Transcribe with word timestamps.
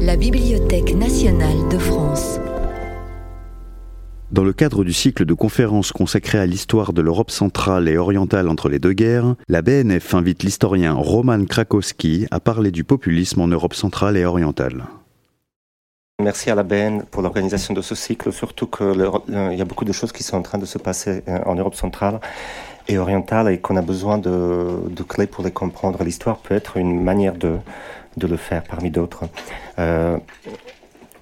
La 0.00 0.16
Bibliothèque 0.16 0.94
nationale 0.94 1.68
de 1.70 1.78
France. 1.78 2.38
Dans 4.30 4.44
le 4.44 4.52
cadre 4.52 4.84
du 4.84 4.92
cycle 4.92 5.24
de 5.24 5.34
conférences 5.34 5.90
consacré 5.90 6.38
à 6.38 6.46
l'histoire 6.46 6.92
de 6.92 7.02
l'Europe 7.02 7.32
centrale 7.32 7.88
et 7.88 7.98
orientale 7.98 8.48
entre 8.48 8.68
les 8.68 8.78
deux 8.78 8.92
guerres, 8.92 9.34
la 9.48 9.62
BNF 9.62 10.14
invite 10.14 10.44
l'historien 10.44 10.94
Roman 10.94 11.44
Krakowski 11.44 12.26
à 12.30 12.38
parler 12.38 12.70
du 12.70 12.84
populisme 12.84 13.40
en 13.40 13.48
Europe 13.48 13.74
centrale 13.74 14.16
et 14.16 14.24
orientale. 14.24 14.84
Merci 16.22 16.50
à 16.50 16.54
la 16.54 16.62
BN 16.62 17.02
pour 17.10 17.22
l'organisation 17.22 17.74
de 17.74 17.80
ce 17.80 17.94
cycle, 17.94 18.32
surtout 18.32 18.66
qu'il 18.66 19.10
y 19.56 19.60
a 19.60 19.64
beaucoup 19.64 19.86
de 19.86 19.92
choses 19.92 20.12
qui 20.12 20.22
sont 20.22 20.36
en 20.36 20.42
train 20.42 20.58
de 20.58 20.66
se 20.66 20.78
passer 20.78 21.22
euh, 21.28 21.38
en 21.46 21.54
Europe 21.54 21.74
centrale 21.74 22.20
et 22.90 22.98
orientale 22.98 23.50
et 23.50 23.58
qu'on 23.58 23.76
a 23.76 23.82
besoin 23.82 24.18
de, 24.18 25.02
clés 25.08 25.26
pour 25.26 25.44
les 25.44 25.50
comprendre. 25.50 26.02
L'histoire 26.02 26.38
peut 26.38 26.54
être 26.54 26.76
une 26.76 27.02
manière 27.02 27.34
de, 27.34 27.58
le 28.20 28.36
faire 28.36 28.62
parmi 28.64 28.90
d'autres. 28.90 29.24
Euh, 29.78 30.18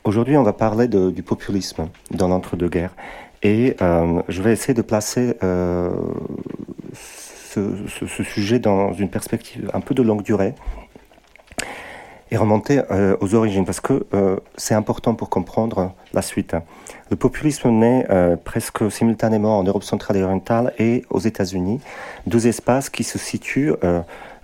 aujourd'hui, 0.04 0.36
on 0.36 0.42
va 0.42 0.52
parler 0.52 0.88
du 0.88 1.22
populisme 1.22 1.88
dans 2.10 2.28
l'entre-deux-guerres 2.28 2.94
et 3.42 3.76
euh, 3.82 4.22
je 4.28 4.42
vais 4.42 4.52
essayer 4.52 4.74
de 4.74 4.82
placer 4.82 5.36
ce, 5.40 7.70
ce, 7.86 8.22
sujet 8.24 8.58
dans 8.58 8.92
une 8.92 9.08
perspective 9.08 9.70
un 9.74 9.80
peu 9.80 9.94
de 9.94 10.02
longue 10.02 10.22
durée 10.22 10.54
et 12.30 12.36
remonter 12.36 12.80
euh, 12.90 13.16
aux 13.20 13.34
origines, 13.34 13.64
parce 13.64 13.80
que 13.80 14.06
euh, 14.14 14.36
c'est 14.56 14.74
important 14.74 15.14
pour 15.14 15.30
comprendre 15.30 15.92
la 16.12 16.22
suite. 16.22 16.54
Le 17.10 17.16
populisme 17.16 17.70
naît 17.70 18.06
euh, 18.10 18.36
presque 18.36 18.90
simultanément 18.90 19.58
en 19.58 19.64
Europe 19.64 19.84
centrale 19.84 20.16
et 20.18 20.22
orientale 20.22 20.74
et 20.78 21.04
aux 21.10 21.20
États-Unis, 21.20 21.80
deux 22.26 22.46
espaces 22.46 22.90
qui 22.90 23.04
se 23.04 23.18
situent 23.18 23.72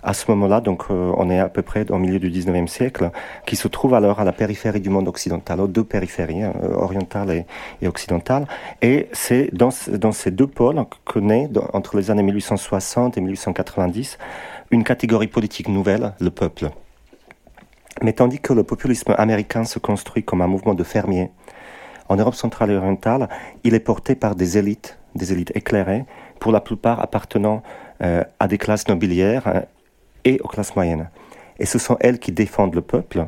à 0.03 0.13
ce 0.13 0.29
moment-là, 0.29 0.61
donc 0.61 0.89
on 0.89 1.29
est 1.31 1.39
à 1.39 1.49
peu 1.49 1.63
près 1.63 1.89
au 1.91 1.97
milieu 1.97 2.19
du 2.19 2.29
19e 2.29 2.67
siècle, 2.67 3.09
qui 3.47 3.55
se 3.55 3.67
trouvent 3.67 3.95
alors 3.95 4.19
à 4.19 4.23
la 4.23 4.31
périphérie 4.31 4.79
du 4.79 4.89
monde 4.89 5.07
occidental, 5.07 5.59
aux 5.59 5.67
deux 5.67 5.83
périphéries, 5.83 6.43
hein, 6.43 6.53
orientale 6.75 7.31
et, 7.31 7.45
et, 7.81 7.87
occidentale. 7.87 8.47
Et 8.83 9.09
c'est 9.13 9.49
dans, 9.51 9.69
dans, 9.93 10.11
ces 10.11 10.29
deux 10.29 10.47
pôles 10.47 10.83
que 11.05 11.17
naît, 11.17 11.49
entre 11.73 11.97
les 11.97 12.11
années 12.11 12.23
1860 12.23 13.17
et 13.17 13.21
1890, 13.21 14.19
une 14.69 14.83
catégorie 14.83 15.27
politique 15.27 15.67
nouvelle, 15.67 16.13
le 16.19 16.29
peuple. 16.29 16.69
Mais 18.01 18.13
tandis 18.13 18.39
que 18.39 18.53
le 18.53 18.63
populisme 18.63 19.15
américain 19.17 19.63
se 19.63 19.79
construit 19.79 20.23
comme 20.23 20.41
un 20.41 20.47
mouvement 20.47 20.73
de 20.73 20.83
fermiers, 20.83 21.31
en 22.09 22.17
Europe 22.17 22.35
centrale 22.35 22.71
et 22.71 22.75
orientale, 22.75 23.29
il 23.63 23.73
est 23.73 23.79
porté 23.79 24.15
par 24.15 24.35
des 24.35 24.57
élites, 24.57 24.99
des 25.15 25.33
élites 25.33 25.51
éclairées, 25.55 26.05
pour 26.39 26.51
la 26.51 26.61
plupart 26.61 26.99
appartenant 26.99 27.63
euh, 28.01 28.23
à 28.39 28.47
des 28.47 28.57
classes 28.57 28.87
nobiliaires 28.87 29.47
euh, 29.47 29.61
et 30.25 30.39
aux 30.41 30.47
classes 30.47 30.75
moyennes. 30.75 31.09
Et 31.59 31.65
ce 31.65 31.79
sont 31.79 31.97
elles 32.01 32.19
qui 32.19 32.31
défendent 32.31 32.75
le 32.75 32.81
peuple, 32.81 33.27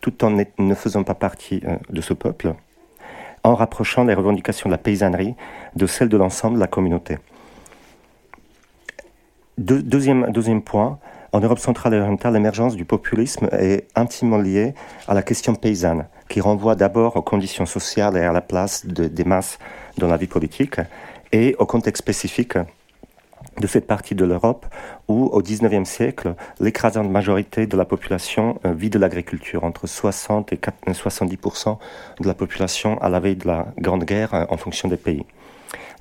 tout 0.00 0.24
en 0.24 0.30
ne 0.30 0.74
faisant 0.74 1.02
pas 1.02 1.14
partie 1.14 1.60
euh, 1.66 1.76
de 1.90 2.00
ce 2.00 2.14
peuple, 2.14 2.54
en 3.42 3.54
rapprochant 3.54 4.04
les 4.04 4.14
revendications 4.14 4.68
de 4.68 4.74
la 4.74 4.78
paysannerie 4.78 5.34
de 5.74 5.86
celles 5.86 6.08
de 6.08 6.16
l'ensemble 6.16 6.54
de 6.54 6.60
la 6.60 6.66
communauté. 6.68 7.18
deuxième, 9.58 10.30
deuxième 10.30 10.62
point, 10.62 10.98
en 11.32 11.40
Europe 11.40 11.58
centrale 11.58 11.94
et 11.94 12.00
orientale, 12.00 12.34
l'émergence 12.34 12.76
du 12.76 12.84
populisme 12.84 13.48
est 13.52 13.86
intimement 13.94 14.38
liée 14.38 14.74
à 15.06 15.14
la 15.14 15.22
question 15.22 15.54
paysanne, 15.54 16.06
qui 16.28 16.40
renvoie 16.40 16.74
d'abord 16.74 17.16
aux 17.16 17.22
conditions 17.22 17.66
sociales 17.66 18.16
et 18.16 18.22
à 18.22 18.32
la 18.32 18.40
place 18.40 18.86
des 18.86 19.24
masses 19.24 19.58
dans 19.98 20.08
la 20.08 20.16
vie 20.16 20.26
politique, 20.26 20.80
et 21.32 21.54
au 21.58 21.66
contexte 21.66 22.02
spécifique 22.02 22.56
de 23.60 23.66
cette 23.66 23.86
partie 23.86 24.14
de 24.14 24.24
l'Europe 24.24 24.66
où, 25.08 25.24
au 25.26 25.42
XIXe 25.42 25.88
siècle, 25.88 26.34
l'écrasante 26.60 27.10
majorité 27.10 27.66
de 27.66 27.76
la 27.76 27.84
population 27.84 28.58
euh, 28.64 28.72
vit 28.72 28.90
de 28.90 28.98
l'agriculture, 28.98 29.64
entre 29.64 29.86
60 29.86 30.52
et 30.52 30.60
70% 30.86 31.78
de 32.20 32.26
la 32.26 32.34
population 32.34 33.00
à 33.02 33.08
la 33.08 33.20
veille 33.20 33.36
de 33.36 33.46
la 33.46 33.66
Grande 33.78 34.04
Guerre 34.04 34.34
euh, 34.34 34.44
en 34.48 34.56
fonction 34.56 34.88
des 34.88 34.96
pays. 34.96 35.24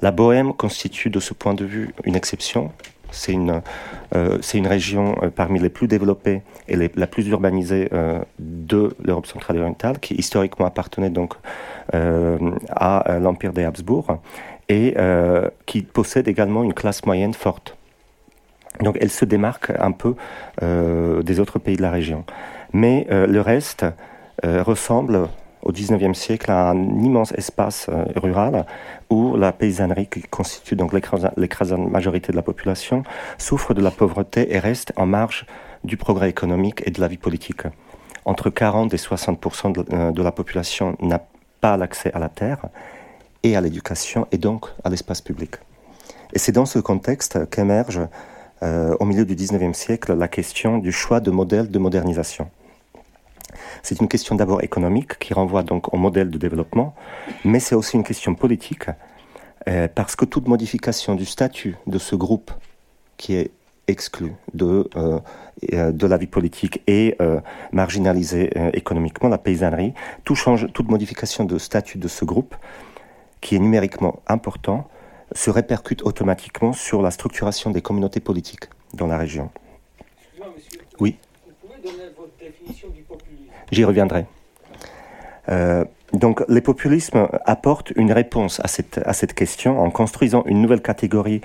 La 0.02 0.12
Bohème 0.12 0.54
constitue 0.54 1.10
de 1.10 1.20
ce 1.20 1.34
point 1.34 1.56
de 1.56 1.66
vue 1.66 1.94
une 2.04 2.16
exception, 2.16 2.72
c'est 3.18 3.34
une, 3.34 3.62
euh, 4.16 4.40
une 4.54 4.68
région 4.68 5.16
euh, 5.22 5.30
parmi 5.30 5.60
les 5.60 5.70
plus 5.70 5.88
développées 5.88 6.42
et 6.68 6.76
la 6.76 7.08
plus 7.08 7.28
urbanisée 7.28 7.90
euh, 7.92 8.20
de 8.40 8.96
l'Europe 9.04 9.26
centrale 9.26 9.58
et 9.58 9.60
orientale, 9.60 10.00
qui 10.00 10.16
historiquement 10.16 10.66
appartenait 10.66 11.10
donc 11.10 11.34
à 11.94 13.18
l'Empire 13.22 13.54
des 13.54 13.64
Habsbourg 13.64 14.20
et 14.68 14.96
qui 15.66 15.82
possède 15.84 16.28
également 16.28 16.64
une 16.64 16.74
classe 16.74 17.06
moyenne 17.06 17.34
forte. 17.34 17.78
Donc 18.82 18.98
elle 19.00 19.10
se 19.10 19.24
démarque 19.24 19.72
un 19.80 19.94
peu 19.94 20.16
des 20.62 21.40
autres 21.40 21.60
pays 21.60 21.78
de 21.78 21.82
la 21.82 21.92
région. 21.92 22.26
Mais 22.74 23.08
le 23.10 23.40
reste 23.40 23.86
ressemble 24.44 25.30
au 25.68 25.72
XIXe 25.74 26.18
siècle 26.18 26.50
un 26.50 26.76
immense 27.04 27.34
espace 27.34 27.88
euh, 27.90 28.06
rural 28.16 28.66
où 29.10 29.36
la 29.36 29.52
paysannerie, 29.52 30.08
qui 30.08 30.22
constitue 30.22 30.76
donc 30.76 30.94
l'écrasante 30.94 31.92
majorité 31.92 32.32
de 32.32 32.38
la 32.38 32.42
population, 32.42 33.04
souffre 33.38 33.74
de 33.74 33.82
la 33.82 33.92
pauvreté 33.92 34.56
et 34.56 34.60
reste 34.60 34.94
en 34.96 35.06
marge 35.06 35.46
du 35.84 35.98
progrès 35.98 36.30
économique 36.30 36.82
et 36.86 36.92
de 36.92 37.02
la 37.02 37.08
vie 37.08 37.18
politique. 37.18 37.64
Entre 38.26 38.50
40 38.50 38.94
et 38.94 38.98
60 38.98 39.46
euh, 39.92 40.12
de, 40.12 40.24
la 40.24 40.32
population 40.32 40.96
n'a 41.02 41.22
pas 41.60 41.76
l'accès 41.76 42.12
à 42.14 42.20
la 42.20 42.30
terre 42.30 42.66
et 43.44 43.58
à 43.58 43.62
l'éducation 43.62 44.26
et 44.32 44.38
donc 44.38 44.68
à 44.86 44.90
l'espace 44.90 45.22
public. 45.22 45.56
Et 46.34 46.40
c'est 46.40 46.54
dans 46.54 46.66
ce 46.66 46.80
contexte 46.80 47.50
qu'émerge 47.50 48.02
euh, 48.64 48.96
au 49.00 49.06
milieu 49.06 49.26
du 49.26 49.36
XIXe 49.36 49.78
siècle 49.78 50.14
la 50.14 50.30
question 50.30 50.78
du 50.78 50.94
choix 50.94 51.20
de 51.20 51.32
modèles 51.32 51.70
de 51.70 51.80
modernisation. 51.80 52.50
C'est 53.84 54.00
une 54.00 54.08
question 54.08 54.36
d'abord 54.36 54.64
économique 54.64 55.20
qui 55.20 55.34
renvoie 55.34 55.64
donc 55.64 55.94
au 55.94 55.98
modèle 55.98 56.30
de 56.30 56.38
développement, 56.38 56.96
mais 57.46 57.60
c'est 57.60 57.76
aussi 57.76 57.96
une 57.96 58.04
question 58.04 58.36
politique 58.36 58.86
euh, 59.68 59.88
parce 59.94 60.16
que 60.16 60.26
toute 60.26 60.48
modification 60.48 61.16
du 61.16 61.26
statut 61.26 61.76
de 61.88 61.98
ce 61.98 62.16
groupe 62.16 62.52
qui 63.18 63.36
est 63.36 63.52
exclu 63.88 64.34
de, 64.54 64.90
euh, 64.96 65.20
euh, 65.74 65.92
de 65.92 66.08
la 66.08 66.18
vie 66.18 66.28
politique 66.28 66.82
et 66.88 67.18
marginalisé 67.72 68.52
économiquement, 68.74 69.30
la 69.30 69.38
paysannerie, 69.38 69.94
tout 70.24 70.36
change, 70.36 70.72
toute 70.74 70.90
modification 70.90 71.46
de 71.46 71.58
statut 71.58 71.98
de 71.98 72.08
ce 72.08 72.26
groupe, 72.26 72.56
qui 73.42 73.56
est 73.56 73.60
numériquement 73.60 74.22
important, 74.28 74.88
se 75.34 75.50
répercute 75.50 76.04
automatiquement 76.04 76.74
sur 76.74 77.02
la 77.02 77.12
structuration 77.12 77.72
des 77.72 77.82
communautés 77.82 78.20
politiques 78.20 78.66
dans 78.94 79.08
la 79.08 79.18
région. 79.18 79.50
Oui. 81.00 81.18
Vous 81.46 81.54
pouvez 81.68 81.82
donner 81.82 82.10
votre 82.18 82.36
définition 82.40 82.90
du 82.90 82.97
J'y 83.72 83.84
reviendrai. 83.84 84.26
Euh, 85.50 85.86
donc, 86.14 86.44
les 86.48 86.62
populismes 86.62 87.28
apportent 87.46 87.92
une 87.96 88.12
réponse 88.12 88.62
à 88.64 88.68
cette, 88.68 89.00
à 89.06 89.14
cette 89.14 89.34
question 89.34 89.82
en 89.82 89.90
construisant 89.90 90.44
une 90.46 90.62
nouvelle 90.62 90.82
catégorie 90.82 91.42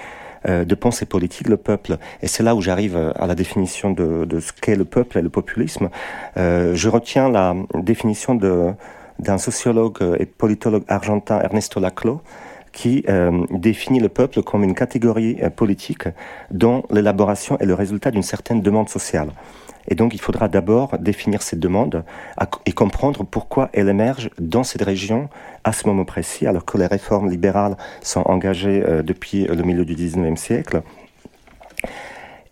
euh, 0.49 0.65
de 0.65 0.75
pensée 0.75 1.07
politique, 1.07 1.49
le 1.49 1.57
peuple. 1.57 1.99
Et 2.23 2.29
c'est 2.29 2.43
là 2.43 2.55
où 2.55 2.61
j'arrive 2.61 3.13
à 3.17 3.27
la 3.27 3.35
définition 3.35 3.91
de, 3.91 4.25
de 4.25 4.41
ce 4.41 4.53
qu'est 4.53 4.77
le 4.77 4.85
peuple 4.85 5.19
et 5.19 5.23
le 5.23 5.31
populisme. 5.31 5.91
Euh, 6.37 6.75
je 6.75 6.89
retiens 6.89 7.29
la 7.29 7.55
définition 7.75 8.35
d'un 8.35 9.39
sociologue 9.39 9.99
et 10.19 10.27
politologue 10.27 10.85
argentin, 10.89 11.41
Ernesto 11.41 11.81
Laclau, 11.81 12.21
qui 12.73 13.05
euh, 13.09 13.45
définit 13.51 14.01
le 14.01 14.09
peuple 14.09 14.43
comme 14.43 14.65
une 14.65 14.75
catégorie 14.75 15.37
euh, 15.43 15.51
politique 15.51 16.09
dont 16.51 16.85
l'élaboration 16.91 17.59
est 17.59 17.67
le 17.67 17.75
résultat 17.75 18.11
d'une 18.11 18.23
certaine 18.23 18.63
demande 18.63 18.89
sociale. 18.89 19.29
Et 19.89 19.95
donc, 19.95 20.15
il 20.15 20.21
faudra 20.21 20.49
d'abord 20.49 20.97
définir 20.99 21.43
cette 21.43 21.61
demande 21.61 22.05
et 22.67 22.73
comprendre 22.73 23.25
pourquoi 23.25 23.69
elle 23.73 23.89
émerge 23.89 24.31
dans 24.39 24.65
cette 24.65 24.83
région 24.83 25.29
à 25.65 25.73
ce 25.73 25.87
moment 25.87 26.05
précis, 26.05 26.47
alors 26.47 26.65
que 26.65 26.79
les 26.79 26.87
réformes 26.87 27.31
libérales 27.31 27.77
sont 28.01 28.23
engagées 28.23 28.83
euh, 28.87 29.03
depuis 29.03 29.45
le 29.45 29.63
milieu 29.63 29.85
du 29.85 29.95
XIXe 29.95 30.41
siècle. 30.41 30.83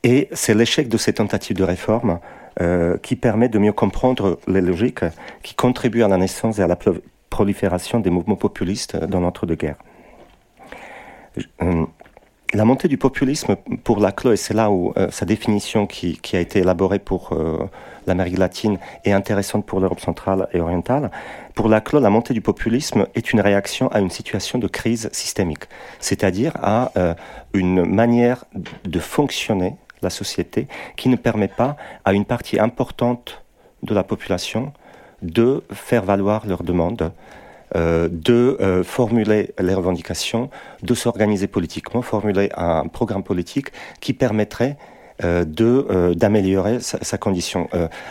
Et 0.02 0.28
c'est 0.32 0.54
l'échec 0.54 0.88
de 0.88 0.96
ces 0.96 1.12
tentatives 1.12 1.56
de 1.56 1.64
réforme 1.64 2.20
euh, 2.60 2.97
qui 2.98 3.16
permet 3.16 3.48
de 3.48 3.59
mieux 3.59 3.72
comprendre 3.72 4.38
les 4.48 4.60
logiques 4.60 5.04
qui 5.42 5.54
contribuent 5.54 6.03
à 6.03 6.09
la 6.09 6.16
naissance 6.16 6.59
et 6.59 6.62
à 6.62 6.66
la 6.66 6.77
prolifération 7.28 8.00
des 8.00 8.10
mouvements 8.10 8.36
populistes 8.36 8.97
dans 8.97 9.21
l'entre-deux-guerres. 9.21 9.78
Euh, 11.62 11.84
la 12.52 12.64
montée 12.64 12.88
du 12.88 12.98
populisme 12.98 13.56
pour 13.84 14.00
Laclos, 14.00 14.32
et 14.32 14.36
c'est 14.36 14.54
là 14.54 14.70
où 14.70 14.92
euh, 14.97 15.10
sa 15.10 15.24
définition 15.24 15.86
qui, 15.86 16.18
a 16.32 16.41
été 16.41 16.60
élaborée 16.60 16.98
pour 16.98 17.32
euh, 17.32 17.58
l'Amérique 18.06 18.38
latine 18.38 18.78
est 19.04 19.12
intéressante 19.12 19.64
pour 19.64 19.78
l'Europe 19.78 20.00
centrale 20.00 20.48
et 20.52 20.60
orientale. 20.60 21.10
Pour 21.54 21.68
Laclos, 21.68 22.00
la 22.00 22.10
montée 22.10 22.34
du 22.34 22.41
populisme 22.41 23.06
est 23.14 23.32
une 23.32 23.41
réaction 23.41 23.88
à 23.88 24.00
une 24.00 24.10
situation 24.10 24.58
de 24.58 24.66
crise 24.66 25.08
systémique, 25.12 25.64
c'est-à-dire 26.00 26.52
à, 26.60 26.91
euh, 26.97 27.14
une 27.52 27.84
manière 27.84 28.44
de 28.84 28.98
fonctionner 28.98 29.76
la 30.03 30.10
société 30.10 30.66
qui 30.96 31.08
ne 31.08 31.16
permet 31.16 31.48
pas 31.48 31.76
à 32.04 32.12
une 32.12 32.24
partie 32.24 32.58
importante 32.58 33.44
de 33.82 33.94
la 33.94 34.03
population 34.03 34.72
de 35.22 35.62
faire 35.72 36.03
valoir 36.04 36.46
leurs 36.46 36.62
demandes 36.62 37.12
euh, 37.76 38.08
de 38.10 38.56
euh, 38.60 38.82
formuler 38.82 39.54
les 39.60 39.74
revendications, 39.74 40.50
de 40.82 40.94
s'organiser 40.94 41.46
politiquement, 41.46 42.02
formuler 42.02 42.50
un 42.56 42.86
programme 42.88 43.22
politique 43.22 43.68
qui 44.00 44.12
permettrait 44.12 44.76
de 45.22 46.14
d'améliorer 46.14 46.80
sa, 46.80 47.18
condition. 47.18 47.68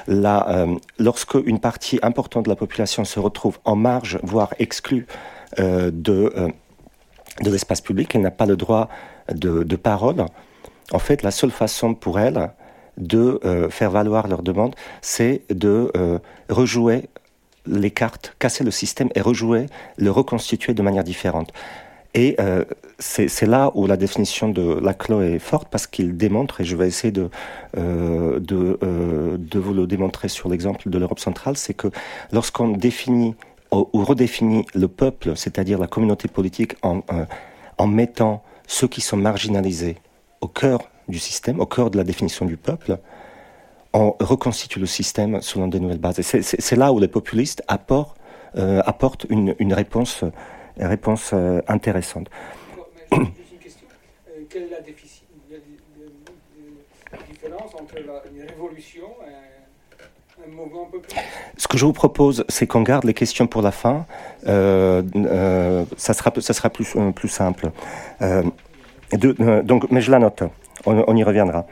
là, 0.08 0.68
lorsque 1.00 1.34
une 1.44 1.60
partie 1.60 1.98
importante 2.04 2.46
de 2.46 2.50
la 2.50 2.56
population 2.56 3.04
se 3.04 3.20
retrouve 3.20 3.58
en 3.66 3.76
marge, 3.76 4.20
voire 4.22 4.54
exclue 4.60 5.08
de 5.58 5.92
de 5.92 7.50
l'espace 7.50 7.82
public, 7.82 8.14
elle 8.14 8.22
n'a 8.22 8.30
pas 8.30 8.46
le 8.46 8.56
droit 8.56 8.90
de, 9.34 9.64
de 9.64 9.76
parole. 9.76 10.24
En 10.92 11.00
fait, 11.00 11.24
la 11.24 11.32
seule 11.32 11.50
façon 11.50 11.96
pour 11.96 12.20
elle 12.20 12.52
de 12.98 13.40
faire 13.72 13.90
valoir 13.90 14.28
leur 14.28 14.44
demande, 14.44 14.76
c'est 15.02 15.42
de 15.50 15.92
rejouer 16.48 17.10
les 17.66 17.92
cartes, 17.92 18.36
casser 18.40 18.64
le 18.64 18.72
système 18.72 19.10
et 19.16 19.22
rejouer, 19.22 19.68
le 19.98 20.12
reconstituer 20.12 20.74
de 20.74 20.82
manière 20.82 21.04
différente. 21.04 21.52
Et 22.16 22.36
euh, 22.40 22.66
c'est 22.98 23.46
là 23.46 23.72
où 23.76 23.86
la 23.86 23.96
définition 23.96 24.50
de 24.50 24.80
Laclos 24.80 25.22
est 25.22 25.38
forte 25.38 25.68
parce 25.70 25.86
qu'il 25.86 26.18
démontre, 26.18 26.62
et 26.62 26.64
je 26.64 26.76
vais 26.76 26.88
essayer 26.88 27.12
de, 27.12 27.30
euh, 27.78 28.40
de, 28.40 28.80
euh, 28.82 29.38
de, 29.38 29.60
vous 29.60 29.74
le 29.74 29.86
démontrer 29.86 30.28
sur 30.28 30.50
l'exemple 30.50 30.90
de 30.90 30.98
l'Europe 30.98 31.20
centrale, 31.20 31.56
c'est 31.56 31.76
que 31.76 31.88
lorsqu'on 32.32 32.70
définit 32.70 33.36
ou, 33.72 33.86
redéfinit 33.94 34.66
le 34.74 34.88
peuple, 34.88 35.34
c'est-à-dire 35.36 35.78
la 35.78 35.86
communauté 35.86 36.28
politique, 36.28 36.74
en, 36.82 37.04
en 37.78 37.88
mettant 37.88 38.42
ceux 38.66 38.88
qui 38.88 39.02
sont 39.02 39.18
marginalisés 39.18 39.98
au 40.42 40.48
cœur 40.48 40.80
du 41.08 41.20
système, 41.20 41.60
au 41.60 41.68
cœur 41.68 41.92
de 41.92 41.98
la 41.98 42.04
définition 42.04 42.48
du 42.48 42.58
peuple, 42.58 42.98
on 43.94 44.16
reconstitue 44.20 44.80
le 44.80 44.86
système 44.86 45.42
selon 45.42 45.68
de 45.68 45.80
nouvelles 45.80 46.00
bases. 46.00 46.22
C'est 46.22 46.76
là 46.76 46.94
où 46.94 47.00
les 47.00 47.08
populistes 47.08 47.64
apportent, 47.68 48.18
euh, 48.56 48.82
apportent 48.86 49.26
une, 49.30 49.56
une, 49.60 49.74
réponse, 49.74 50.24
une 50.80 50.86
réponse 50.86 51.32
euh, 51.34 51.62
intéressante. 51.68 52.30
une 53.12 53.32
question. 53.60 53.88
Euh, 54.30 54.44
quelle 54.50 54.64
est 54.64 54.70
la, 54.70 54.82
différence 57.28 57.74
entre 57.74 57.96
la, 57.96 58.22
une 58.32 58.48
révolution 58.48 59.08
et 59.28 60.44
un 60.48 60.56
mouvement 60.56 60.86
populiste? 60.86 61.18
Ce 61.58 61.68
que 61.68 61.78
je 61.78 61.86
vous 61.86 61.94
propose, 61.94 62.46
c'est 62.48 62.68
qu'on 62.68 62.84
garde 62.84 63.06
les 63.06 63.16
questions 63.16 63.48
pour 63.48 63.64
la 63.64 63.72
fin. 63.72 64.06
Ça 64.46 66.14
sera, 66.14 66.32
ça 66.40 66.54
sera 66.54 66.70
plus, 66.70 66.96
plus 67.16 67.28
simple. 67.28 67.72
De, 68.22 69.62
donc, 69.64 69.90
mais 69.90 70.02
je 70.02 70.12
la 70.12 70.20
note. 70.20 70.44
On, 70.86 71.04
on 71.08 71.16
y 71.16 71.24
reviendra. 71.24 71.66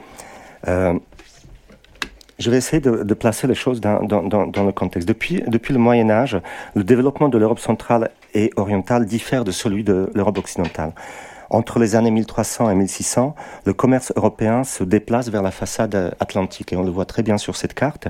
Je 2.39 2.51
vais 2.51 2.57
essayer 2.57 2.79
de, 2.79 3.03
de 3.03 3.13
placer 3.13 3.47
les 3.47 3.55
choses 3.55 3.81
dans, 3.81 4.03
dans, 4.03 4.47
dans, 4.47 4.63
le 4.63 4.71
contexte. 4.71 5.07
Depuis, 5.07 5.41
depuis 5.47 5.73
le 5.73 5.79
Moyen 5.79 6.09
Âge, 6.09 6.39
le 6.75 6.83
développement 6.83 7.29
de 7.29 7.37
l'Europe 7.37 7.59
centrale 7.59 8.11
et 8.33 8.51
orientale 8.57 9.05
diffère 9.05 9.43
de 9.43 9.51
celui 9.51 9.83
de 9.83 10.11
l'Europe 10.13 10.37
occidentale. 10.37 10.91
Entre 11.49 11.79
les 11.79 11.95
années 11.95 12.11
1300 12.11 12.69
et 12.69 12.75
1600, 12.75 13.33
le 13.65 13.73
commerce 13.73 14.11
européen 14.15 14.63
se 14.63 14.83
déplace 14.83 15.29
vers 15.29 15.41
la 15.41 15.51
façade 15.51 16.15
atlantique 16.19 16.73
et 16.73 16.75
on 16.75 16.83
le 16.83 16.91
voit 16.91 17.05
très 17.05 17.23
bien 17.23 17.37
sur 17.37 17.55
cette 17.55 17.73
carte. 17.73 18.07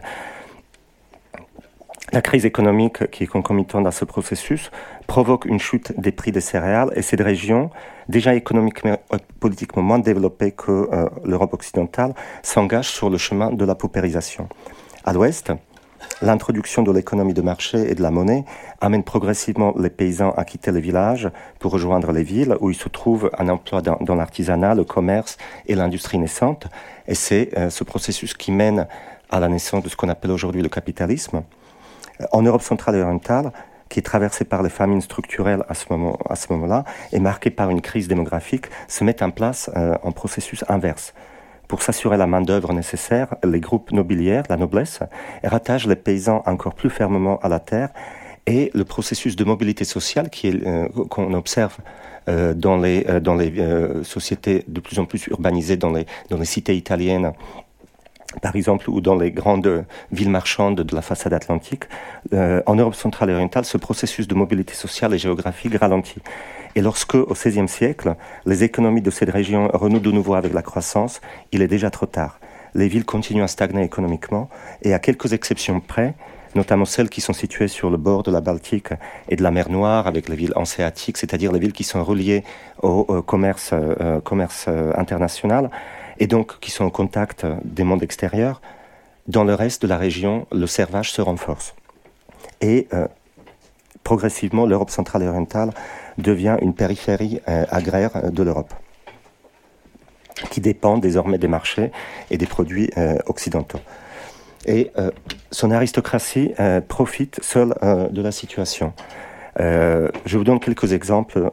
La 2.13 2.21
crise 2.21 2.45
économique 2.45 3.12
qui 3.12 3.25
est 3.25 3.27
concomitante 3.27 3.86
à 3.86 3.92
ce 3.92 4.06
processus 4.06 4.71
provoque 5.07 5.44
une 5.44 5.59
chute 5.59 6.00
des 6.00 6.13
prix 6.13 6.31
des 6.31 6.39
céréales 6.39 6.89
et 6.95 7.01
cette 7.01 7.19
région, 7.19 7.69
déjà 8.07 8.33
économiquement 8.33 8.94
et 8.94 9.18
politiquement 9.42 9.83
moins 9.83 10.00
développée 10.00 10.51
que 10.51 10.71
euh, 10.71 11.09
l'Europe 11.25 11.54
occidentale, 11.54 12.13
s'engage 12.44 12.88
sur 12.88 13.09
le 13.09 13.18
chemin 13.18 13.51
de 13.51 13.65
la 13.65 13.75
paupérisation. 13.75 14.48
À 15.04 15.12
l'ouest, 15.12 15.51
l'introduction 16.21 16.81
de 16.81 16.94
l'économie 16.94 17.33
de 17.33 17.42
marché 17.42 17.92
et 17.92 17.94
de 17.94 18.01
la 18.01 18.10
monnaie 18.10 18.45
amène 18.80 19.03
progressivement 19.03 19.74
les 19.77 19.89
paysans 19.89 20.31
à 20.38 20.45
quitter 20.45 20.71
les 20.71 20.80
villages 20.80 21.30
pour 21.60 21.74
rejoindre 21.74 22.13
les 22.13 22.24
villes 22.24 22.56
où 22.62 22.69
ils 22.69 22.77
se 22.77 22.88
trouvent 22.88 23.30
un 23.38 23.50
emploi 23.50 23.81
dans, 23.81 24.15
l'artisanat, 24.15 24.75
le 24.75 24.86
commerce 24.86 25.38
et 25.65 25.75
l'industrie 25.75 26.19
naissante. 26.19 26.68
Et 27.06 27.15
c'est 27.15 27.50
euh, 27.57 27.69
ce 27.69 27.83
processus 27.83 28.33
qui 28.33 28.53
mène 28.53 28.88
à 29.30 29.42
la 29.42 29.50
naissance 29.50 29.83
de 29.83 29.89
ce 29.89 29.98
qu'on 29.98 30.07
appelle 30.07 30.31
aujourd'hui 30.31 30.62
le 30.62 30.69
capitalisme. 30.69 31.44
En 32.31 32.42
Europe 32.42 32.62
centrale 32.62 32.96
et 32.96 33.02
orientale, 33.02 33.52
qui 33.90 34.00
est 34.00 34.04
traversée 34.04 34.46
par 34.46 34.64
les 34.64 34.69
famines 34.69 35.02
structurelles 35.02 35.64
à 35.69 35.74
ce 35.74 35.86
moment-là, 36.52 36.84
et 37.14 37.19
marquée 37.19 37.50
par 37.52 37.69
une 37.69 37.81
crise 37.81 38.08
démographique, 38.08 38.66
se 38.88 39.04
met 39.04 39.24
en 39.24 39.31
place 39.31 39.69
euh, 39.75 39.96
en 40.04 40.12
processus 40.12 40.64
inverse. 40.68 41.14
Pour 41.68 41.81
s'assurer 41.81 42.18
la 42.18 42.28
main-d'œuvre 42.28 42.74
nécessaire, 42.74 43.36
les 43.44 43.60
groupes 43.60 43.92
nobiliaires, 43.92 44.44
la 44.50 44.58
noblesse, 44.58 45.00
rattachent 45.44 45.88
les 45.88 45.98
paysans 45.98 46.42
encore 46.46 46.74
plus 46.74 46.90
fermement 46.90 47.40
à 47.40 47.50
la 47.50 47.60
terre 47.60 47.90
et 48.46 48.72
le 48.74 48.86
processus 48.86 49.36
de 49.36 49.44
mobilité 49.44 49.84
sociale 49.84 50.30
euh, 50.46 50.88
qu'on 51.10 51.34
observe 51.34 51.78
euh, 52.30 52.54
dans 52.54 52.75
les, 52.75 53.06
euh, 53.08 53.22
euh, 53.25 54.04
sociétés 54.04 54.66
de 54.68 54.81
plus 54.81 55.00
en 55.00 55.06
plus 55.06 55.28
urbanisées, 55.28 55.78
dans 55.78 55.92
les 55.92 56.06
cités 56.44 56.75
italiennes 56.75 57.31
par 58.42 58.56
exemple, 58.56 58.89
ou 58.89 59.01
dans 59.01 59.16
les 59.16 59.31
grandes 59.31 59.86
villes 60.12 60.30
marchandes 60.30 60.81
de 60.81 60.95
la 60.95 61.01
façade 61.01 61.34
atlantique, 61.34 61.84
euh, 62.34 62.62
en 62.66 62.75
Europe 62.75 62.95
centrale 62.95 63.30
et 63.30 63.34
orientale, 63.34 63.66
ce 63.66 63.78
processus 63.78 64.28
de 64.28 64.36
mobilité 64.36 64.74
sociale 64.74 65.13
et 65.13 65.18
géographique 65.18 65.75
ralentit. 65.75 66.22
Et 66.75 66.81
lorsque, 66.81 67.16
au 67.16 67.34
XVIe 67.34 67.68
siècle, 67.68 68.16
les 68.45 68.63
économies 68.63 69.01
de 69.01 69.10
cette 69.10 69.31
région 69.31 69.69
renouent 69.74 70.00
de 70.00 70.12
nouveau 70.12 70.36
avec 70.36 70.54
la 70.54 70.62
croissance, 70.62 71.22
il 71.51 71.62
est 71.62 71.68
déjà 71.68 71.89
trop 71.89 72.06
tard. 72.06 72.39
Les 72.75 72.88
villes 72.88 73.06
continuent 73.06 73.44
à 73.44 73.48
stagner 73.48 73.84
économiquement, 73.84 74.50
et 74.84 74.94
à 74.94 75.00
quelques 75.00 75.34
exceptions 75.34 75.80
près, 75.80 76.13
notamment 76.56 76.86
celles 76.86 77.10
qui 77.10 77.22
sont 77.22 77.34
situées 77.34 77.68
sur 77.68 77.89
le 77.89 77.98
bord 77.98 78.24
de 78.24 78.31
la 78.31 78.42
Baltique 78.42 78.89
et 79.30 79.36
de 79.36 79.44
la 79.44 79.51
mer 79.51 79.69
Noire, 79.69 80.07
avec 80.07 80.30
les 80.30 80.36
villes 80.36 80.54
hanséatiques, 80.56 81.18
c'est-à-dire 81.18 81.51
les 81.51 81.60
villes 81.60 81.74
qui 81.74 81.84
sont 81.84 82.04
reliées 82.04 82.44
au, 82.81 83.22
commerce, 83.22 83.72
euh, 83.74 84.19
commerce 84.22 84.66
euh, 84.68 84.92
international, 84.95 85.69
et 86.19 86.28
donc 86.28 86.60
qui 86.60 86.72
sont 86.72 86.86
en 86.86 86.90
contact 86.90 87.46
des 87.64 87.84
mondes 87.84 88.04
extérieurs, 88.04 88.62
dans 89.28 89.44
le 89.44 89.54
reste 89.54 89.81
de 89.81 89.88
la 89.88 89.98
région, 89.98 90.48
le 90.52 90.68
servage 90.68 91.12
se 91.12 91.22
renforce. 91.22 91.75
Et 92.62 92.88
euh, 92.94 93.08
progressivement, 94.04 94.66
l'Europe 94.66 94.90
centrale 94.90 95.24
et 95.24 95.28
orientale 95.28 95.72
devient 96.18 96.58
une 96.62 96.74
périphérie 96.74 97.42
euh, 97.48 97.66
agraire 97.69 98.31
de 98.31 98.44
l'Europe, 98.44 98.74
qui 100.50 100.62
dépend 100.62 100.98
désormais 100.98 101.38
des 101.38 101.48
marchés 101.48 101.92
et 102.31 102.38
des 102.38 102.46
produits 102.46 102.90
euh, 102.98 103.18
occidentaux. 103.25 103.81
Et 104.68 104.92
euh, 104.98 105.12
son 105.52 105.72
aristocratie 105.72 106.54
euh, 106.60 106.81
profite 106.81 107.40
seule 107.42 107.74
euh, 107.84 108.10
de 108.10 108.22
la 108.22 108.31
situation. 108.31 108.94
je 109.60 110.38
vous 110.38 110.44
donne 110.44 110.60
quelques 110.60 110.94
exemples 110.94 111.52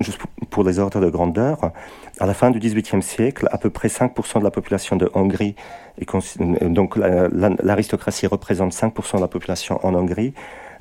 juste 0.00 0.20
pour 0.50 0.64
les 0.64 0.80
ordres 0.80 1.00
de 1.00 1.08
grandeur, 1.08 1.70
à 2.20 2.26
la 2.26 2.34
fin 2.34 2.50
du 2.50 2.58
XVIIIe 2.58 3.02
siècle, 3.02 3.48
à 3.52 3.58
peu 3.58 3.70
près 3.70 3.88
5% 3.88 4.38
de 4.38 4.44
la 4.44 4.50
population 4.50 4.96
de 4.96 5.10
Hongrie, 5.14 5.54
donc 6.62 6.96
l'aristocratie 6.96 8.26
représente 8.26 8.72
5% 8.72 9.16
de 9.16 9.20
la 9.20 9.28
population 9.28 9.84
en 9.84 9.94
Hongrie, 9.94 10.34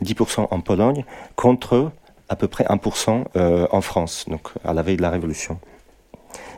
10% 0.03 0.48
en 0.50 0.60
Pologne, 0.62 1.06
contre 1.36 1.91
à 2.29 2.36
peu 2.36 2.48
près 2.48 2.65
1% 2.65 3.24
euh, 3.36 3.67
en 3.72 3.82
France, 3.82 4.25
donc 4.27 4.50
à 4.63 4.74
la 4.74 4.82
veille 4.82 4.98
de 4.98 5.01
la 5.01 5.10
Révolution. 5.10 5.60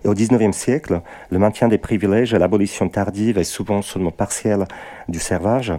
Et 0.03 0.07
au 0.07 0.13
XIXe 0.13 0.55
siècle, 0.55 1.01
le 1.29 1.39
maintien 1.39 1.67
des 1.67 1.77
privilèges 1.77 2.33
et 2.33 2.39
l'abolition 2.39 2.89
tardive 2.89 3.38
et 3.38 3.43
souvent 3.43 3.81
seulement 3.81 4.12
partielle 4.12 4.65
du 5.07 5.19
servage 5.19 5.74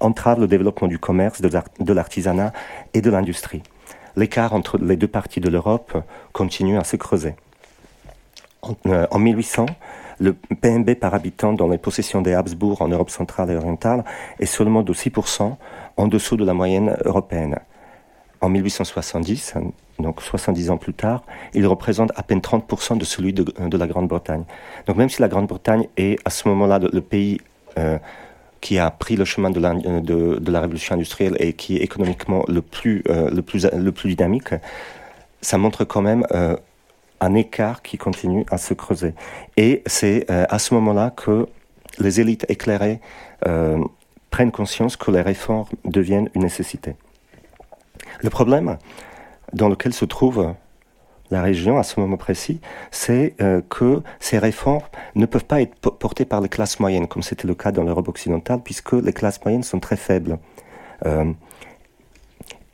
entravent 0.00 0.40
le 0.40 0.48
développement 0.48 0.88
du 0.88 0.98
commerce, 0.98 1.40
de 1.40 1.92
l'artisanat 1.92 2.52
et 2.92 3.00
de 3.00 3.10
l'industrie 3.10 3.62
l'écart 4.16 4.52
entre 4.52 4.78
les 4.78 4.96
deux 4.96 5.08
parties 5.08 5.40
de 5.40 5.48
l'Europe 5.48 5.96
continue 6.32 6.78
à 6.78 6.84
se 6.84 6.96
creuser. 6.96 7.34
En, 8.64 9.18
1800, 9.18 9.66
euh, 9.66 9.72
le 10.20 10.34
PNB 10.34 10.94
par 10.94 11.14
habitant 11.14 11.52
dans 11.52 11.66
les 11.66 11.78
possessions 11.78 12.22
des 12.22 12.32
Habsbourg 12.32 12.80
en 12.80 12.86
Europe 12.86 13.10
centrale 13.10 13.50
et 13.50 13.56
orientale 13.56 14.04
est 14.38 14.46
seulement 14.46 14.84
de 14.84 14.92
6% 14.94 15.56
en 15.96 16.06
dessous 16.06 16.36
de 16.36 16.44
la 16.44 16.54
moyenne 16.54 16.96
européenne. 17.04 17.58
En 18.40 18.48
1870, 18.48 19.54
donc 19.98 20.22
70 20.22 20.70
ans 20.70 20.76
plus 20.76 20.94
tard, 20.94 21.24
il 21.54 21.66
représente 21.66 22.12
à 22.14 22.22
peine 22.22 22.38
30% 22.38 22.98
de 22.98 23.04
celui 23.04 23.32
de, 23.32 23.76
la 23.76 23.86
Grande-Bretagne. 23.88 24.44
Donc 24.86 24.96
même 24.96 25.08
si 25.08 25.20
la 25.20 25.28
Grande-Bretagne 25.28 25.88
est 25.96 26.20
à 26.24 26.30
ce 26.30 26.46
moment-là 26.46 26.78
le, 26.78 27.00
pays 27.00 27.40
euh, 27.78 27.98
qui 28.60 28.78
a 28.78 28.92
pris 28.92 29.16
le 29.16 29.24
chemin 29.24 29.50
de 29.50 29.58
la, 29.58 30.60
révolution 30.60 30.94
industrielle 30.94 31.36
et 31.40 31.54
qui 31.54 31.78
est 31.78 31.80
économiquement 31.80 32.44
le 32.46 32.62
plus, 32.62 33.02
euh, 33.08 33.90
dynamique, 34.04 34.54
ça 35.40 35.58
montre 35.58 35.82
quand 35.82 36.02
même 36.02 36.24
un 37.22 37.34
écart 37.34 37.82
qui 37.82 37.96
continue 37.96 38.44
à 38.50 38.58
se 38.58 38.74
creuser. 38.74 39.14
Et 39.56 39.82
c'est 39.86 40.30
euh, 40.30 40.44
à 40.50 40.58
ce 40.58 40.74
moment-là 40.74 41.10
que 41.10 41.46
les 41.98 42.20
élites 42.20 42.44
éclairées 42.48 43.00
euh, 43.46 43.78
prennent 44.30 44.50
conscience 44.50 44.96
que 44.96 45.10
les 45.10 45.22
réformes 45.22 45.66
deviennent 45.84 46.28
une 46.34 46.42
nécessité. 46.42 46.96
Le 48.20 48.28
problème 48.28 48.76
dans 49.52 49.68
lequel 49.68 49.92
se 49.92 50.04
trouve 50.04 50.54
la 51.30 51.42
région 51.42 51.78
à 51.78 51.82
ce 51.84 52.00
moment 52.00 52.16
précis, 52.16 52.60
c'est 52.90 53.36
euh, 53.40 53.60
que 53.68 54.02
ces 54.18 54.38
réformes 54.38 54.82
ne 55.14 55.24
peuvent 55.26 55.44
pas 55.44 55.62
être 55.62 55.74
portées 55.74 56.24
par 56.24 56.40
les 56.40 56.48
classes 56.48 56.80
moyennes, 56.80 57.06
comme 57.06 57.22
c'était 57.22 57.46
le 57.46 57.54
cas 57.54 57.70
dans 57.70 57.84
l'Europe 57.84 58.08
occidentale, 58.08 58.60
puisque 58.64 58.94
les 58.94 59.12
classes 59.12 59.42
moyennes 59.44 59.62
sont 59.62 59.80
très 59.80 59.96
faibles. 59.96 60.38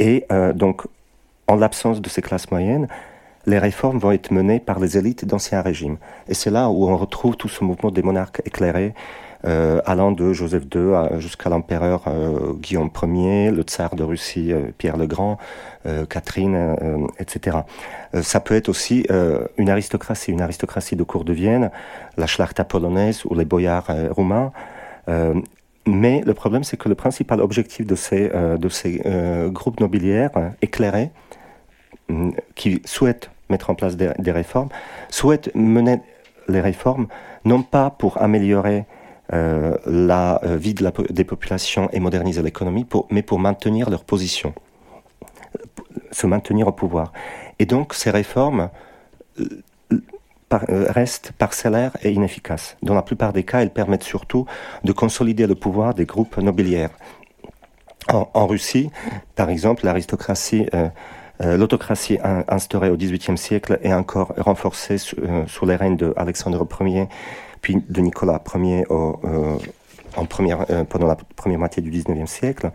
Et 0.00 0.26
donc, 0.55 0.83
en 1.49 1.57
l'absence 1.57 2.00
de 2.00 2.09
ces 2.09 2.21
classes 2.21 2.50
moyennes, 2.50 2.88
les 3.49 3.59
réformes 3.59 3.99
vont 3.99 4.12
être 4.12 4.31
menées 4.31 4.61
par 4.61 4.78
les 4.78 4.99
élites 4.99 5.25
d'anciens 5.25 5.62
régimes. 5.62 5.97
Et 6.28 6.35
c'est 6.35 6.50
là 6.50 6.69
où 6.69 6.87
on 6.88 6.97
retrouve 6.97 7.37
tout 7.37 7.49
ce 7.49 7.64
mouvement 7.64 7.90
des 7.90 8.02
monarques 8.02 8.43
éclairés, 8.45 8.95
euh, 9.47 9.81
allant 9.87 10.11
de 10.11 10.33
Joseph 10.33 10.64
II 10.75 11.21
jusqu'à 11.21 11.49
l'empereur 11.49 12.02
euh, 12.09 12.55
Guillaume 12.55 12.90
Ier, 13.02 13.50
le 13.52 13.62
tsar 13.62 13.95
de 13.95 14.02
Russie 14.02 14.52
euh, 14.52 14.73
Pierre 14.76 14.97
le 14.97 15.07
Grand, 15.07 15.38
Catherine, 16.11 16.76
etc. 17.19 17.59
ça 18.21 18.40
peut 18.40 18.55
être 18.55 18.69
aussi 18.69 19.07
une 19.57 19.71
aristocratie, 19.71 20.33
une 20.33 20.43
aristocratie 20.43 20.97
de 20.97 21.02
cour 21.02 21.25
de 21.25 21.33
Vienne, 21.33 21.71
la 22.19 22.26
Schlachta 22.26 22.64
polonaise 22.64 23.23
ou 23.25 23.35
les 23.35 23.47
boyards 23.47 23.90
roumains. 24.11 24.52
mais 25.87 26.21
le 26.26 26.35
problème, 26.35 26.62
c'est 26.62 26.76
que 26.76 26.90
le 26.90 26.95
principal 26.95 27.40
objectif 27.40 27.87
de 27.87 27.95
ces, 27.95 28.28
de 28.28 28.69
ces 28.69 29.00
groupes 29.47 29.81
nobiliaires 29.81 30.52
éclairés, 30.61 31.11
mm, 32.11 32.33
qui 32.55 32.83
souhaitent 32.85 33.31
mettre 33.50 33.71
en 33.71 33.75
place 33.75 33.97
des, 33.97 34.33
réformes, 34.33 34.69
souhaitent 35.09 35.55
mener 35.55 36.00
les 36.49 36.61
réformes 36.61 37.09
non 37.45 37.62
pas 37.62 37.90
pour 37.90 38.21
améliorer 38.21 38.87
euh, 39.33 39.76
la 39.87 40.40
euh, 40.45 40.57
vie 40.57 40.75
de 40.75 40.83
la, 40.83 40.93
des 41.11 41.25
populations 41.25 41.88
et 41.93 42.00
moderniser 42.00 42.43
l'économie, 42.43 42.87
mais 43.11 43.23
pour 43.23 43.38
maintenir 43.38 43.90
leur 43.90 44.05
position, 44.05 44.55
se 46.11 46.26
maintenir 46.26 46.69
au 46.69 46.73
pouvoir. 46.73 47.12
Et 47.59 47.67
donc 47.67 47.95
ces 47.95 48.11
réformes 48.11 48.71
euh, 49.38 50.87
restent 50.88 51.33
parcellaires 51.33 51.97
et 52.02 52.11
inefficaces. 52.11 52.76
Dans 52.83 52.95
la 52.95 53.02
plupart 53.02 53.35
des 53.35 53.45
cas, 53.45 53.61
elles 53.61 53.73
permettent 53.73 54.02
surtout 54.02 54.47
de 54.85 54.93
consolider 54.93 55.47
le 55.47 55.55
pouvoir 55.55 55.95
des 55.95 56.07
groupes 56.07 56.38
nobiliaires. 56.38 56.90
En, 58.11 58.47
Russie, 58.47 58.90
par 59.35 59.50
exemple, 59.50 59.85
l'aristocratie 59.85 60.67
l'autocratie 61.40 62.18
instaurée 62.49 62.90
au 62.90 62.97
XVIIIe 62.97 63.38
siècle 63.38 63.78
est 63.83 63.92
encore 63.92 64.35
renforcée 64.38 64.99
sous, 64.99 65.66
les 65.66 65.76
règnes 65.76 65.97
d'Alexandre 65.97 66.66
Ier 66.80 67.09
puis 67.61 67.83
de 67.88 68.00
Nicolas 68.00 68.42
Ier 68.54 68.87
euh, 68.90 69.12
euh, 69.23 70.85
pendant 70.85 71.07
la 71.07 71.16
première 71.37 71.59
moitié 71.59 71.83
du 71.83 71.90
XIXe 71.90 72.30
siècle. 72.30 72.71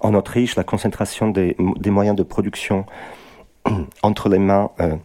En 0.00 0.14
Autriche, 0.14 0.56
la 0.56 0.64
concentration 0.64 1.28
des, 1.28 1.56
moyens 1.86 2.16
de 2.16 2.22
production 2.22 2.86
entre 4.02 4.28
les 4.28 4.38
mains 4.38 4.70
euh, 4.80 4.96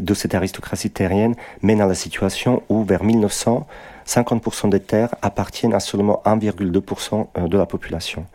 de 0.00 0.14
cette 0.14 0.34
aristocratie 0.34 0.90
terrienne 0.90 1.36
mène 1.62 1.80
à 1.80 1.86
la 1.86 1.94
situation 1.94 2.62
où, 2.68 2.82
vers 2.82 3.04
1900, 3.04 3.66
50% 4.04 4.68
des 4.68 4.80
terres 4.80 5.14
appartiennent 5.22 5.74
à 5.74 5.80
seulement 5.80 6.20
1,2% 6.24 7.48
de 7.48 7.56
la 7.56 7.66
population. 7.66 8.26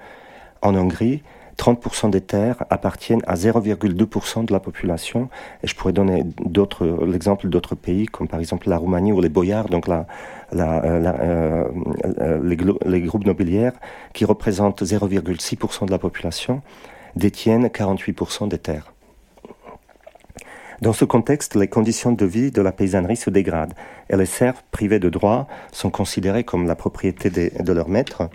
En 0.61 0.75
Hongrie, 0.75 1.23
30% 1.57 2.11
des 2.11 2.21
terres 2.21 2.63
appartiennent 2.69 3.21
à 3.25 3.35
0,2% 3.35 4.45
de 4.45 4.53
la 4.53 4.59
population. 4.59 5.29
Et 5.63 5.67
je 5.67 5.75
pourrais 5.75 5.93
donner 5.93 6.23
l'exemple 7.05 7.49
d'autres 7.49 7.75
pays, 7.75 8.05
comme 8.05 8.27
par 8.27 8.39
exemple 8.39 8.69
la 8.69 8.77
Roumanie 8.77 9.11
ou 9.11 9.21
les 9.21 9.29
boyards, 9.29 9.67
donc 9.69 9.89
euh, 9.89 10.03
euh, 10.53 12.39
les, 12.43 12.57
les, 12.85 13.01
groupes 13.01 13.25
nobiliaires, 13.25 13.73
qui 14.13 14.25
représentent 14.25 14.83
0,6% 14.83 15.85
de 15.85 15.91
la 15.91 15.99
population, 15.99 16.61
détiennent 17.15 17.67
48% 17.67 18.47
des 18.47 18.59
terres. 18.59 18.93
Dans 20.81 20.93
ce 20.93 21.05
contexte, 21.05 21.55
les 21.55 21.67
conditions 21.67 22.11
de 22.11 22.25
vie 22.25 22.51
de 22.51 22.61
la 22.61 22.71
paysannerie 22.71 23.15
se 23.15 23.31
dégradent 23.31 23.73
et 24.11 24.15
les 24.15 24.27
serfs 24.27 24.61
privés 24.69 24.99
de 24.99 25.09
droits 25.09 25.47
sont 25.71 25.89
considérés 25.89 26.43
comme 26.43 26.67
la 26.67 26.75
propriété 26.75 27.31
de 27.31 27.73
leurs 27.73 27.89
maîtres 27.89 28.29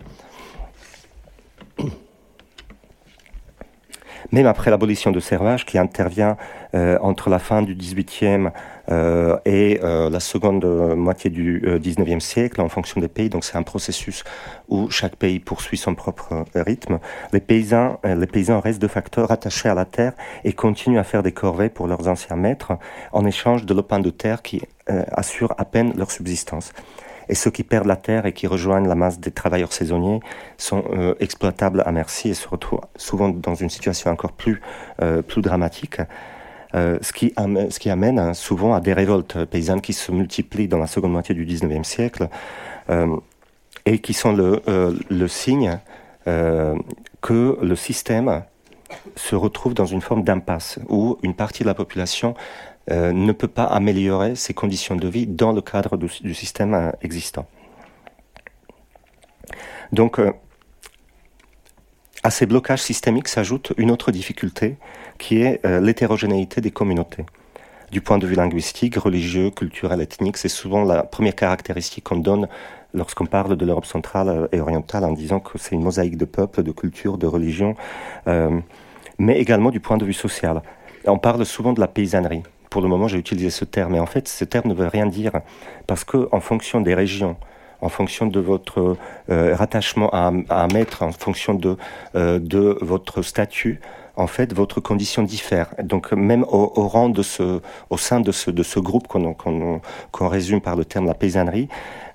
même 4.30 4.46
après 4.46 4.70
l'abolition 4.70 5.10
du 5.10 5.20
servage 5.20 5.66
qui 5.66 5.78
intervient 5.78 6.36
euh, 6.74 6.98
entre 7.00 7.28
la 7.28 7.38
fin 7.38 7.62
du 7.62 7.74
XVIIIe 7.74 8.48
euh, 8.90 9.36
et 9.44 9.80
euh, 9.82 10.08
la 10.08 10.20
seconde 10.20 10.64
moitié 10.96 11.30
du 11.30 11.62
XIXe 11.80 12.24
siècle 12.24 12.60
en 12.60 12.68
fonction 12.68 13.00
des 13.00 13.08
pays. 13.08 13.28
Donc 13.28 13.44
c'est 13.44 13.56
un 13.56 13.62
processus 13.62 14.24
où 14.68 14.88
chaque 14.90 15.16
pays 15.16 15.40
poursuit 15.40 15.76
son 15.76 15.94
propre 15.94 16.44
rythme. 16.54 16.98
Les 17.32 17.40
paysans, 17.40 17.98
restent 18.60 18.82
de 18.82 18.88
facto 18.88 19.26
rattachés 19.26 19.68
à 19.68 19.74
la 19.74 19.84
terre 19.84 20.12
et 20.44 20.52
continuent 20.52 20.98
à 20.98 21.04
faire 21.04 21.22
des 21.22 21.32
corvées 21.32 21.68
pour 21.68 21.86
leurs 21.86 22.08
anciens 22.08 22.36
maîtres 22.36 22.72
en 23.12 23.24
échange 23.26 23.66
de 23.66 23.74
lopins 23.74 24.00
de 24.00 24.10
terre 24.10 24.42
qui 24.42 24.62
assurent 24.86 25.54
à 25.58 25.64
peine 25.64 25.92
leur 25.96 26.10
subsistance. 26.10 26.72
Et 27.32 27.34
ceux 27.34 27.50
qui 27.50 27.62
perdent 27.62 27.86
la 27.86 27.96
terre 27.96 28.26
et 28.26 28.34
qui 28.34 28.46
rejoignent 28.46 28.86
la 28.86 28.94
masse 28.94 29.18
des 29.18 29.30
travailleurs 29.30 29.72
saisonniers 29.72 30.20
sont 30.58 30.84
euh, 30.92 31.14
exploitables 31.18 31.82
à 31.86 31.90
merci 31.90 32.28
et 32.28 32.34
se 32.34 32.46
retrouvent 32.46 32.82
souvent 32.96 33.30
dans 33.30 33.54
une 33.54 33.70
situation 33.70 34.10
encore 34.10 34.32
plus, 34.32 34.60
euh, 35.00 35.22
plus 35.22 35.40
dramatique. 35.40 35.96
Euh, 36.74 36.98
ce, 37.00 37.10
qui 37.14 37.32
amène, 37.90 38.18
hein, 38.18 38.34
souvent 38.34 38.74
à 38.74 38.80
des 38.80 38.92
révoltes 38.92 39.46
paysannes 39.46 39.80
qui 39.80 39.94
se 39.94 40.12
multiplient 40.12 40.68
dans 40.68 40.76
la 40.76 40.86
seconde 40.86 41.12
moitié 41.12 41.34
du 41.34 41.46
19e 41.46 41.84
siècle 41.84 42.28
et 43.86 43.98
qui 44.00 44.12
sont 44.12 44.34
le, 44.34 44.60
le 45.08 45.28
signe 45.28 45.78
que 46.26 47.58
le 47.62 47.76
système 47.76 48.42
se 49.16 49.34
retrouve 49.36 49.72
dans 49.72 49.86
une 49.86 50.02
forme 50.02 50.22
d'impasse 50.22 50.78
où 50.90 51.16
une 51.22 51.34
partie 51.34 51.62
de 51.62 51.68
la 51.68 51.74
population 51.74 52.34
euh, 52.90 53.12
ne 53.12 53.30
peut 53.30 53.48
pas 53.48 53.64
améliorer 53.64 54.34
ses 54.34 54.54
conditions 54.54 54.96
de 54.96 55.06
vie 55.06 55.28
dans 55.28 55.52
le 55.52 55.60
cadre 55.60 55.96
du, 55.96 56.34
système 56.34 56.74
euh, 56.74 56.90
existant. 57.00 57.46
Donc, 59.92 60.18
euh, 60.18 60.32
à 62.24 62.30
ces 62.30 62.46
blocages 62.46 62.82
systémiques 62.82 63.28
s'ajoute 63.28 63.72
une 63.76 63.92
autre 63.92 64.10
difficulté 64.10 64.76
qui 65.18 65.42
est 65.42 65.60
l'hétérogénéité 65.64 66.60
des 66.60 66.70
communautés. 66.70 67.24
Du 67.90 68.00
point 68.00 68.18
de 68.18 68.26
vue 68.28 68.36
linguistique, 68.36 68.94
religieux, 68.94 69.50
culturel, 69.50 70.00
ethnique, 70.00 70.36
c'est 70.36 70.48
souvent 70.48 70.84
la 70.84 71.02
première 71.02 71.34
caractéristique 71.34 72.04
qu'on 72.04 72.16
donne 72.16 72.48
lorsqu'on 72.94 73.26
parle 73.26 73.56
de 73.56 73.66
l'Europe 73.66 73.86
centrale 73.86 74.48
et 74.52 74.60
orientale 74.60 75.04
en 75.04 75.12
disant 75.12 75.40
que 75.40 75.58
c'est 75.58 75.74
une 75.74 75.82
mosaïque 75.82 76.16
de 76.16 76.24
peuples, 76.24 76.62
de 76.62 76.70
cultures, 76.70 77.18
de 77.18 77.26
religions, 77.26 77.74
mais 79.18 79.38
également 79.38 79.70
du 79.70 79.80
point 79.80 79.96
de 79.96 80.04
vue 80.04 80.12
social. 80.12 80.62
On 81.06 81.18
parle 81.18 81.44
souvent 81.44 81.72
de 81.72 81.80
la 81.80 81.88
paysannerie 81.88 82.44
pour 82.72 82.80
le 82.80 82.88
moment, 82.88 83.06
j'ai 83.06 83.18
utilisé 83.18 83.50
ce 83.50 83.66
terme. 83.66 83.92
Mais 83.92 84.00
en 84.00 84.06
fait, 84.06 84.26
ce 84.28 84.46
terme 84.46 84.70
ne 84.70 84.74
veut 84.74 84.88
rien 84.88 85.04
dire 85.04 85.32
parce 85.86 86.04
que, 86.04 86.26
en 86.32 86.40
fonction 86.40 86.80
des 86.80 86.94
régions, 86.94 87.36
en 87.82 87.90
fonction 87.90 88.26
de 88.26 88.40
votre 88.40 88.96
euh, 89.28 89.54
rattachement 89.54 90.08
à, 90.10 90.32
un 90.48 90.68
maître, 90.68 91.02
en 91.02 91.12
fonction 91.12 91.52
de, 91.52 91.76
euh, 92.14 92.38
de 92.38 92.78
votre 92.80 93.20
statut, 93.20 93.78
en 94.16 94.26
fait, 94.26 94.54
votre 94.54 94.80
condition 94.80 95.22
diffère. 95.22 95.74
Donc, 95.82 96.12
même 96.12 96.44
au, 96.48 96.88
rang 96.88 97.10
de 97.10 97.22
ce, 97.22 97.60
au 97.90 97.98
sein 97.98 98.20
de 98.20 98.32
ce, 98.32 98.50
de 98.50 98.62
ce 98.62 98.80
groupe 98.80 99.06
qu'on 99.06 99.34
qu'on 99.34 100.28
résume 100.28 100.62
par 100.62 100.74
le 100.74 100.86
terme 100.86 101.04
la 101.04 101.14
paysannerie, 101.14 101.68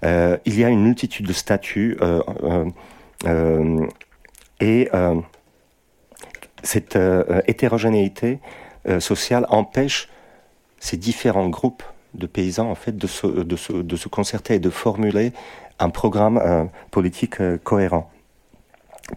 euh, 0.05 0.37
il 0.45 0.59
y 0.59 0.63
a 0.63 0.69
une 0.69 0.81
multitude 0.81 1.27
de 1.27 1.33
statuts 1.33 1.99
et 4.59 4.89
cette 6.63 6.97
hétérogénéité 7.47 8.39
sociale 8.99 9.45
empêche 9.49 10.09
ces 10.79 10.98
différents 10.98 11.50
groupes 11.50 11.84
de 12.13 12.27
paysans 12.27 12.69
en 12.69 12.75
fait 12.75 12.98
de 12.98 13.07
se, 13.07 14.07
concerter 14.07 14.55
et 14.55 14.60
de 14.60 14.69
formuler 14.69 15.34
un 15.79 15.89
programme 15.89 16.38
euh, 16.38 16.65
politique 16.91 17.39
euh, 17.39 17.57
cohérent. 17.63 18.10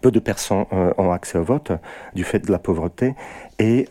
Peu 0.02 0.10
de 0.10 0.20
personnes 0.20 0.66
euh, 0.72 0.92
ont 0.98 1.10
accès 1.10 1.38
au 1.38 1.44
vote 1.44 1.72
du 2.14 2.24
fait 2.24 2.40
de 2.40 2.52
la 2.52 2.58
pauvreté 2.58 3.14
et 3.58 3.88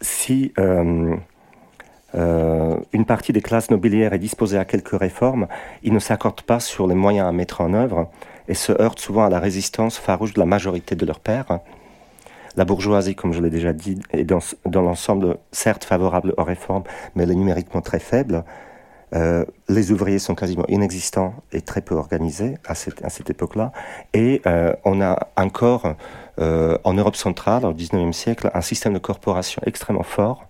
si 0.00 0.52
une 0.56 1.20
partie 3.06 3.32
des 3.32 3.42
classes 3.42 3.70
nobiliaires 3.70 4.12
est 4.12 4.18
disposée 4.18 4.58
à 4.58 4.64
quelques 4.64 4.98
réformes, 4.98 5.48
ils 5.82 5.92
ne 5.92 5.98
s'accordent 5.98 6.42
pas 6.42 6.60
sur 6.60 6.86
les 6.86 6.94
moyens 6.94 7.28
à 7.28 7.32
mettre 7.32 7.60
en 7.60 7.74
œuvre 7.74 8.10
et 8.48 8.54
se 8.54 8.72
heurtent 8.80 9.00
souvent 9.00 9.26
à 9.26 9.30
la 9.30 9.38
résistance 9.38 9.98
farouche 9.98 10.32
de 10.34 10.40
la 10.40 10.46
majorité 10.46 10.94
de 10.94 11.04
leurs 11.04 11.20
pairs 11.20 11.60
la 12.58 12.64
bourgeoisie, 12.64 13.14
comme 13.14 13.32
je 13.32 13.40
l'ai 13.40 13.50
déjà 13.50 13.72
dit, 13.72 14.00
est 14.10 14.24
dans, 14.24 14.40
l'ensemble 14.66 15.38
certes 15.52 15.84
favorable 15.84 16.34
aux 16.36 16.42
réformes, 16.42 16.82
mais 17.14 17.22
elle 17.22 17.30
est 17.30 17.36
numériquement 17.36 17.80
très 17.80 18.00
faible. 18.00 18.44
Euh, 19.14 19.44
les 19.68 19.92
ouvriers 19.92 20.18
sont 20.18 20.34
quasiment 20.34 20.66
inexistants 20.66 21.34
et 21.52 21.62
très 21.62 21.82
peu 21.82 21.94
organisés 21.94 22.58
à 22.66 22.74
cette, 22.74 23.30
époque-là. 23.30 23.70
Et 24.12 24.42
euh, 24.46 24.74
on 24.84 25.00
a 25.00 25.28
encore 25.36 25.94
euh, 26.40 26.76
en 26.82 26.94
Europe 26.94 27.14
centrale, 27.14 27.64
au 27.64 27.72
XIXe 27.72 28.14
siècle, 28.14 28.50
un 28.52 28.60
système 28.60 28.92
de 28.92 28.98
corporation 28.98 29.62
extrêmement 29.64 30.02
fort 30.02 30.48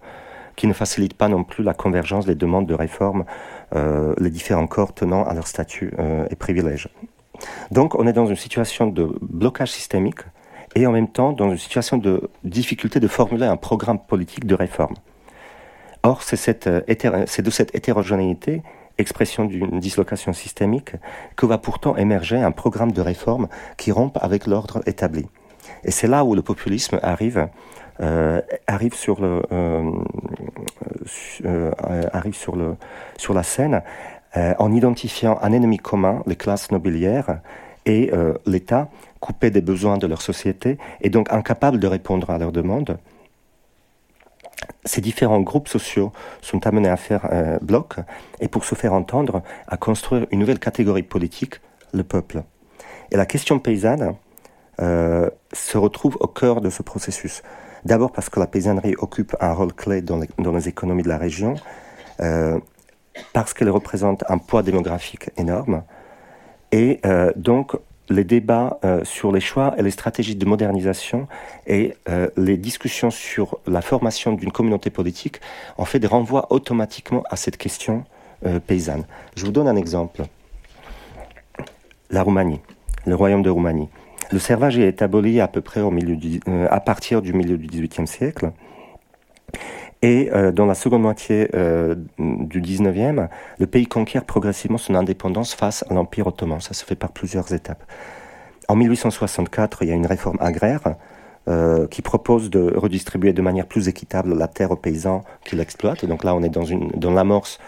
qui 0.56 0.66
ne 0.66 0.72
facilite 0.72 1.12
pas 1.12 1.28
non 1.28 1.44
plus 1.44 1.62
la 1.62 1.74
convergence 1.74 2.24
des 2.24 2.34
demandes 2.34 2.66
de 2.66 2.74
réforme, 2.74 3.24
les 4.18 4.30
différents 4.30 4.66
corps 4.66 4.92
tenant 4.92 5.22
à 5.24 5.32
leur 5.32 5.46
statut 5.46 5.92
et 6.30 6.34
privilèges. 6.34 6.88
Donc 7.70 7.94
on 7.94 8.08
est 8.08 8.12
dans 8.12 8.26
une 8.26 8.34
situation 8.34 8.88
de 8.88 9.08
blocage 9.20 9.70
systémique 9.70 10.22
et 10.74 10.86
en 10.86 10.92
même 10.92 11.08
temps 11.08 11.32
dans 11.32 11.50
une 11.50 11.58
situation 11.58 11.98
de 11.98 12.30
difficulté 12.44 13.00
de 13.00 13.08
formuler 13.08 13.46
un 13.46 13.56
programme 13.56 13.98
politique 13.98 14.46
de 14.46 14.54
réforme. 14.54 14.94
Or, 16.02 16.22
c'est 16.22 16.66
euh, 16.66 16.82
de 16.86 17.50
cette 17.50 17.74
hétérogénéité 17.74 18.62
expression 18.98 19.44
d'une 19.44 19.78
dislocation 19.78 20.32
systémique, 20.32 20.92
que 21.36 21.46
va 21.46 21.58
pourtant 21.58 21.96
émerger 21.96 22.36
un 22.36 22.50
programme 22.50 22.90
de 22.90 23.00
réforme 23.00 23.46
qui 23.76 23.92
rompe 23.92 24.18
avec 24.20 24.46
l'ordre 24.46 24.82
établi. 24.86 25.26
Et 25.84 25.92
c'est 25.92 26.08
là 26.08 26.24
où 26.24 26.34
le 26.34 26.42
populisme 26.42 26.98
arrive, 27.02 27.48
euh, 28.00 28.40
arrive 28.66 28.94
sur 28.94 29.20
le, 29.20 29.42
euh, 29.52 29.92
arrive 32.12 32.34
sur 32.34 32.56
le, 32.56 32.76
sur 33.16 33.34
la 33.34 33.44
scène, 33.44 33.82
en 34.34 34.72
identifiant 34.72 35.38
un 35.42 35.52
ennemi 35.52 35.78
commun, 35.78 36.22
les 36.26 36.36
classes 36.36 36.70
nobiliaires, 36.70 37.40
et 37.88 38.10
l'État 38.46 38.88
coupé 39.20 39.50
des 39.50 39.60
besoins 39.60 39.98
de 39.98 40.06
leur 40.06 40.22
société 40.22 40.78
et 41.00 41.10
donc 41.10 41.32
incapable 41.32 41.78
de 41.78 41.86
répondre 41.86 42.30
à 42.30 42.38
leurs 42.38 42.52
demandes 42.52 42.98
ces 44.84 45.00
différents 45.00 45.40
groupes 45.40 45.68
sociaux 45.68 46.12
sont 46.40 46.66
amenés 46.66 46.88
à 46.88 46.96
faire 46.96 47.28
euh, 47.32 47.58
bloc 47.60 47.96
et 48.40 48.48
pour 48.48 48.64
se 48.64 48.74
faire 48.74 48.92
entendre, 48.92 49.42
à 49.66 49.76
construire 49.76 50.26
une 50.30 50.40
nouvelle 50.40 50.58
catégorie 50.58 51.02
politique, 51.02 51.60
le 51.92 52.02
peuple. 52.02 52.42
Et 53.10 53.16
la 53.16 53.26
question 53.26 53.58
paysanne 53.58 54.14
euh, 54.80 55.30
se 55.52 55.78
retrouve 55.78 56.16
au 56.20 56.26
cœur 56.26 56.60
de 56.60 56.70
ce 56.70 56.82
processus. 56.82 57.42
D'abord 57.84 58.12
parce 58.12 58.28
que 58.28 58.40
la 58.40 58.46
paysannerie 58.46 58.94
occupe 58.98 59.36
un 59.40 59.52
rôle 59.52 59.72
clé 59.72 60.02
dans 60.02 60.18
les, 60.18 60.68
économies 60.68 61.02
de 61.02 61.08
la 61.08 61.18
région, 61.18 61.54
euh, 62.20 62.58
parce 63.32 63.54
qu'elle 63.54 63.70
représente 63.70 64.24
un 64.28 64.38
poids 64.38 64.62
démographique 64.62 65.30
énorme, 65.36 65.82
et 66.72 67.00
donc 67.36 67.76
les 68.10 68.24
débats 68.24 68.78
euh, 68.84 69.04
sur 69.04 69.32
les 69.32 69.40
choix 69.40 69.74
et 69.78 69.82
les 69.82 69.90
stratégies 69.90 70.36
de 70.36 70.46
modernisation 70.46 71.28
et 71.66 71.94
euh, 72.08 72.28
les 72.36 72.56
discussions 72.56 73.10
sur 73.10 73.58
la 73.66 73.82
formation 73.82 74.32
d'une 74.32 74.52
communauté 74.52 74.90
politique 74.90 75.40
ont 75.76 75.84
fait 75.84 76.04
renvois 76.06 76.46
automatiquement 76.50 77.22
à 77.30 77.36
cette 77.36 77.56
question 77.56 78.04
euh, 78.46 78.60
paysanne. 78.60 79.04
Je 79.36 79.44
vous 79.44 79.52
donne 79.52 79.68
un 79.68 79.76
exemple. 79.76 80.22
La 82.10 82.22
Roumanie, 82.22 82.60
le 83.06 83.14
royaume 83.14 83.42
de 83.42 83.50
Roumanie. 83.50 83.88
Le 84.30 84.38
servage 84.38 84.78
est 84.78 85.02
aboli 85.02 85.40
à 85.40 85.48
peu 85.48 85.60
près 85.60 85.80
au 85.80 85.90
milieu 85.90 86.16
à 86.70 86.80
partir 86.80 87.22
du 87.22 87.32
milieu 87.32 87.56
du 87.56 87.66
XVIIIe 87.66 88.06
siècle. 88.06 88.52
Et 90.02 90.30
euh, 90.32 90.52
dans 90.52 90.66
la 90.66 90.74
seconde 90.74 91.02
moitié 91.02 91.48
euh, 91.54 91.96
du 92.18 92.60
19e, 92.60 93.28
le 93.58 93.66
pays 93.66 93.86
conquiert 93.86 94.24
progressivement 94.24 94.78
son 94.78 94.94
indépendance 94.94 95.54
face 95.54 95.84
à 95.90 95.94
l'Empire 95.94 96.28
ottoman. 96.28 96.60
Ça 96.60 96.72
se 96.72 96.84
fait 96.84 96.94
par 96.94 97.10
plusieurs 97.10 97.52
étapes. 97.52 97.82
En 98.68 98.76
1864, 98.76 99.82
il 99.82 99.88
y 99.88 99.92
a 99.92 99.94
une 99.94 100.06
réforme 100.06 100.36
agraire 100.40 100.94
euh, 101.48 101.88
qui 101.88 102.02
propose 102.02 102.50
de 102.50 102.72
redistribuer 102.76 103.32
de 103.32 103.42
manière 103.42 103.66
plus 103.66 103.88
équitable 103.88 104.36
la 104.36 104.46
terre 104.46 104.70
aux 104.70 104.76
paysans 104.76 105.24
qui 105.44 105.56
l'exploitent. 105.56 106.04
Donc 106.04 106.22
là, 106.22 106.34
on 106.34 106.42
est 106.42 106.48
dans, 106.50 107.10
l'amorce 107.10 107.58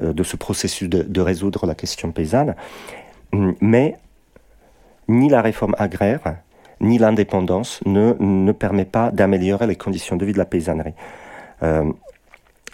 de 0.00 0.22
ce 0.22 0.36
processus 0.36 0.88
de, 0.88 1.02
de, 1.02 1.20
résoudre 1.20 1.66
la 1.66 1.74
question 1.74 2.12
paysanne. 2.12 2.54
Mais 3.60 3.98
ni 5.08 5.28
la 5.28 5.42
réforme 5.42 5.74
agraire, 5.76 6.36
ni 6.80 6.98
l'indépendance 6.98 7.80
ne, 7.84 8.14
ne 8.20 8.52
permet 8.52 8.84
pas 8.84 9.10
d'améliorer 9.10 9.66
les 9.66 9.76
conditions 9.76 10.16
de 10.16 10.24
vie 10.24 10.32
de 10.32 10.38
la 10.38 10.44
paysannerie. 10.44 10.94
Euh, 11.64 11.90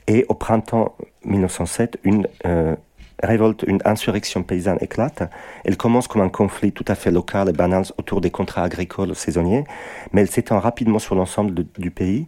et 0.06 0.24
au 0.28 0.34
printemps 0.34 0.96
1907, 1.24 1.98
une 2.02 2.26
euh, 2.46 2.74
révolte, 3.22 3.64
une 3.66 3.80
insurrection 3.84 4.42
paysanne 4.42 4.78
éclate. 4.80 5.22
Elle 5.64 5.76
commence 5.76 6.08
comme 6.08 6.22
un 6.22 6.28
conflit 6.28 6.72
tout 6.72 6.84
à 6.88 6.94
fait 6.94 7.10
local 7.10 7.48
et 7.48 7.52
banal 7.52 7.84
autour 7.96 8.20
des 8.20 8.30
contrats 8.30 8.64
agricoles 8.64 9.14
saisonniers, 9.14 9.64
mais 10.12 10.22
elle 10.22 10.30
s'étend 10.30 10.58
rapidement 10.58 10.98
sur 10.98 11.14
l'ensemble 11.14 11.54
du 11.54 11.90
pays, 11.90 12.26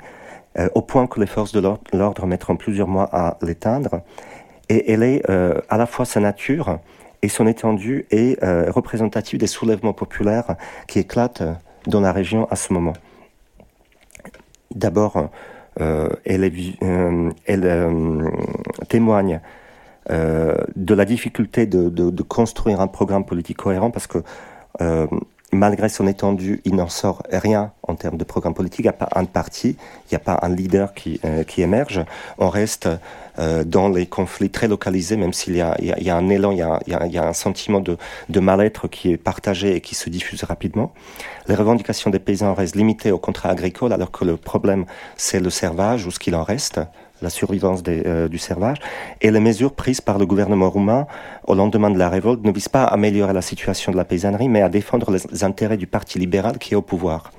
euh, 0.58 0.68
au 0.74 0.82
point 0.82 1.06
que 1.06 1.18
les 1.18 1.26
forces 1.26 1.52
de 1.52 1.60
l'ordre 1.92 2.26
mettront 2.26 2.56
plusieurs 2.56 2.88
mois 2.88 3.08
à 3.12 3.38
l'éteindre. 3.42 4.02
Et 4.68 4.92
elle 4.92 5.02
est 5.02 5.28
à 5.28 5.76
la 5.76 5.86
fois 5.86 6.06
sa 6.06 6.20
nature 6.20 6.78
et 7.20 7.28
son 7.28 7.46
étendue 7.46 8.06
est 8.10 8.42
représentative 8.70 9.38
des 9.38 9.46
soulèvements 9.46 9.92
populaires 9.92 10.56
qui 10.86 10.98
éclatent 10.98 11.42
dans 11.86 12.00
la 12.00 12.10
région 12.10 12.46
à 12.48 12.56
ce 12.56 12.72
moment. 12.72 12.94
D'abord, 14.74 15.28
elle, 15.78 16.44
euh, 16.82 17.30
euh, 17.48 18.30
témoigne 18.88 19.40
de 20.10 20.94
la 20.94 21.04
difficulté 21.04 21.66
de, 21.66 22.22
construire 22.22 22.80
un 22.80 22.86
programme 22.86 23.24
politique 23.24 23.58
cohérent 23.58 23.90
parce 23.90 24.06
que 24.06 24.18
malgré 25.52 25.88
son 25.88 26.06
étendue, 26.06 26.60
il 26.64 26.74
n'en 26.74 26.88
sort 26.88 27.22
rien 27.30 27.72
en 27.82 27.94
termes 27.94 28.16
de 28.16 28.24
programme 28.24 28.54
politique. 28.54 28.80
Il 28.80 28.84
n'y 28.84 28.88
a 28.88 28.92
pas 28.94 29.08
un 29.14 29.24
parti, 29.26 29.76
il 30.06 30.12
n'y 30.12 30.16
a 30.16 30.20
pas 30.20 30.38
un 30.42 30.48
leader 30.48 30.94
qui, 30.94 31.20
qui 31.46 31.62
émerge. 31.62 32.04
On 32.38 32.48
reste 32.48 32.88
euh, 33.38 33.64
dans 33.64 33.88
les 33.88 34.06
conflits 34.06 34.50
très 34.50 34.68
localisés, 34.68 35.16
même 35.16 35.32
s'il 35.32 35.56
y, 35.56 35.60
y, 35.60 36.04
y 36.04 36.10
a, 36.10 36.16
un 36.16 36.28
élan, 36.28 36.50
il 36.50 36.58
y 36.58 36.62
a, 36.62 37.06
y 37.06 37.18
a 37.18 37.26
un 37.26 37.32
sentiment 37.32 37.80
de, 37.80 37.96
de 38.28 38.40
mal-être 38.40 38.88
qui 38.88 39.10
est 39.10 39.16
partagé 39.16 39.74
et 39.74 39.80
qui 39.80 39.94
se 39.94 40.10
diffuse 40.10 40.44
rapidement. 40.44 40.92
Les 41.48 41.54
revendications 41.54 42.10
des 42.10 42.18
paysans 42.18 42.52
restent 42.52 42.76
limitées 42.76 43.10
au 43.10 43.18
contrat 43.18 43.48
agricole, 43.48 43.94
alors 43.94 44.10
que 44.10 44.26
le 44.26 44.36
problème, 44.36 44.84
c'est 45.16 45.40
le 45.40 45.48
servage 45.48 46.06
ou 46.06 46.10
ce 46.10 46.18
qu'il 46.18 46.34
en 46.34 46.44
reste 46.44 46.80
la 47.22 47.30
survivance 47.30 47.82
euh, 47.88 48.28
du 48.28 48.38
servage. 48.38 48.78
Et 49.20 49.30
les 49.30 49.40
mesures 49.40 49.72
prises 49.72 50.00
par 50.00 50.18
le 50.18 50.26
gouvernement 50.26 50.70
roumain 50.70 51.06
au 51.46 51.54
lendemain 51.54 51.90
de 51.90 51.98
la 51.98 52.08
révolte 52.08 52.44
ne 52.44 52.52
visent 52.52 52.68
pas 52.68 52.84
à 52.84 52.94
améliorer 52.94 53.32
la 53.32 53.42
situation 53.42 53.92
de 53.92 53.96
la 53.96 54.04
paysannerie, 54.04 54.48
mais 54.48 54.62
à 54.62 54.68
défendre 54.68 55.10
les 55.10 55.44
intérêts 55.44 55.76
du 55.76 55.86
Parti 55.86 56.18
libéral 56.18 56.58
qui 56.58 56.74
est 56.74 56.76
au 56.76 56.82
pouvoir. 56.82 57.32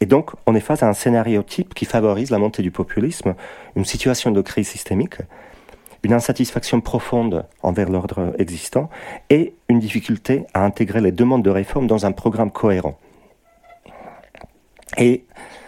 Et 0.00 0.06
donc, 0.06 0.32
on 0.46 0.54
est 0.54 0.60
face 0.60 0.82
à 0.82 0.88
un 0.88 0.92
scénario 0.92 1.42
type 1.42 1.74
qui 1.74 1.84
favorise 1.84 2.30
la 2.30 2.38
montée 2.38 2.62
du 2.62 2.70
populisme, 2.70 3.34
une 3.76 3.84
situation 3.84 4.30
de 4.30 4.40
crise 4.40 4.68
systémique, 4.68 5.16
une 6.02 6.12
insatisfaction 6.12 6.80
profonde 6.80 7.46
envers 7.62 7.88
l'ordre 7.88 8.34
existant 8.38 8.90
et 9.30 9.54
une 9.68 9.78
difficulté 9.78 10.44
à 10.52 10.64
intégrer 10.64 11.00
les 11.00 11.12
demandes 11.12 11.42
de 11.42 11.50
réforme 11.50 11.86
dans 11.86 12.06
un 12.06 12.12
programme 12.12 12.50
cohérent. 12.50 12.98
Et 14.98 15.24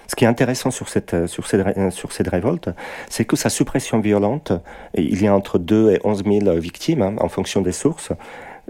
ce 0.07 0.14
qui 0.14 0.25
est 0.25 0.29
intéressant 0.29 0.71
sur 0.71 0.88
cette, 0.88 1.27
sur 1.27 1.47
cette, 1.47 1.90
sur 1.90 2.12
cette 2.12 2.29
révolte, 2.29 2.71
c'est 3.09 3.25
que 3.25 3.37
sa 3.37 3.49
suppression 3.49 4.01
violente, 4.01 4.53
il 4.95 5.23
y 5.23 5.27
a 5.27 5.35
entre 5.35 5.59
2 5.59 5.92
et 5.92 6.01
11 6.05 6.25
000 6.25 6.59
victimes 6.59 7.03
hein, 7.03 7.16
en 7.21 7.29
fonction 7.29 7.61
des 7.61 7.73
sources, 7.73 8.12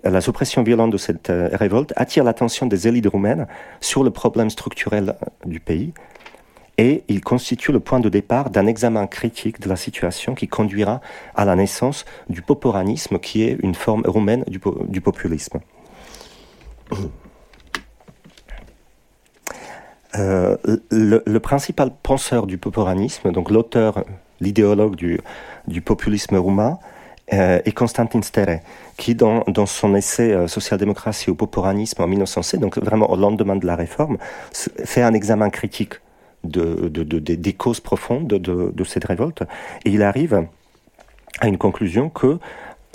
la 0.04 0.20
suppression 0.20 0.62
violente 0.62 0.90
de 0.90 0.98
cette 0.98 1.30
euh, 1.30 1.48
révolte 1.52 1.92
attire 1.96 2.24
l'attention 2.24 2.66
des 2.66 2.86
élites 2.88 3.06
roumaines 3.06 3.46
sur 3.80 4.04
le 4.04 4.10
problème 4.10 4.50
structurel 4.50 5.16
du 5.46 5.60
pays 5.60 5.94
et 6.78 7.04
il 7.08 7.22
constitue 7.22 7.72
le 7.72 7.80
point 7.80 8.00
de 8.00 8.08
départ 8.08 8.50
d'un 8.50 8.66
examen 8.66 9.06
critique 9.06 9.60
de 9.60 9.68
la 9.68 9.76
situation 9.76 10.34
qui 10.34 10.48
conduira 10.48 11.00
à 11.34 11.44
la 11.44 11.56
naissance 11.56 12.04
du 12.28 12.42
poporanisme 12.42 13.18
qui 13.18 13.42
est 13.42 13.56
une 13.62 13.74
forme 13.74 14.02
roumaine 14.04 14.44
du, 14.46 14.60
du 14.88 15.00
populisme. 15.00 15.60
Euh, 20.18 20.56
le, 20.90 21.38
principal 21.38 21.90
penseur 22.02 22.46
du 22.46 22.58
poporanisme, 22.58 23.32
donc 23.32 23.50
l'auteur, 23.50 24.04
l'idéologue 24.40 24.96
du, 24.96 25.80
populisme 25.82 26.36
roumain, 26.36 26.78
euh, 27.32 27.60
et 27.64 27.72
Constantin 27.72 28.22
Stere, 28.22 28.60
qui 28.96 29.14
dans, 29.14 29.44
son 29.66 29.94
essai 29.94 30.32
euh, 30.32 30.46
Social-démocratie 30.46 31.30
ou 31.30 31.34
poporanisme 31.34 32.00
en 32.02 32.06
1907, 32.06 32.60
donc 32.60 32.78
vraiment 32.78 33.10
au 33.10 33.16
lendemain 33.16 33.56
de 33.56 33.66
la 33.66 33.76
réforme, 33.76 34.16
fait 34.52 35.02
un 35.02 35.12
examen 35.12 35.50
critique 35.50 35.94
de, 36.44 36.88
de, 36.88 37.02
de, 37.02 37.18
des 37.18 37.52
causes 37.52 37.80
profondes 37.80 38.28
de, 38.28 38.84
cette 38.84 39.04
révolte, 39.04 39.42
et 39.84 39.90
il 39.90 40.02
arrive 40.02 40.46
à 41.40 41.48
une 41.48 41.58
conclusion 41.58 42.08
que 42.08 42.38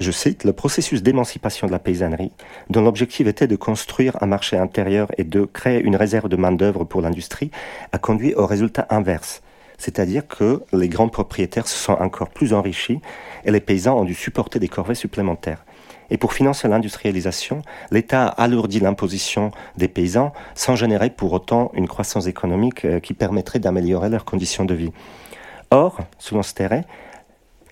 je 0.02 0.12
cite, 0.12 0.44
le 0.44 0.54
processus 0.54 1.04
d'émancipation 1.04 1.68
de 1.68 1.72
la 1.72 1.80
paysannerie, 1.80 2.32
dont 2.70 2.82
l'objectif 2.82 3.28
était 3.28 3.48
de 3.48 3.56
construire 3.56 4.18
un 4.22 4.26
marché 4.26 4.58
intérieur 4.58 5.08
et 5.18 5.24
de 5.24 5.46
créer 5.46 5.82
une 5.82 5.96
réserve 5.96 6.30
de 6.30 6.36
main-d'œuvre 6.36 6.84
pour 6.84 7.02
l'industrie, 7.02 7.52
a 7.92 7.98
conduit 7.98 8.34
au 8.36 8.46
résultat 8.46 8.88
inverse 8.90 9.42
c'est-à-dire 9.82 10.28
que 10.28 10.62
les 10.74 10.90
grands 10.90 11.10
propriétaires 11.10 11.68
se 11.68 11.76
sont 11.76 11.94
encore 11.94 12.30
plus 12.30 12.54
enrichis 12.54 13.02
et 13.46 13.52
les 13.52 13.60
paysans 13.60 13.98
ont 13.98 14.06
dû 14.06 14.14
supporter 14.14 14.60
des 14.60 14.68
corvées 14.68 14.94
supplémentaires. 14.94 15.66
Et 16.12 16.18
pour 16.18 16.34
financer 16.34 16.68
l'industrialisation, 16.68 17.64
l'État 17.90 18.28
a 18.28 18.44
alourdi 18.44 18.80
l'imposition 18.80 19.50
des 19.78 19.88
paysans 19.88 20.34
sans 20.54 20.76
générer 20.76 21.10
pour 21.10 21.34
autant 21.34 21.72
une 21.74 21.88
croissance 21.88 22.28
économique 22.28 22.86
euh, 22.86 23.00
qui 23.00 23.16
permettrait 23.16 23.58
d'améliorer 23.58 24.10
leurs 24.10 24.26
conditions 24.26 24.66
de 24.66 24.76
vie. 24.76 24.92
Or, 25.72 25.98
selon 26.20 26.44
Sterret, 26.44 26.86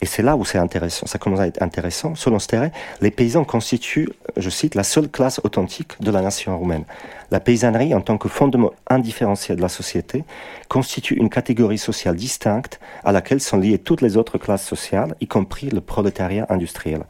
et 0.02 0.06
c'est 0.06 0.22
là 0.22 0.38
où 0.38 0.46
c'est 0.46 0.58
intéressant, 0.58 1.06
ça 1.08 1.20
commence 1.20 1.42
à 1.42 1.48
être 1.48 1.62
intéressant. 1.62 2.16
Selon 2.16 2.40
Sterret, 2.40 2.72
les 3.02 3.12
paysans 3.12 3.44
constituent, 3.44 4.10
je 4.38 4.50
cite, 4.50 4.76
la 4.76 4.84
seule 4.84 5.10
classe 5.10 5.42
authentique 5.44 6.02
de 6.02 6.10
la 6.10 6.22
nation 6.22 6.58
roumaine. 6.58 6.86
La 7.32 7.42
paysannerie, 7.42 7.94
en 7.94 8.00
tant 8.00 8.18
que 8.18 8.30
fondement 8.30 8.72
indifférencié 8.88 9.56
de 9.56 9.62
la 9.62 9.68
société, 9.68 10.24
constitue 10.70 11.16
une 11.16 11.30
catégorie 11.30 11.78
sociale 11.78 12.16
distincte 12.16 12.80
à 13.04 13.12
laquelle 13.12 13.42
sont 13.42 13.58
liées 13.58 13.78
toutes 13.78 14.02
les 14.02 14.16
autres 14.16 14.38
classes 14.38 14.66
sociales, 14.66 15.16
y 15.20 15.28
compris 15.28 15.70
le 15.70 15.82
prolétariat 15.82 16.46
industriel. 16.50 17.04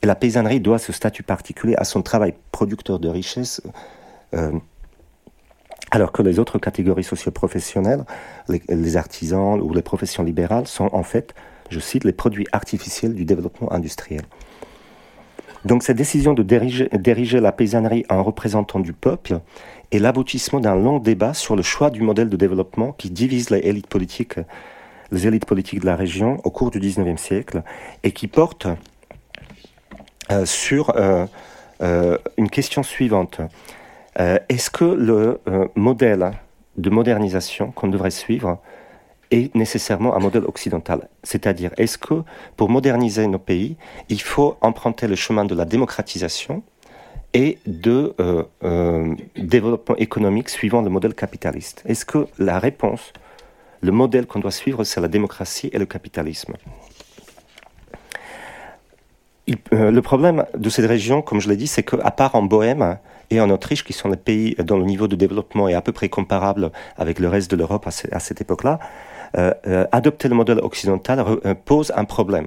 Et 0.00 0.06
la 0.06 0.14
paysannerie 0.14 0.60
doit 0.60 0.78
ce 0.78 0.92
statut 0.92 1.22
particulier 1.22 1.74
à 1.76 1.84
son 1.84 2.00
travail 2.00 2.32
producteur 2.52 3.00
de 3.00 3.08
richesse, 3.08 3.60
euh, 4.34 4.52
alors 5.90 6.12
que 6.12 6.22
les 6.22 6.38
autres 6.38 6.58
catégories 6.58 7.04
socio-professionnelles, 7.04 8.04
les, 8.48 8.62
les 8.68 8.96
artisans 8.96 9.60
ou 9.60 9.74
les 9.74 9.82
professions 9.82 10.22
libérales, 10.22 10.66
sont 10.66 10.88
en 10.92 11.02
fait 11.02 11.34
je 11.70 11.80
cite, 11.80 12.04
les 12.04 12.12
produits 12.12 12.46
artificiels 12.52 13.14
du 13.14 13.24
développement 13.24 13.72
industriel. 13.72 14.22
Donc 15.64 15.82
cette 15.82 15.96
décision 15.96 16.34
de 16.34 16.42
diriger, 16.42 17.40
la 17.40 17.52
paysannerie 17.52 18.04
en 18.08 18.22
représentant 18.22 18.80
du 18.80 18.92
peuple 18.92 19.40
est 19.90 19.98
l'aboutissement 19.98 20.60
d'un 20.60 20.76
long 20.76 20.98
débat 20.98 21.34
sur 21.34 21.56
le 21.56 21.62
choix 21.62 21.90
du 21.90 22.02
modèle 22.02 22.28
de 22.28 22.36
développement 22.36 22.92
qui 22.92 23.10
divise 23.10 23.50
les 23.50 23.58
élites 23.58 23.88
politiques, 23.88 24.38
les 25.10 25.26
élites 25.26 25.46
politiques 25.46 25.80
de 25.80 25.86
la 25.86 25.96
région 25.96 26.38
au 26.44 26.50
cours 26.50 26.70
du 26.70 26.78
XIXe 26.78 27.20
siècle 27.20 27.62
et 28.04 28.12
qui 28.12 28.28
porte 28.28 28.68
euh, 30.30 30.44
sur 30.44 30.94
euh, 30.96 31.26
euh, 31.82 32.18
une 32.36 32.50
question 32.50 32.82
suivante. 32.82 33.40
Est-ce 34.48 34.68
que 34.68 34.84
le 34.84 35.40
modèle 35.76 36.32
de 36.76 36.90
modernisation 36.90 37.70
qu'on 37.70 37.86
devrait 37.86 38.10
suivre 38.10 38.58
est 39.30 39.54
nécessairement 39.54 40.14
un 40.14 40.18
modèle 40.18 40.44
occidental. 40.44 41.08
C'est-à-dire, 41.22 41.72
est-ce 41.76 41.98
que 41.98 42.22
pour 42.56 42.70
moderniser 42.70 43.26
nos 43.26 43.38
pays, 43.38 43.76
il 44.08 44.20
faut 44.20 44.56
emprunter 44.60 45.06
le 45.06 45.16
chemin 45.16 45.44
de 45.44 45.54
la 45.54 45.64
démocratisation 45.64 46.62
et 47.34 47.58
de 47.66 48.14
euh, 48.20 48.42
euh, 48.64 49.14
développement 49.36 49.96
économique 49.96 50.48
suivant 50.48 50.82
le 50.82 50.90
modèle 50.90 51.14
capitaliste? 51.14 51.82
Est-ce 51.86 52.04
que 52.04 52.26
la 52.38 52.58
réponse, 52.58 53.12
le 53.80 53.92
modèle 53.92 54.26
qu'on 54.26 54.40
doit 54.40 54.50
suivre, 54.50 54.84
c'est 54.84 55.00
la 55.00 55.08
démocratie 55.08 55.70
et 55.72 55.78
le 55.78 55.86
capitalisme? 55.86 56.54
Euh, 59.72 59.90
le 59.90 60.02
problème 60.02 60.44
de 60.56 60.68
cette 60.68 60.86
région, 60.86 61.22
comme 61.22 61.40
je 61.40 61.48
l'ai 61.48 61.56
dit, 61.56 61.66
c'est 61.66 61.82
qu'à 61.82 62.10
part 62.10 62.34
en 62.34 62.42
Bohème 62.42 62.98
et 63.30 63.40
en 63.40 63.50
Autriche, 63.50 63.84
qui 63.84 63.92
sont 63.92 64.08
les 64.08 64.16
pays 64.16 64.54
dont 64.58 64.78
le 64.78 64.84
niveau 64.84 65.08
de 65.08 65.16
développement 65.16 65.68
est 65.68 65.74
à 65.74 65.80
peu 65.80 65.92
près 65.92 66.08
comparable 66.08 66.70
avec 66.96 67.18
le 67.18 67.28
reste 67.28 67.50
de 67.50 67.56
l'Europe 67.56 67.86
à, 67.86 68.20
cette 68.20 68.40
époque-là, 68.40 68.78
euh, 69.36 69.52
euh, 69.66 69.86
adopter 69.92 70.28
le 70.28 70.34
modèle 70.34 70.58
occidental 70.58 71.24
pose 71.64 71.92
un 71.94 72.04
problème. 72.04 72.46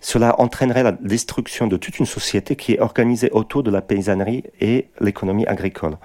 Cela 0.00 0.40
entraînerait 0.40 0.82
la 0.82 0.92
destruction 0.92 1.66
de 1.66 1.76
toute 1.76 1.98
une 1.98 2.06
société 2.06 2.54
qui 2.54 2.74
est 2.74 2.80
organisée 2.80 3.30
autour 3.30 3.62
de 3.62 3.70
la 3.70 3.80
paysannerie 3.80 4.44
et 4.60 4.88
l'économie 5.00 5.46
agricole. 5.46 5.96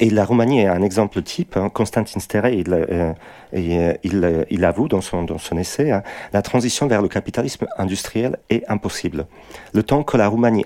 Et 0.00 0.10
la 0.10 0.24
Roumanie 0.24 0.60
est 0.60 0.66
un 0.66 0.82
exemple 0.82 1.20
type. 1.22 1.56
Hein. 1.56 1.70
Constantin 1.70 2.20
Stere, 2.20 2.52
il, 2.52 2.72
euh, 2.72 3.12
euh, 3.54 3.94
euh, 4.04 4.44
il, 4.48 4.64
avoue 4.64 4.86
dans 4.86 5.00
son, 5.00 5.24
dans 5.24 5.38
son 5.38 5.58
essai, 5.58 5.90
hein, 5.90 6.04
la 6.32 6.40
transition 6.40 6.86
vers 6.86 7.02
le 7.02 7.08
capitalisme 7.08 7.66
industriel 7.76 8.38
est 8.48 8.62
impossible. 8.70 9.26
Le 9.72 9.82
temps 9.82 10.04
que 10.04 10.16
la 10.16 10.28
Roumanie 10.28 10.64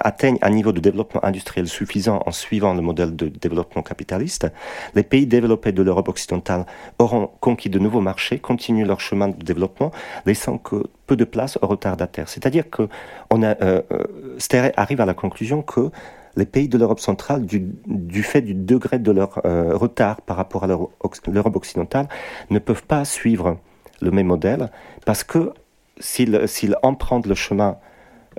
atteigne 0.00 0.36
un 0.42 0.50
niveau 0.50 0.72
de 0.72 0.80
développement 0.80 1.24
industriel 1.24 1.66
suffisant 1.66 2.22
en 2.26 2.30
suivant 2.30 2.74
le 2.74 2.82
modèle 2.82 3.16
de 3.16 3.28
développement 3.28 3.82
capitaliste, 3.82 4.46
les 4.94 5.02
pays 5.02 5.26
développés 5.26 5.72
de 5.72 5.82
l'Europe 5.82 6.08
occidentale 6.08 6.66
auront 6.98 7.30
conquis 7.40 7.70
de 7.70 7.78
nouveaux 7.78 8.02
marchés, 8.02 8.38
continuent 8.38 8.86
leur 8.86 9.00
chemin 9.00 9.28
de 9.28 9.42
développement, 9.42 9.92
laissant 10.26 10.58
peu 10.58 11.16
de 11.16 11.24
place 11.24 11.58
aux 11.62 11.66
retardataires. 11.66 12.28
C'est-à-dire 12.28 12.68
que 12.68 12.88
on 13.30 13.42
arrive 13.42 15.00
à 15.00 15.06
la 15.06 15.14
conclusion 15.14 15.62
que 15.62 15.90
les 16.38 16.46
pays 16.46 16.68
de 16.68 16.78
l'Europe 16.78 17.00
centrale, 17.00 17.44
du, 17.44 18.22
fait 18.22 18.42
du 18.42 18.54
degré 18.54 18.98
de 18.98 19.10
leur 19.10 19.40
euh, 19.44 19.76
retard 19.76 20.20
par 20.22 20.36
rapport 20.36 20.64
à 20.64 20.66
l'Europe 20.68 21.56
occidentale, 21.56 22.08
ne 22.50 22.58
peuvent 22.60 22.84
pas 22.84 23.04
suivre 23.04 23.58
le 24.00 24.10
même 24.12 24.28
modèle 24.28 24.70
parce 25.04 25.24
que 25.24 25.52
s'ils 25.98 26.76
empruntent 26.82 27.26
le 27.26 27.34
chemin 27.34 27.76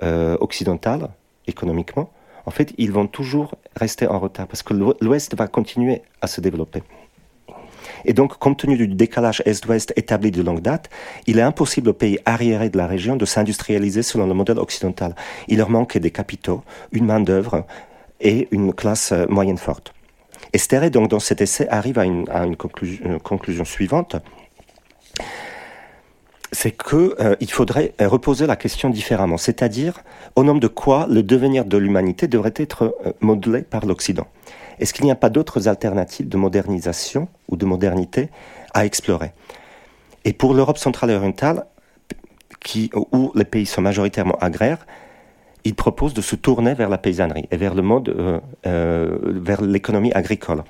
euh, 0.02 0.36
occidental 0.40 1.10
économiquement, 1.46 2.10
en 2.46 2.50
fait, 2.50 2.72
ils 2.78 2.90
vont 2.90 3.06
toujours 3.06 3.54
rester 3.76 4.06
en 4.06 4.18
retard 4.18 4.46
parce 4.46 4.62
que 4.62 4.72
l'Ouest 5.02 5.36
va 5.36 5.46
continuer 5.46 6.00
à 6.22 6.26
se 6.26 6.40
développer. 6.40 6.82
Et 8.04 8.14
donc, 8.14 8.38
compte 8.38 8.58
tenu 8.58 8.76
du 8.76 8.88
décalage 8.88 9.42
Est-Ouest 9.44 9.92
établi 9.96 10.30
de 10.30 10.42
longue 10.42 10.60
date, 10.60 10.88
il 11.26 11.38
est 11.38 11.42
impossible 11.42 11.90
aux 11.90 11.94
pays 11.94 12.18
arriérés 12.24 12.70
de 12.70 12.78
la 12.78 12.86
région 12.86 13.16
de 13.16 13.24
s'industrialiser 13.24 14.02
selon 14.02 14.26
le 14.26 14.34
modèle 14.34 14.58
occidental. 14.58 15.14
Il 15.48 15.58
leur 15.58 15.70
manque 15.70 15.98
des 15.98 16.10
capitaux, 16.10 16.62
une 16.92 17.06
main-d'œuvre, 17.06 17.66
et 18.20 18.48
une 18.50 18.72
classe 18.72 19.12
euh, 19.12 19.26
moyenne 19.28 19.58
forte. 19.58 19.94
Esther, 20.52 20.90
donc, 20.90 21.08
dans 21.08 21.20
cet 21.20 21.40
essai, 21.40 21.68
arrive 21.68 21.98
à 21.98 22.04
une, 22.04 22.56
conclusion, 22.56 23.64
suivante 23.64 24.16
c'est 26.52 26.72
qu'il 26.72 27.14
euh, 27.20 27.36
faudrait 27.48 27.94
euh, 28.00 28.08
reposer 28.08 28.44
la 28.48 28.56
question 28.56 28.90
différemment, 28.90 29.36
c'est-à-dire 29.36 30.00
au 30.34 30.42
nom 30.42 30.56
de 30.56 30.66
quoi 30.66 31.06
le 31.08 31.22
devenir 31.22 31.64
de 31.64 31.78
l'humanité 31.78 32.26
devrait 32.26 32.54
être 32.56 32.96
modelé 33.20 33.62
par 33.62 33.86
l'Occident? 33.86 34.26
Est-ce 34.80 34.92
qu'il 34.92 35.04
n'y 35.04 35.12
a 35.12 35.16
pas 35.16 35.30
d'autres 35.30 35.68
alternatives 35.68 36.28
de 36.28 36.36
modernisation 36.36 37.28
ou 37.48 37.56
de 37.56 37.64
modernité 37.66 38.30
à 38.74 38.84
explorer? 38.84 39.30
Et 40.24 40.32
pour 40.32 40.52
l'Europe 40.52 40.78
centrale 40.78 41.10
et 41.10 41.14
orientale, 41.14 41.66
où 43.12 43.32
les 43.34 43.44
pays 43.44 43.66
sont 43.66 43.82
majoritairement 43.82 44.36
agraires, 44.40 44.86
il 45.64 45.74
propose 45.74 46.14
de 46.14 46.20
se 46.20 46.36
tourner 46.36 46.74
vers 46.74 46.88
la 46.88 46.98
paysannerie 46.98 47.46
et 47.50 47.56
vers 47.56 47.74
le 47.74 47.82
mode, 47.82 48.08
euh, 48.08 48.40
euh, 48.66 49.18
vers 49.22 49.60
l'économie 49.60 50.12
agricole. 50.12 50.62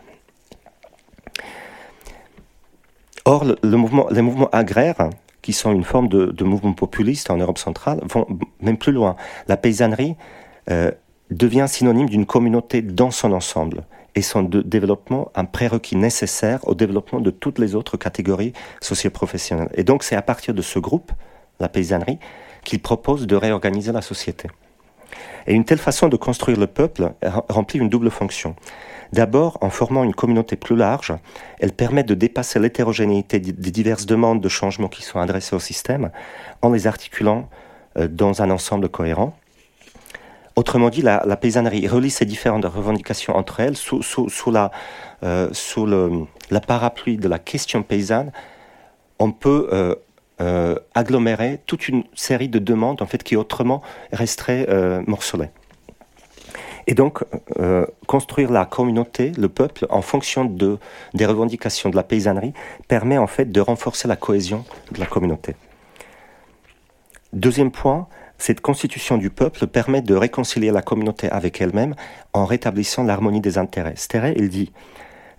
Or, 3.24 3.44
les 3.62 3.76
mouvements 4.22 4.50
agraires, 4.50 5.10
qui 5.42 5.52
sont 5.52 5.72
une 5.72 5.84
forme 5.84 6.08
de, 6.08 6.44
mouvement 6.44 6.72
populiste 6.72 7.30
en 7.30 7.36
Europe 7.36 7.58
centrale, 7.58 8.00
vont 8.08 8.26
même 8.60 8.76
plus 8.76 8.92
loin. 8.92 9.16
La 9.46 9.56
paysannerie 9.56 10.16
euh, 10.70 10.90
devient 11.30 11.66
synonyme 11.68 12.08
d'une 12.08 12.26
communauté 12.26 12.82
dans 12.82 13.10
son 13.10 13.32
ensemble 13.32 13.84
et 14.14 14.22
son 14.22 14.42
développement 14.42 15.30
un 15.36 15.44
prérequis 15.44 15.96
nécessaire 15.96 16.66
au 16.66 16.74
développement 16.74 17.20
de 17.20 17.30
toutes 17.30 17.58
les 17.58 17.74
autres 17.74 17.96
catégories 17.96 18.52
socioprofessionnelles. 18.80 19.70
Et 19.74 19.84
donc 19.84 20.02
c'est 20.02 20.16
à 20.16 20.22
partir 20.22 20.52
de 20.52 20.62
ce 20.62 20.78
groupe, 20.78 21.12
la 21.60 21.68
paysannerie, 21.68 22.18
qu'il 22.64 22.80
propose 22.80 23.26
de 23.26 23.36
réorganiser 23.36 23.92
la 23.92 24.02
société. 24.02 24.48
Et 25.50 25.54
une 25.54 25.64
telle 25.64 25.78
façon 25.78 26.08
de 26.08 26.16
construire 26.16 26.60
le 26.60 26.68
peuple 26.68 27.12
remplit 27.48 27.80
une 27.80 27.88
double 27.88 28.12
fonction. 28.12 28.54
D'abord, 29.12 29.58
en 29.62 29.68
formant 29.68 30.04
une 30.04 30.14
communauté 30.14 30.54
plus 30.54 30.76
large, 30.76 31.12
elle 31.58 31.72
permet 31.72 32.04
de 32.04 32.14
dépasser 32.14 32.60
l'hétérogénéité 32.60 33.40
des 33.40 33.70
diverses 33.72 34.06
demandes 34.06 34.40
de 34.40 34.48
changement 34.48 34.86
qui 34.86 35.02
sont 35.02 35.18
adressées 35.18 35.56
au 35.56 35.58
système 35.58 36.12
en 36.62 36.70
les 36.70 36.86
articulant 36.86 37.48
euh, 37.98 38.06
dans 38.06 38.42
un 38.42 38.50
ensemble 38.50 38.88
cohérent. 38.88 39.36
Autrement 40.54 40.88
dit, 40.88 41.02
la, 41.02 41.18
paysannerie 41.36 41.88
relie 41.88 42.10
ces 42.10 42.26
différentes 42.26 42.64
revendications 42.64 43.36
entre 43.36 43.58
elles 43.58 43.76
sous, 43.76 44.00
la, 44.52 44.70
euh, 45.24 45.48
sous 45.50 45.84
la 45.86 46.60
parapluie 46.60 47.16
de 47.16 47.26
la 47.26 47.40
question 47.40 47.82
paysanne. 47.82 48.30
On 49.18 49.32
peut 49.32 49.68
euh, 49.72 49.96
euh, 50.40 50.76
agglomérer 50.94 51.60
toute 51.66 51.88
une 51.88 52.04
série 52.14 52.48
de 52.48 52.58
demandes 52.58 53.02
en 53.02 53.06
fait 53.06 53.22
qui 53.22 53.36
autrement 53.36 53.82
resteraient 54.12 54.66
euh, 54.70 55.02
morcelées. 55.06 55.50
Et 56.86 56.94
donc, 56.94 57.24
euh, 57.58 57.86
construire 58.06 58.50
la 58.50 58.64
communauté, 58.64 59.32
le 59.38 59.48
peuple, 59.48 59.86
en 59.90 60.02
fonction 60.02 60.44
de, 60.44 60.78
des 61.14 61.26
revendications 61.26 61.90
de 61.90 61.96
la 61.96 62.02
paysannerie, 62.02 62.54
permet 62.88 63.18
en 63.18 63.26
fait 63.26 63.52
de 63.52 63.60
renforcer 63.60 64.08
la 64.08 64.16
cohésion 64.16 64.64
de 64.92 64.98
la 64.98 65.06
communauté. 65.06 65.54
Deuxième 67.32 67.70
point, 67.70 68.08
cette 68.38 68.60
constitution 68.60 69.18
du 69.18 69.30
peuple 69.30 69.66
permet 69.66 70.00
de 70.00 70.14
réconcilier 70.14 70.70
la 70.70 70.82
communauté 70.82 71.30
avec 71.30 71.60
elle-même 71.60 71.94
en 72.32 72.46
rétablissant 72.46 73.04
l'harmonie 73.04 73.42
des 73.42 73.58
intérêts. 73.58 73.94
Stere, 73.96 74.32
il 74.36 74.48
dit, 74.48 74.72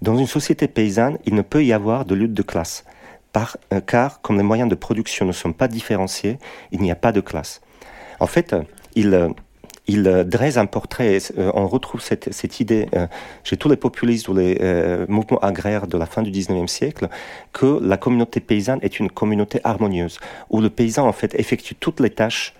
dans 0.01 0.15
une 0.15 0.27
société 0.27 0.67
paysanne, 0.67 1.17
il 1.25 1.33
ne 1.33 1.41
peut 1.41 1.65
y 1.65 1.73
avoir 1.73 2.05
de 2.05 2.15
lutte 2.15 2.33
de 2.33 2.43
classe 2.43 2.85
car 3.87 4.21
comme 4.21 4.37
les 4.37 4.43
moyens 4.43 4.69
de 4.69 4.75
production 4.75 5.25
ne 5.25 5.31
sont 5.31 5.53
pas 5.53 5.67
différenciés, 5.67 6.37
il 6.71 6.81
n'y 6.81 6.91
a 6.91 6.95
pas 6.95 7.11
de 7.11 7.21
classe. 7.21 7.61
En 8.19 8.27
fait, 8.27 8.55
il, 8.95 9.33
dresse 10.25 10.57
un 10.57 10.67
portrait, 10.67 11.17
euh, 11.37 11.51
on 11.53 11.67
retrouve 11.67 12.01
cette, 12.01 12.59
idée 12.59 12.87
euh, 12.95 13.07
chez 13.43 13.57
tous 13.57 13.67
les 13.67 13.75
populistes 13.75 14.27
ou 14.27 14.33
les 14.33 14.57
euh, 14.61 15.05
mouvements 15.09 15.39
agraires 15.39 15.87
de 15.87 15.97
la 15.97 16.05
fin 16.05 16.21
du 16.21 16.31
19e 16.31 16.67
siècle, 16.67 17.09
que 17.51 17.79
la 17.81 17.97
communauté 17.97 18.39
paysanne 18.39 18.79
est 18.83 18.99
une 18.99 19.09
communauté 19.09 19.59
harmonieuse, 19.63 20.19
où 20.49 20.61
le 20.61 20.69
paysan 20.69 21.07
en 21.07 21.13
fait 21.13 21.33
effectue 21.39 21.75
toutes 21.75 21.99
les 21.99 22.11
tâches 22.11 22.53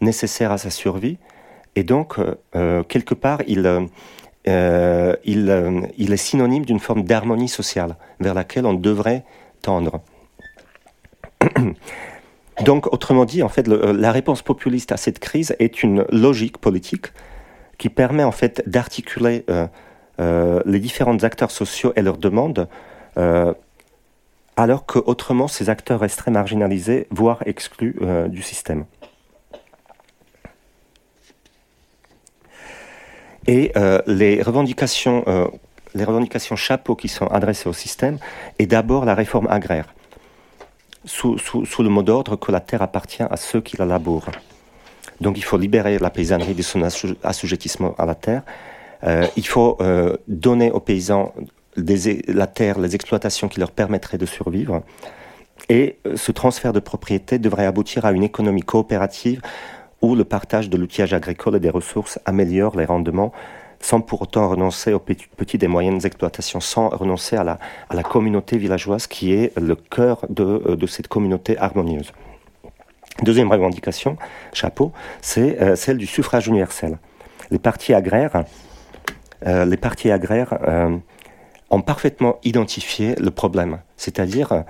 nécessaires 0.00 0.52
à 0.52 0.58
sa 0.58 0.70
survie, 0.70 1.18
et 1.76 1.84
donc 1.84 2.16
quelque 2.88 3.14
part 3.14 3.40
il 3.46 3.66
est 4.46 6.16
synonyme 6.16 6.64
d'une 6.64 6.80
forme 6.80 7.04
d'harmonie 7.04 7.48
sociale 7.48 7.96
vers 8.18 8.34
laquelle 8.34 8.66
on 8.66 8.74
devrait 8.74 9.24
Donc, 12.64 12.92
autrement 12.92 13.24
dit, 13.24 13.42
en 13.42 13.48
fait, 13.48 13.68
euh, 13.68 13.92
la 13.92 14.12
réponse 14.12 14.42
populiste 14.42 14.92
à 14.92 14.96
cette 14.96 15.18
crise 15.18 15.54
est 15.58 15.82
une 15.82 16.06
logique 16.10 16.58
politique 16.58 17.06
qui 17.78 17.90
permet 17.90 18.24
en 18.24 18.32
fait 18.32 18.62
d'articuler 18.66 19.44
euh, 19.50 19.66
euh, 20.20 20.62
les 20.64 20.78
différents 20.80 21.18
acteurs 21.18 21.50
sociaux 21.50 21.92
et 21.96 22.02
leurs 22.02 22.16
demandes, 22.18 22.68
alors 24.58 24.84
qu'autrement 24.84 25.48
ces 25.48 25.70
acteurs 25.70 26.00
resteraient 26.00 26.30
marginalisés, 26.30 27.06
voire 27.10 27.42
exclus 27.46 27.98
du 28.28 28.42
système. 28.42 28.84
Et 33.46 33.72
les 34.06 34.42
revendications 34.42 35.24
les 35.96 36.04
revendications 36.04 36.56
chapeaux 36.56 36.94
qui 36.94 37.08
sont 37.08 37.26
adressées 37.26 37.68
au 37.68 37.72
système 37.72 38.18
est 38.58 38.66
d'abord 38.66 39.04
la 39.04 39.14
réforme 39.14 39.48
agraire. 39.48 39.94
sous, 41.04 41.38
sous, 41.38 41.82
le 41.82 41.88
mot 41.88 42.02
d'ordre 42.02 42.36
que 42.36 42.52
la 42.52 42.60
terre 42.60 42.82
appartient 42.82 43.22
à 43.22 43.36
ceux 43.36 43.60
qui 43.60 43.76
la 43.76 43.86
labourent. 43.86 44.32
Donc 45.20 45.38
il 45.38 45.44
faut 45.44 45.58
libérer 45.58 45.98
la 45.98 46.10
paysannerie 46.10 46.54
de 46.54 46.62
son 46.62 46.82
assujettissement 47.22 47.94
à 47.96 48.06
la 48.06 48.14
terre. 48.14 48.42
Euh, 49.04 49.26
il 49.36 49.46
faut 49.46 49.76
euh, 49.80 50.16
donner 50.28 50.70
aux 50.70 50.80
paysans 50.80 51.32
la 51.76 52.46
terre, 52.46 52.78
les 52.78 52.94
exploitations 52.94 53.48
qui 53.48 53.60
leur 53.60 53.70
permettraient 53.70 54.18
de 54.18 54.26
survivre. 54.26 54.82
Et 55.68 55.98
euh, 56.06 56.16
ce 56.16 56.32
transfert 56.32 56.72
de 56.72 56.80
propriété 56.80 57.38
devrait 57.38 57.66
aboutir 57.66 58.04
à 58.04 58.12
une 58.12 58.22
économie 58.22 58.62
coopérative 58.62 59.42
où 60.02 60.14
le 60.14 60.24
partage 60.24 60.70
de 60.70 60.76
l'outillage 60.76 61.14
agricole 61.14 61.56
et 61.56 61.60
des 61.60 61.70
ressources 61.70 62.18
améliore 62.24 62.76
les 62.76 62.84
rendements 62.84 63.32
sans 63.86 64.00
pour 64.00 64.22
autant 64.22 64.48
renoncer 64.48 64.92
aux 64.92 64.98
petites 64.98 65.62
et 65.62 65.68
moyennes 65.68 66.04
exploitations, 66.04 66.58
sans 66.58 66.88
renoncer 66.88 67.36
à 67.36 67.44
la, 67.44 67.60
à 67.88 67.94
la 67.94 68.02
communauté 68.02 68.58
villageoise 68.58 69.06
qui 69.06 69.32
est 69.32 69.56
le 69.56 69.76
cœur 69.76 70.26
de, 70.28 70.42
euh, 70.42 70.76
de 70.76 70.86
cette 70.88 71.06
communauté 71.06 71.56
harmonieuse. 71.56 72.12
Deuxième 73.22 73.48
revendication, 73.48 74.16
chapeau, 74.52 74.90
c'est 75.22 75.62
euh, 75.62 75.76
celle 75.76 75.98
du 75.98 76.06
suffrage 76.06 76.48
universel. 76.48 76.98
Les 77.52 77.60
partis 77.60 77.94
agraires, 77.94 78.42
euh, 79.46 79.64
les 79.64 79.76
partis 79.76 80.10
agraires 80.10 80.58
ont 81.70 81.80
parfaitement 81.80 82.40
identifié 82.42 83.14
le 83.14 83.30
problème, 83.30 83.78
c'est-à-dire 83.96 84.64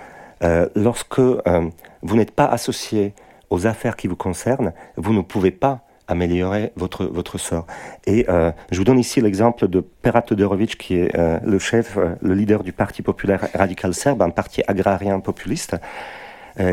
lorsque 0.74 1.20
vous 1.20 2.16
n'êtes 2.16 2.32
pas 2.32 2.46
associé 2.46 3.14
aux 3.48 3.66
affaires 3.66 3.96
qui 3.96 4.08
vous 4.08 4.16
concernent, 4.16 4.74
vous 4.96 5.14
ne 5.14 5.22
pouvez 5.22 5.52
pas 5.52 5.85
améliorer 6.08 6.72
votre, 6.76 7.04
votre 7.04 7.38
sort. 7.38 7.66
Et 8.06 8.26
euh, 8.28 8.52
je 8.70 8.78
vous 8.78 8.84
donne 8.84 8.98
ici 8.98 9.20
l'exemple 9.20 9.68
de 9.68 9.80
Perat 9.80 10.22
Todorovic, 10.22 10.78
qui 10.78 10.96
est 10.96 11.16
euh, 11.16 11.38
le 11.44 11.58
chef, 11.58 11.96
euh, 11.96 12.14
le 12.20 12.34
leader 12.34 12.62
du 12.62 12.72
Parti 12.72 13.02
populaire 13.02 13.48
radical 13.54 13.94
serbe, 13.94 14.22
un 14.22 14.30
parti 14.30 14.62
agrarien 14.66 15.20
populiste, 15.20 15.76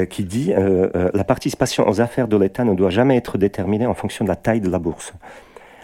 qui 0.10 0.24
dit 0.24 0.54
la 0.54 1.24
participation 1.26 1.86
aux 1.89 2.00
affaires 2.00 2.30
de 2.30 2.38
l'État 2.38 2.63
ne 2.63 2.74
doit 2.74 2.89
jamais 2.89 3.17
être 3.17 3.38
déterminée 3.38 3.86
en 3.86 3.93
fonction 3.93 4.24
de 4.24 4.30
la 4.30 4.38
taille 4.38 4.62
de 4.62 4.69
la 4.69 4.80
bourse. 4.80 5.12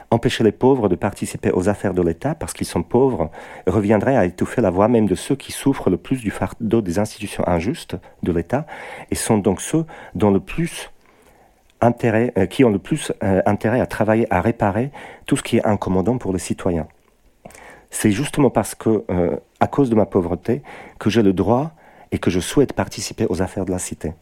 Empêcher 0.10 0.46
les 0.46 0.54
pauvres 0.54 0.88
de 0.88 0.96
participer 0.96 1.52
aux 1.52 1.68
affaires 1.68 1.94
de 1.94 2.02
l'État 2.02 2.34
parce 2.34 2.54
qu'ils 2.54 2.66
sont 2.66 2.82
pauvres 2.82 3.30
reviendrait 3.68 4.16
à 4.16 4.24
étouffer 4.24 4.62
la 4.62 4.70
voix 4.70 4.88
même 4.88 5.06
de 5.06 5.16
ceux 5.16 5.36
qui 5.36 5.52
souffrent 5.52 5.90
le 5.90 5.98
plus 5.98 6.22
du 6.22 6.32
fardeau 6.32 6.82
des 6.82 6.98
institutions 6.98 7.46
injustes 7.46 7.98
de 8.24 8.32
l'État 8.32 8.66
et 9.12 9.16
sont 9.16 9.38
donc 9.38 9.60
ceux 9.60 9.84
dont 10.16 10.32
le 10.32 10.40
plus 10.40 10.90
euh, 11.82 12.46
qui 12.46 12.66
ont 12.66 12.70
le 12.70 12.80
plus 12.80 13.14
euh, 13.24 13.42
intérêt 13.46 13.80
à 13.80 13.86
travailler 13.86 14.28
à 14.34 14.42
réparer 14.42 14.92
tout 15.26 15.38
ce 15.38 15.44
qui 15.44 15.58
est 15.58 15.66
incommodant 15.66 16.18
pour 16.18 16.34
les 16.34 16.40
citoyens. 16.40 16.88
C'est 17.90 18.12
justement 18.12 18.50
parce 18.50 18.76
que, 18.76 19.06
euh, 19.10 19.38
à 19.62 19.68
cause 19.68 19.90
de 19.90 19.96
ma 19.96 20.06
pauvreté, 20.06 20.62
que 21.00 21.10
j'ai 21.10 21.24
le 21.24 21.32
droit 21.32 21.72
et 22.12 22.20
que 22.20 22.30
je 22.30 22.42
souhaite 22.42 22.74
participer 22.74 23.26
aux 23.30 23.42
affaires 23.42 23.64
de 23.64 23.72
la 23.72 23.80
cité. 23.80 24.14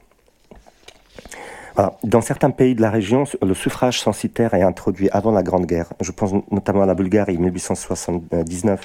Dans 2.03 2.21
certains 2.21 2.49
pays 2.49 2.73
de 2.73 2.81
la 2.81 2.89
région, 2.89 3.25
le 3.39 3.53
suffrage 3.53 3.99
censitaire 3.99 4.55
est 4.55 4.63
introduit 4.63 5.09
avant 5.11 5.31
la 5.31 5.43
Grande 5.43 5.67
Guerre. 5.67 5.93
Je 6.01 6.11
pense 6.11 6.33
notamment 6.49 6.81
à 6.81 6.87
la 6.87 6.95
Bulgarie, 6.95 7.37
1879, 7.37 8.81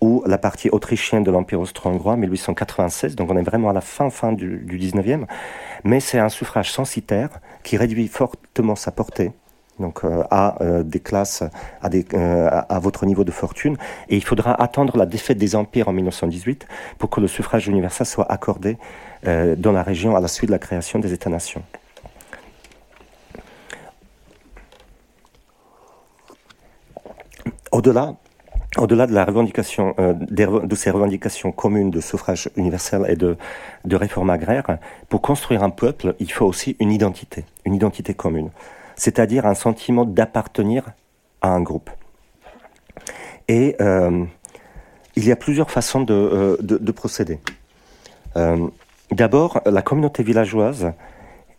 ou 0.00 0.22
la 0.26 0.38
partie 0.38 0.68
autrichienne 0.70 1.22
de 1.22 1.30
l'Empire 1.30 1.60
austro-hongrois, 1.60 2.16
1896. 2.16 3.14
Donc 3.14 3.30
on 3.30 3.36
est 3.36 3.42
vraiment 3.42 3.70
à 3.70 3.72
la 3.72 3.80
fin, 3.80 4.10
fin 4.10 4.32
du, 4.32 4.58
du 4.58 4.78
19e. 4.78 5.26
Mais 5.84 6.00
c'est 6.00 6.18
un 6.18 6.28
suffrage 6.28 6.72
censitaire 6.72 7.30
qui 7.64 7.76
réduit 7.76 8.06
fortement 8.06 8.76
sa 8.76 8.92
portée 8.92 9.32
donc 9.78 10.04
euh, 10.04 10.22
à 10.30 10.62
euh, 10.62 10.82
des 10.82 11.00
classes, 11.00 11.42
à, 11.82 11.88
des, 11.88 12.06
euh, 12.14 12.48
à, 12.68 12.78
votre 12.78 13.06
niveau 13.06 13.24
de 13.24 13.30
fortune. 13.30 13.76
Et 14.08 14.16
il 14.16 14.24
faudra 14.24 14.60
attendre 14.60 14.96
la 14.96 15.06
défaite 15.06 15.38
des 15.38 15.56
empires 15.56 15.88
en 15.88 15.92
1918 15.92 16.66
pour 16.98 17.10
que 17.10 17.20
le 17.20 17.26
suffrage 17.26 17.66
universel 17.68 18.06
soit 18.06 18.30
accordé 18.30 18.78
dans 19.24 19.72
la 19.72 19.82
région 19.82 20.16
à 20.16 20.20
la 20.20 20.28
suite 20.28 20.48
de 20.48 20.52
la 20.52 20.58
création 20.58 20.98
des 20.98 21.14
États-nations. 21.14 21.62
Au-delà 27.72 28.16
au-delà 28.78 29.06
de 29.06 29.12
la 29.12 29.24
revendication, 29.24 29.94
euh, 29.98 30.12
de 30.14 30.74
ces 30.74 30.90
revendications 30.90 31.52
communes 31.52 31.90
de 31.90 32.00
suffrage 32.00 32.48
universel 32.56 33.04
et 33.08 33.16
de, 33.16 33.36
réforme 33.96 34.30
agraire, 34.30 34.78
pour 35.08 35.20
construire 35.20 35.62
un 35.62 35.70
peuple, 35.70 36.14
il 36.18 36.30
faut 36.30 36.46
aussi 36.46 36.76
une 36.80 36.90
identité, 36.90 37.44
une 37.64 37.74
identité 37.74 38.14
commune, 38.14 38.50
c'est-à-dire 38.96 39.46
un 39.46 39.54
sentiment 39.54 40.04
d'appartenir 40.04 40.92
à 41.42 41.50
un 41.50 41.60
groupe. 41.60 41.90
Et 43.48 43.76
euh, 43.80 44.24
il 45.16 45.26
y 45.26 45.32
a 45.32 45.36
plusieurs 45.36 45.70
façons 45.70 46.00
de, 46.00 46.14
euh, 46.14 46.56
de, 46.60 46.92
procéder. 46.92 47.38
D'abord, 49.12 49.60
la 49.64 49.82
communauté 49.82 50.24
villageoise, 50.24 50.90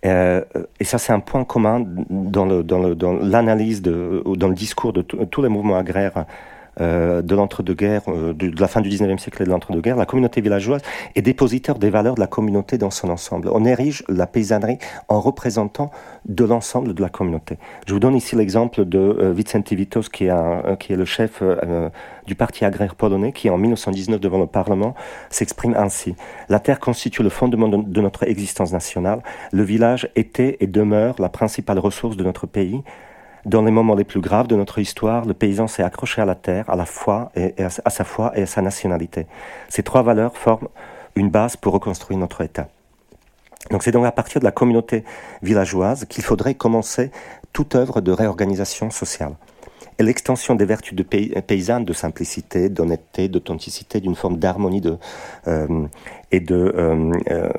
et 0.04 0.84
ça 0.84 0.97
c'est 0.97 1.13
un 1.13 1.21
point 1.21 1.45
commun 1.45 1.86
dans 2.10 2.45
l'analyse, 2.45 3.82
dans, 3.82 3.91
dans, 3.91 4.36
dans 4.36 4.47
le 4.49 4.56
discours 4.56 4.91
de 4.91 5.01
tous 5.01 5.41
les 5.41 5.47
mouvements 5.47 5.78
agraires 5.78 6.17
euh, 6.17 6.23
de 6.79 7.35
l'entre-deux-guerres, 7.35 8.03
euh, 8.07 8.33
de, 8.33 8.51
la 8.59 8.67
fin 8.67 8.81
du 8.81 8.89
19e 8.89 9.17
siècle 9.17 9.41
et 9.41 9.45
de 9.45 9.49
l'entre-deux-guerres, 9.49 9.95
la 9.95 10.05
communauté 10.05 10.41
villageoise 10.41 10.81
est 11.15 11.21
dépositaire 11.21 11.77
des 11.79 11.89
valeurs 11.89 12.15
de 12.15 12.19
la 12.19 12.27
communauté 12.27 12.77
dans 12.77 12.91
son 12.91 13.09
ensemble. 13.09 13.49
On 13.53 13.65
érige 13.65 14.03
la 14.09 14.27
paysannerie 14.27 14.77
en 15.07 15.19
représentant 15.19 15.91
de 16.25 16.43
l'ensemble 16.43 16.93
de 16.93 17.01
la 17.01 17.09
communauté. 17.09 17.57
Je 17.88 17.93
vous 17.93 17.99
donne 17.99 18.15
ici 18.15 18.35
l'exemple 18.35 18.85
de 18.85 18.99
euh, 18.99 19.31
Vicente 19.33 19.71
Vitos, 19.71 20.09
qui 20.11 20.25
est, 20.25 20.77
qui 20.79 20.93
est 20.93 20.97
le 20.97 21.05
chef 21.05 21.41
du 22.27 22.35
parti 22.35 22.65
agraire 22.65 22.95
polonais, 22.95 23.31
qui 23.31 23.49
en 23.49 23.57
1919 23.57 24.19
devant 24.19 24.39
le 24.39 24.47
Parlement 24.47 24.95
s'exprime 25.29 25.75
ainsi. 25.77 26.15
La 26.49 26.59
terre 26.59 26.79
constitue 26.79 27.23
le 27.23 27.29
fondement 27.29 27.67
de, 27.67 27.77
de 27.77 28.01
notre 28.01 28.23
existence 28.23 28.71
nationale. 28.71 29.21
Le 29.51 29.63
village 29.63 30.09
était 30.15 30.57
et 30.59 30.67
demeure 30.67 31.15
la 31.19 31.29
principale 31.29 31.79
ressource 31.79 32.17
de 32.17 32.23
notre 32.23 32.47
pays. 32.47 32.83
Dans 33.45 33.62
les 33.62 33.71
moments 33.71 33.93
les 33.93 34.03
plus 34.03 34.21
graves 34.21 34.47
de 34.47 34.55
notre 34.55 34.79
histoire, 34.79 35.25
le 35.25 35.36
paysan 35.36 35.67
s'est 35.67 35.84
accroché 35.84 36.19
à 36.19 36.25
la 36.25 36.34
terre, 36.34 36.67
à 36.67 36.75
la 36.75 36.86
foi 36.86 37.31
et, 37.36 37.53
à, 37.62 37.69
sa 37.69 38.03
foi 38.03 38.31
et 38.36 38.41
à 38.41 38.45
sa 38.47 38.63
nationalité. 38.63 39.27
Ces 39.69 39.84
trois 39.84 40.01
valeurs 40.01 40.36
forment 40.36 40.67
une 41.15 41.29
base 41.29 41.55
pour 41.55 41.73
reconstruire 41.73 42.19
notre 42.19 42.41
État. 42.41 42.69
Donc 43.69 43.84
c'est 43.84 43.91
donc 43.91 44.05
à 44.05 44.12
partir 44.12 44.39
de 44.39 44.45
la 44.45 44.51
communauté 44.51 45.03
villageoise 45.43 46.05
qu'il 46.05 46.23
faudrait 46.23 46.55
commencer 46.55 47.12
toute 47.53 47.75
œuvre 47.75 48.01
de 48.01 48.12
réorganisation 48.12 48.89
sociale. 48.89 49.34
Et 49.99 50.03
l'extension 50.03 50.55
des 50.55 50.65
vertus 50.65 50.95
de 50.95 51.03
paysannes, 51.03 51.86
de 51.86 51.93
simplicité, 51.93 52.69
d'honnêteté, 52.69 53.29
d'authenticité, 53.29 54.01
d'une 54.01 54.15
forme 54.15 54.38
d'harmonie 54.38 54.81
euh, 55.47 55.88
et 56.31 56.43
euh, 56.51 57.12
euh, 57.29 57.49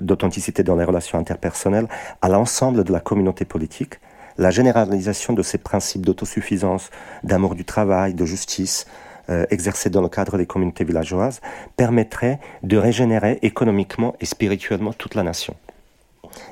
d'authenticité 0.00 0.64
dans 0.64 0.76
les 0.76 0.84
relations 0.84 1.18
interpersonnelles 1.18 1.88
à 2.20 2.28
l'ensemble 2.28 2.84
de 2.84 2.92
la 2.92 3.00
communauté 3.00 3.44
politique, 3.44 4.00
la 4.38 4.50
généralisation 4.50 5.32
de 5.32 5.42
ces 5.42 5.58
principes 5.58 6.04
d'autosuffisance, 6.06 6.90
d'amour 7.22 7.54
du 7.54 7.64
travail, 7.64 8.14
de 8.14 8.24
justice, 8.24 8.86
euh, 9.30 9.46
exercés 9.50 9.90
dans 9.90 10.02
le 10.02 10.08
cadre 10.08 10.36
des 10.36 10.46
communautés 10.46 10.84
villageoises, 10.84 11.40
permettrait 11.76 12.40
de 12.62 12.76
régénérer 12.76 13.38
économiquement 13.42 14.16
et 14.20 14.26
spirituellement 14.26 14.92
toute 14.92 15.14
la 15.14 15.22
nation. 15.22 15.54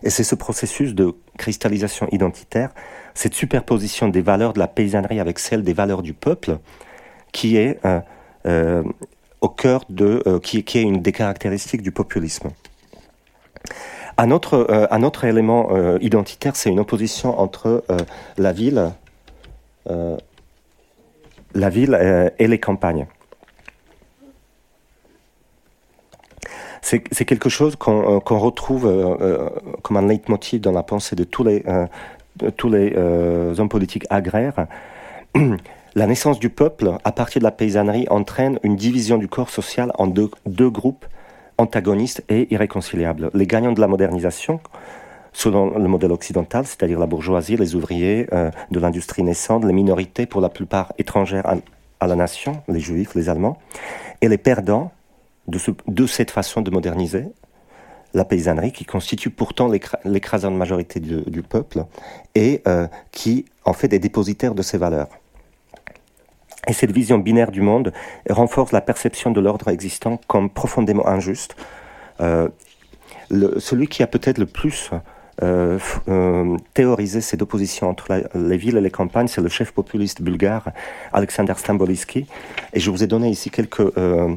Et 0.03 0.11
c'est 0.11 0.25
ce 0.25 0.35
processus 0.35 0.95
de 0.95 1.15
cristallisation 1.37 2.07
identitaire, 2.13 2.71
cette 3.15 3.35
superposition 3.35 4.09
des 4.09 4.21
valeurs 4.21 4.53
de 4.53 4.59
la 4.59 4.69
paysannerie 4.69 5.21
avec 5.21 5.39
celles 5.39 5.63
des 5.63 5.73
valeurs 5.73 6.03
du 6.03 6.13
peuple, 6.13 6.59
qui 7.33 7.57
est 7.57 7.85
euh, 7.85 8.01
euh, 8.47 8.85
au 9.41 9.49
cœur 9.49 9.85
de, 9.89 10.39
qui, 10.43 10.63
qui 10.63 10.79
est 10.79 10.83
une 10.83 11.03
des 11.03 11.13
caractéristiques 11.13 11.83
du 11.83 11.93
populisme. 11.93 12.51
Un 14.21 14.31
autre, 14.33 14.67
euh, 14.69 14.87
un 14.91 15.03
autre 15.03 15.25
élément 15.25 15.69
euh, 15.71 15.97
identitaire, 16.03 16.55
c'est 16.55 16.69
une 16.69 16.79
opposition 16.79 17.41
entre 17.41 17.83
euh, 17.89 17.97
la 18.37 18.53
ville, 18.53 18.93
la 21.55 21.71
ville 21.71 22.31
et 22.39 22.47
les 22.47 22.61
campagnes. 22.61 23.07
C'est 26.83 27.25
quelque 27.25 27.49
chose 27.49 27.77
qu'on 27.77 28.21
retrouve 28.21 28.83
comme 29.83 29.97
un 29.97 30.07
leitmotiv 30.07 30.61
dans 30.61 30.73
la 30.73 30.83
pensée 30.83 31.17
de 31.17 31.25
tous 31.25 31.43
les, 31.45 31.65
hommes 33.59 33.69
politiques 33.71 34.05
agraires. 34.11 34.67
La 35.97 36.07
naissance 36.07 36.39
du 36.39 36.51
peuple, 36.51 36.93
à 37.03 37.11
partir 37.11 37.41
de 37.41 37.45
la 37.45 37.51
paysannerie, 37.51 38.07
entraîne 38.11 38.61
une 38.63 38.77
division 38.77 39.19
du 39.19 39.27
corps 39.27 39.51
social 39.51 39.91
en 39.99 40.07
deux 40.07 40.71
groupes 40.71 41.05
antagonistes 41.61 42.25
et 42.29 42.53
irréconciliables. 42.53 43.31
Les 43.35 43.47
gagnants 43.47 43.73
de 43.73 43.81
la 43.81 43.87
modernisation, 43.87 44.61
selon 45.33 45.79
le 45.79 45.89
modèle 45.89 46.11
occidental, 46.11 46.67
c'est-à-dire 46.67 46.99
la 46.99 47.07
bourgeoisie, 47.07 47.57
les 47.57 47.75
ouvriers 47.75 48.27
euh, 48.33 48.51
de 48.71 48.81
l'industrie 48.81 49.23
naissante, 49.23 49.65
les 49.65 49.73
minorités 49.73 50.27
pour 50.27 50.41
la 50.41 50.49
plupart 50.49 50.93
étrangères 50.99 51.47
à, 52.01 52.07
la 52.07 52.17
nation, 52.17 52.63
les 52.69 52.81
juifs, 52.81 53.15
les 53.15 53.29
allemands, 53.29 53.59
et 54.23 54.29
les 54.29 54.39
perdants 54.39 54.91
de, 55.47 56.07
cette 56.07 56.31
façon 56.31 56.63
de 56.63 56.71
moderniser 56.71 57.27
la 58.15 58.25
paysannerie 58.25 58.73
qui 58.73 58.85
constitue 58.85 59.31
pourtant 59.31 59.71
l'écrasante 60.05 60.55
majorité 60.55 60.99
du, 60.99 61.43
peuple 61.43 61.85
et 62.35 62.63
euh, 62.67 62.89
qui 63.13 63.45
en 63.65 63.73
fait 63.73 63.89
des 63.89 63.99
dépositaires 63.99 64.55
de 64.55 64.63
ces 64.63 64.79
valeurs. 64.79 65.09
Et 66.69 66.73
cette 66.73 66.93
vision 66.93 67.19
binaire 67.19 67.51
du 67.51 67.63
monde 67.63 67.93
renforce 68.29 68.73
la 68.73 68.81
perception 68.81 69.31
de 69.31 69.41
l'ordre 69.41 69.69
existant 69.69 70.21
comme 70.27 70.51
profondément 70.51 71.07
injuste. 71.09 71.57
Euh, 72.21 72.49
celui 73.59 73.89
qui 73.89 74.03
a 74.03 74.07
peut-être 74.07 74.39
le 74.39 74.47
plus 74.47 74.91
euh, 75.43 75.79
euh, 76.09 76.57
théorisé 76.75 77.23
ces 77.23 77.41
oppositions 77.41 77.89
entre 77.89 78.25
les 78.35 78.57
villes 78.59 78.77
et 78.77 78.81
les 78.81 78.91
campagnes, 78.91 79.29
c'est 79.29 79.41
le 79.41 79.49
chef 79.49 79.73
populiste 79.73 80.21
bulgare 80.21 80.71
Alexander 81.13 81.55
Stambolisky. 81.57 82.27
Et 82.75 82.81
je 82.81 82.91
vous 82.91 83.03
ai 83.03 83.07
donné 83.07 83.31
ici 83.31 83.51
quelques, 83.51 83.81
euh, 83.97 84.35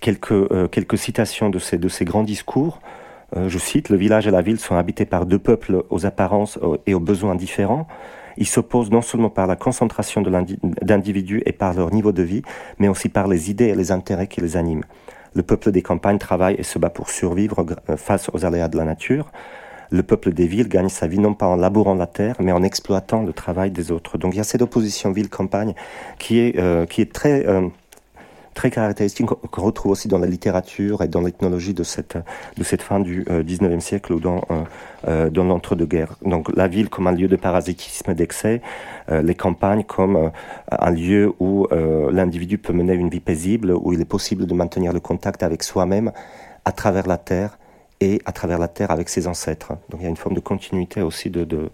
quelques, 0.00 0.70
quelques 0.70 0.98
citations 0.98 1.48
de 1.48 1.58
ces, 1.58 1.78
de 1.78 1.88
ces 1.88 2.04
grands 2.04 2.24
discours. 2.24 2.80
je 3.34 3.58
cite, 3.58 3.88
Le 3.88 3.96
village 3.96 4.26
et 4.26 4.30
la 4.30 4.42
ville 4.42 4.60
sont 4.60 4.76
habités 4.76 5.06
par 5.06 5.24
deux 5.24 5.38
peuples 5.38 5.82
aux 5.88 6.04
apparences 6.04 6.58
et 6.86 6.94
aux 6.94 7.00
besoins 7.00 7.36
différents. 7.36 7.86
Ils 8.36 8.46
s'opposent 8.46 8.90
non 8.90 9.02
seulement 9.02 9.30
par 9.30 9.46
la 9.46 9.56
concentration 9.56 10.22
d'individus 10.22 11.42
et 11.46 11.52
par 11.52 11.74
leur 11.74 11.92
niveau 11.92 12.12
de 12.12 12.22
vie, 12.22 12.42
mais 12.78 12.88
aussi 12.88 13.08
par 13.08 13.28
les 13.28 13.50
idées 13.50 13.66
et 13.66 13.74
les 13.74 13.92
intérêts 13.92 14.26
qui 14.26 14.40
les 14.40 14.56
animent. 14.56 14.84
Le 15.34 15.42
peuple 15.42 15.72
des 15.72 15.82
campagnes 15.82 16.18
travaille 16.18 16.54
et 16.58 16.62
se 16.62 16.78
bat 16.78 16.90
pour 16.90 17.10
survivre 17.10 17.64
face 17.96 18.30
aux 18.32 18.44
aléas 18.44 18.68
de 18.68 18.76
la 18.76 18.84
nature 18.84 19.30
le 19.94 20.02
peuple 20.02 20.32
des 20.32 20.46
villes 20.46 20.68
gagne 20.68 20.88
sa 20.88 21.06
vie 21.06 21.18
non 21.18 21.34
pas 21.34 21.46
en 21.46 21.56
labourant 21.56 21.94
la 21.94 22.06
terre, 22.06 22.34
mais 22.40 22.52
en 22.52 22.62
exploitant 22.62 23.22
le 23.22 23.32
travail 23.32 23.70
des 23.70 23.92
autres. 23.92 24.18
Donc 24.18 24.34
il 24.34 24.38
y 24.38 24.40
a 24.40 24.44
cette 24.44 24.62
opposition 24.62 25.12
ville-campagne 25.12 25.74
qui 26.18 26.40
est, 26.40 26.58
euh, 26.58 26.84
qui 26.84 27.00
est 27.00 27.12
très, 27.12 27.46
euh, 27.46 27.68
très 28.54 28.70
caractéristique, 28.70 29.26
qu'on 29.26 29.62
retrouve 29.62 29.92
aussi 29.92 30.08
dans 30.08 30.18
la 30.18 30.26
littérature 30.26 31.02
et 31.02 31.08
dans 31.08 31.20
l'ethnologie 31.20 31.74
de 31.74 31.82
cette, 31.82 32.16
de 32.56 32.64
cette 32.64 32.82
fin 32.82 33.00
du 33.00 33.24
XIXe 33.28 33.62
euh, 33.62 33.80
siècle 33.80 34.12
ou 34.12 34.20
dans, 34.20 34.42
dans 35.06 35.44
l'entre-deux-guerres. 35.44 36.16
Donc 36.24 36.54
la 36.56 36.68
ville 36.68 36.88
comme 36.88 37.06
un 37.06 37.12
lieu 37.12 37.28
de 37.28 37.36
parasitisme 37.36 38.14
d'excès, 38.14 38.62
les 39.10 39.34
campagnes 39.34 39.84
comme 39.84 40.30
un 40.70 40.90
lieu 40.90 41.32
où 41.40 41.66
l'individu 42.10 42.58
peut 42.58 42.72
mener 42.72 42.94
une 42.94 43.10
vie 43.10 43.20
paisible, 43.20 43.72
où 43.72 43.92
il 43.92 44.00
est 44.00 44.06
possible 44.06 44.46
de 44.46 44.54
maintenir 44.54 44.92
le 44.92 45.00
contact 45.00 45.42
avec 45.42 45.62
soi-même 45.62 46.12
à 46.64 46.72
travers 46.72 47.06
la 47.06 47.18
terre 47.18 47.58
et 48.00 48.20
à 48.24 48.32
travers 48.32 48.58
la 48.58 48.68
terre 48.68 48.90
avec 48.90 49.08
ses 49.08 49.26
ancêtres. 49.26 49.72
Donc 49.90 50.00
il 50.00 50.04
y 50.04 50.06
a 50.06 50.10
une 50.10 50.16
forme 50.16 50.34
de 50.34 50.40
continuité 50.40 51.00
aussi 51.00 51.30
de, 51.30 51.44
de, 51.44 51.70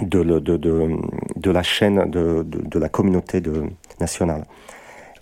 euh, 0.00 0.40
de, 1.36 1.50
la 1.50 1.62
chaîne 1.62 2.10
de, 2.10 2.78
la 2.78 2.88
communauté 2.88 3.42
nationale. 4.00 4.44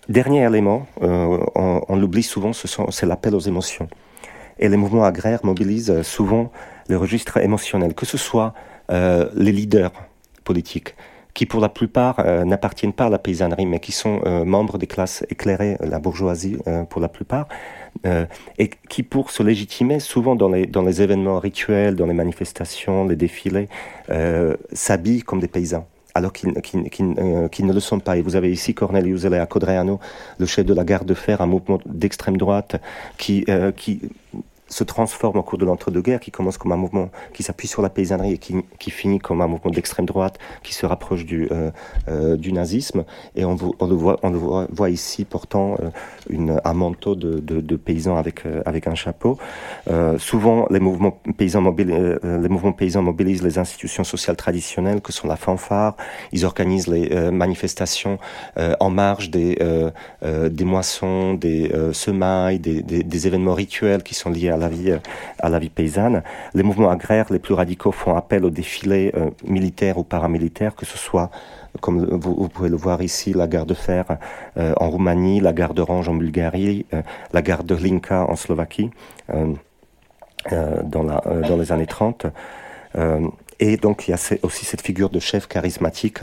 Dernier 0.09 0.45
élément, 0.45 0.87
euh, 1.03 1.39
on, 1.55 1.97
l'oublie 1.97 2.23
souvent, 2.23 2.53
c'est 2.53 3.07
l'appel 3.07 3.35
aux 3.35 3.41
émotions. 3.41 3.89
Et 4.59 4.69
les 4.69 4.77
mouvements 4.77 5.05
agraires 5.05 5.41
mobilisent 5.45 6.03
souvent 6.03 6.53
le 6.89 6.97
registre 6.97 7.39
émotionnel, 7.39 7.95
que 7.95 8.07
ce 8.07 8.19
soit 8.19 8.55
euh, 8.91 9.29
les 9.35 9.53
leaders 9.53 9.93
politiques, 10.45 10.95
qui 11.35 11.47
pour 11.47 11.61
la 11.61 11.69
plupart 11.69 12.25
n'appartiennent 12.45 12.93
pas 12.93 13.07
à 13.07 13.11
la 13.11 13.19
paysannerie, 13.19 13.67
mais 13.67 13.79
qui 13.79 13.93
sont 13.93 14.21
membres 14.45 14.79
des 14.79 14.89
classes 14.89 15.25
éclairées, 15.31 15.77
la 15.81 16.01
bourgeoisie 16.01 16.59
pour 16.91 17.01
la 17.01 17.09
plupart, 17.09 17.47
euh, 18.07 18.27
et 18.59 18.71
qui, 18.89 19.03
pour 19.03 19.31
se 19.31 19.43
légitimer, 19.43 20.01
souvent 20.01 20.35
dans 20.35 20.49
les, 20.49 20.67
dans 20.67 20.83
les 20.83 21.03
événements 21.03 21.39
rituels, 21.39 21.97
dans 21.97 22.07
les 22.07 22.15
manifestations, 22.15 23.07
les 23.07 23.17
défilés, 23.17 23.69
euh, 24.11 24.57
s'habillent 24.73 25.23
comme 25.23 25.41
des 25.41 25.49
paysans 25.49 25.87
alors 26.13 26.33
qu'ils 26.33 26.49
euh, 26.49 27.49
ne 27.61 27.73
le 27.73 27.81
sont 27.81 28.01
pas. 28.01 28.17
Et 28.17 28.23
vous 28.23 28.35
avez 28.35 28.51
ici 28.51 28.75
Cornelius 28.75 29.25
Elea 29.25 29.47
Codreanu, 29.47 29.93
le 30.39 30.47
chef 30.47 30.67
de 30.67 30.75
la 30.75 30.83
garde 30.83 31.07
de 31.07 31.15
fer, 31.15 31.41
un 31.41 31.47
mouvement 31.47 31.79
d'extrême 31.87 32.37
droite 32.37 32.83
qui, 33.17 33.47
qui 33.77 34.01
se 34.71 34.85
transforme 34.85 35.37
au 35.37 35.43
cours 35.43 35.59
de 35.59 35.65
l'entre-deux-guerres, 35.65 36.21
qui 36.21 36.31
commence 36.31 36.57
comme 36.57 36.73
un 36.73 36.77
mouvement 36.77 37.11
qui 37.35 37.43
s'appuie 37.43 37.69
sur 37.69 37.83
la 37.83 37.91
paysannerie 37.91 38.35
et 38.35 38.39
qui, 38.39 38.55
qui 38.79 38.91
finit 38.91 39.19
comme 39.19 39.43
un 39.43 39.49
mouvement 39.49 39.71
d'extrême 39.71 40.07
droite 40.07 40.39
qui 40.63 40.73
se 40.73 40.87
rapproche 40.87 41.27
du, 41.27 41.49
euh, 41.51 41.71
euh, 42.09 42.37
du 42.37 42.53
nazisme. 42.53 43.05
Et 43.35 43.45
on, 43.45 43.55
le 43.55 43.95
voit, 43.95 44.19
on 44.23 44.31
le 44.31 44.39
voit, 44.39 44.91
ici 44.91 45.25
portant 45.25 45.77
euh, 45.81 46.59
un 46.65 46.75
manteau 46.75 47.15
de, 47.15 47.41
de, 47.41 47.77
paysan 47.77 48.17
avec, 48.17 48.45
avec 48.65 48.87
un 48.87 48.95
chapeau. 48.95 49.39
Souvent, 50.19 50.67
les 50.71 50.81
mouvements, 50.81 51.19
paysans 51.37 51.61
les 51.63 52.49
mouvements 52.49 52.73
paysans 52.73 53.03
mobilisent 53.03 53.43
les 53.43 53.59
institutions 53.59 54.05
sociales 54.05 54.37
traditionnelles 54.37 55.01
que 55.01 55.13
sont 55.13 55.27
la 55.27 55.37
fanfare. 55.37 55.97
Ils 56.33 56.45
organisent 56.45 56.87
les 56.87 57.31
manifestations 57.31 58.19
en 58.57 58.91
marge 58.91 59.31
des, 59.31 59.59
des 60.23 60.65
moissons, 60.65 61.35
des 61.35 61.71
semailles, 61.93 62.59
des, 62.59 62.83
des, 62.83 63.03
des 63.03 63.27
événements 63.27 63.55
rituels 63.55 64.03
qui 64.03 64.15
sont 64.15 64.31
liés 64.31 64.51
à 64.51 64.60
la 64.61 64.69
vie, 64.69 64.95
à 65.41 65.49
la 65.49 65.59
vie 65.59 65.71
paysanne. 65.71 66.23
Les 66.55 66.63
mouvements 66.63 66.91
agraires 66.91 67.27
les 67.31 67.39
plus 67.39 67.55
radicaux 67.55 67.93
font 67.93 68.15
appel 68.17 68.45
aux 68.45 68.51
défilés 68.51 69.13
euh, 69.17 69.31
militaires 69.45 69.99
ou 69.99 70.05
paramilitaires, 70.05 70.75
que 70.75 70.87
ce 70.87 70.99
soit 70.99 71.31
comme 71.81 72.05
vous, 72.05 72.49
pouvez 72.49 72.69
le 72.69 72.77
voir 72.77 73.01
ici, 73.01 73.33
la 73.33 73.47
gare 73.47 73.65
de 73.65 73.75
fer 73.75 74.05
euh, 74.57 74.73
en 74.77 74.91
Roumanie, 74.91 75.41
la 75.41 75.53
gare 75.53 75.73
d'Orange 75.73 76.09
en 76.09 76.15
Bulgarie, 76.15 76.85
euh, 76.93 77.03
la 77.33 77.43
gare 77.43 77.63
de 77.63 77.77
Hlinka 77.77 78.27
en 78.29 78.35
Slovaquie, 78.35 78.91
dans, 79.29 81.03
la, 81.03 81.23
dans 81.49 81.57
les 81.57 81.71
années 81.71 81.87
30. 81.87 82.27
Et 83.61 83.77
donc 83.77 84.09
il 84.09 84.11
y 84.11 84.15
a 84.15 84.19
aussi 84.43 84.65
cette 84.65 84.81
figure 84.81 85.11
de 85.11 85.21
chef 85.21 85.47
charismatique. 85.47 86.21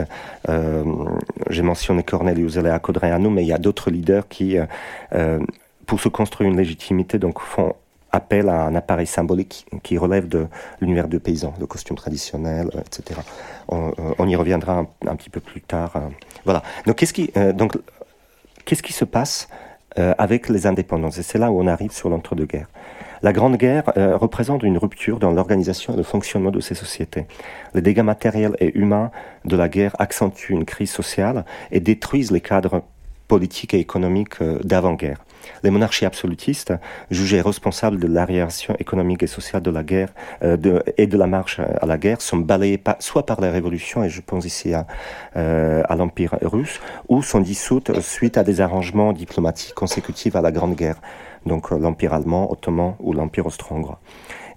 J'ai 1.48 1.62
mentionné 1.62 2.02
Cornelius 2.02 2.56
Elea 2.56 2.78
Codreanu, 2.80 3.30
mais 3.30 3.44
il 3.44 3.48
y 3.48 3.52
a 3.52 3.58
d'autres 3.58 3.90
leaders 3.90 4.28
qui, 4.28 4.58
pour 5.86 6.00
se 6.00 6.10
construire 6.10 6.50
une 6.50 6.58
légitimité, 6.58 7.18
donc 7.18 7.40
font 7.40 7.74
appel 8.12 8.48
à 8.48 8.62
un 8.62 8.74
appareil 8.74 9.06
symbolique 9.06 9.66
qui 9.82 9.98
relève 9.98 10.28
de 10.28 10.46
l'univers 10.80 11.08
de 11.08 11.18
paysans, 11.18 11.54
le 11.60 11.66
costume 11.66 11.96
traditionnel, 11.96 12.70
euh, 12.74 12.80
etc. 12.80 13.20
On, 13.68 13.88
euh, 13.88 14.14
on, 14.18 14.28
y 14.28 14.36
reviendra 14.36 14.86
un, 15.06 15.16
petit 15.16 15.30
peu 15.30 15.40
plus 15.40 15.60
tard. 15.60 15.96
Euh. 15.96 16.00
Voilà. 16.44 16.62
Donc 16.86 16.96
qu'est-ce 16.96 17.12
qui, 17.12 17.30
donc, 17.54 17.76
qu'est-ce 18.64 18.82
qui 18.82 18.92
se 18.92 19.04
passe 19.04 19.48
avec 19.96 20.48
les 20.48 20.66
indépendances? 20.66 21.18
Et 21.18 21.22
c'est 21.22 21.38
là 21.38 21.50
où 21.50 21.60
on 21.60 21.66
arrive 21.66 21.90
sur 21.90 22.08
l'entre-deux-guerres. 22.08 22.68
La 23.20 23.32
Grande 23.32 23.56
Guerre 23.56 23.92
représente 23.96 24.62
une 24.62 24.78
rupture 24.78 25.18
dans 25.18 25.32
l'organisation 25.32 25.92
et 25.94 25.96
le 25.96 26.04
fonctionnement 26.04 26.52
de 26.52 26.60
ces 26.60 26.76
sociétés. 26.76 27.26
Les 27.74 27.82
dégâts 27.82 28.02
matériels 28.02 28.54
et 28.60 28.78
humains 28.78 29.10
de 29.44 29.56
la 29.56 29.68
guerre 29.68 29.96
accentuent 29.98 30.52
une 30.52 30.64
crise 30.64 30.92
sociale 30.92 31.44
et 31.72 31.80
détruisent 31.80 32.30
les 32.30 32.40
cadres 32.40 32.82
politiques 33.26 33.74
et 33.74 33.80
économiques 33.80 34.40
d'avant-guerre. 34.62 35.18
Les 35.62 35.70
monarchies 35.70 36.04
absolutistes, 36.04 36.72
jugées 37.10 37.40
responsables 37.40 37.98
de 37.98 38.06
l'arriération 38.06 38.74
économique 38.78 39.22
et 39.22 39.26
sociale 39.26 39.62
de 39.62 39.70
la 39.70 39.82
guerre 39.82 40.08
euh, 40.42 40.56
de, 40.56 40.82
et 40.96 41.06
de 41.06 41.16
la 41.16 41.26
marche 41.26 41.60
à 41.60 41.86
la 41.86 41.98
guerre, 41.98 42.20
sont 42.20 42.38
balayées 42.38 42.82
soit 42.98 43.26
par 43.26 43.40
la 43.40 43.50
révolution, 43.50 44.04
et 44.04 44.08
je 44.08 44.20
pense 44.20 44.44
ici 44.44 44.74
à, 44.74 44.86
euh, 45.36 45.82
à 45.88 45.96
l'Empire 45.96 46.36
russe, 46.42 46.80
ou 47.08 47.22
sont 47.22 47.40
dissoutes 47.40 48.00
suite 48.00 48.36
à 48.36 48.44
des 48.44 48.60
arrangements 48.60 49.12
diplomatiques 49.12 49.74
consécutifs 49.74 50.36
à 50.36 50.40
la 50.40 50.52
Grande 50.52 50.74
Guerre, 50.74 51.00
donc 51.46 51.72
euh, 51.72 51.78
l'Empire 51.78 52.14
allemand, 52.14 52.50
ottoman 52.50 52.94
ou 53.00 53.12
l'Empire 53.12 53.46
austro-hongrois. 53.46 54.00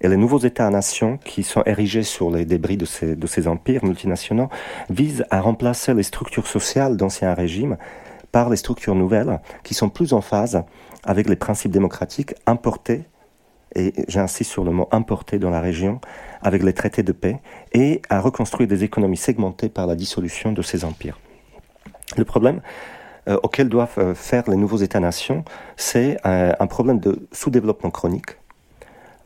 Et 0.03 0.07
les 0.07 0.17
nouveaux 0.17 0.39
États-nations 0.39 1.17
qui 1.23 1.43
sont 1.43 1.63
érigés 1.65 2.01
sur 2.01 2.31
les 2.31 2.43
débris 2.43 2.75
de 2.75 2.85
ces, 2.85 3.15
de 3.15 3.27
ces 3.27 3.47
empires 3.47 3.85
multinationaux 3.85 4.49
visent 4.89 5.25
à 5.29 5.41
remplacer 5.41 5.93
les 5.93 6.03
structures 6.03 6.47
sociales 6.47 6.97
d'anciens 6.97 7.35
régimes 7.35 7.77
par 8.31 8.49
les 8.49 8.57
structures 8.57 8.95
nouvelles 8.95 9.39
qui 9.63 9.73
sont 9.73 9.89
plus 9.89 10.13
en 10.13 10.21
phase 10.21 10.63
avec 11.03 11.27
les 11.27 11.35
principes 11.35 11.71
démocratiques 11.71 12.33
importés, 12.45 13.03
et 13.75 13.93
j'insiste 14.07 14.51
sur 14.51 14.63
le 14.63 14.71
mot 14.71 14.87
importés 14.91 15.39
dans 15.39 15.49
la 15.49 15.61
région, 15.61 15.99
avec 16.41 16.63
les 16.63 16.73
traités 16.73 17.03
de 17.03 17.11
paix, 17.11 17.39
et 17.73 18.01
à 18.09 18.19
reconstruire 18.19 18.67
des 18.67 18.83
économies 18.83 19.17
segmentées 19.17 19.69
par 19.69 19.87
la 19.87 19.95
dissolution 19.95 20.51
de 20.51 20.61
ces 20.61 20.83
empires. 20.85 21.19
Le 22.17 22.25
problème 22.25 22.61
euh, 23.27 23.37
auquel 23.43 23.69
doivent 23.69 23.99
euh, 23.99 24.15
faire 24.15 24.49
les 24.49 24.57
nouveaux 24.57 24.77
États-nations, 24.77 25.45
c'est 25.77 26.17
euh, 26.25 26.53
un 26.59 26.67
problème 26.67 26.99
de 26.99 27.27
sous-développement 27.31 27.91
chronique, 27.91 28.37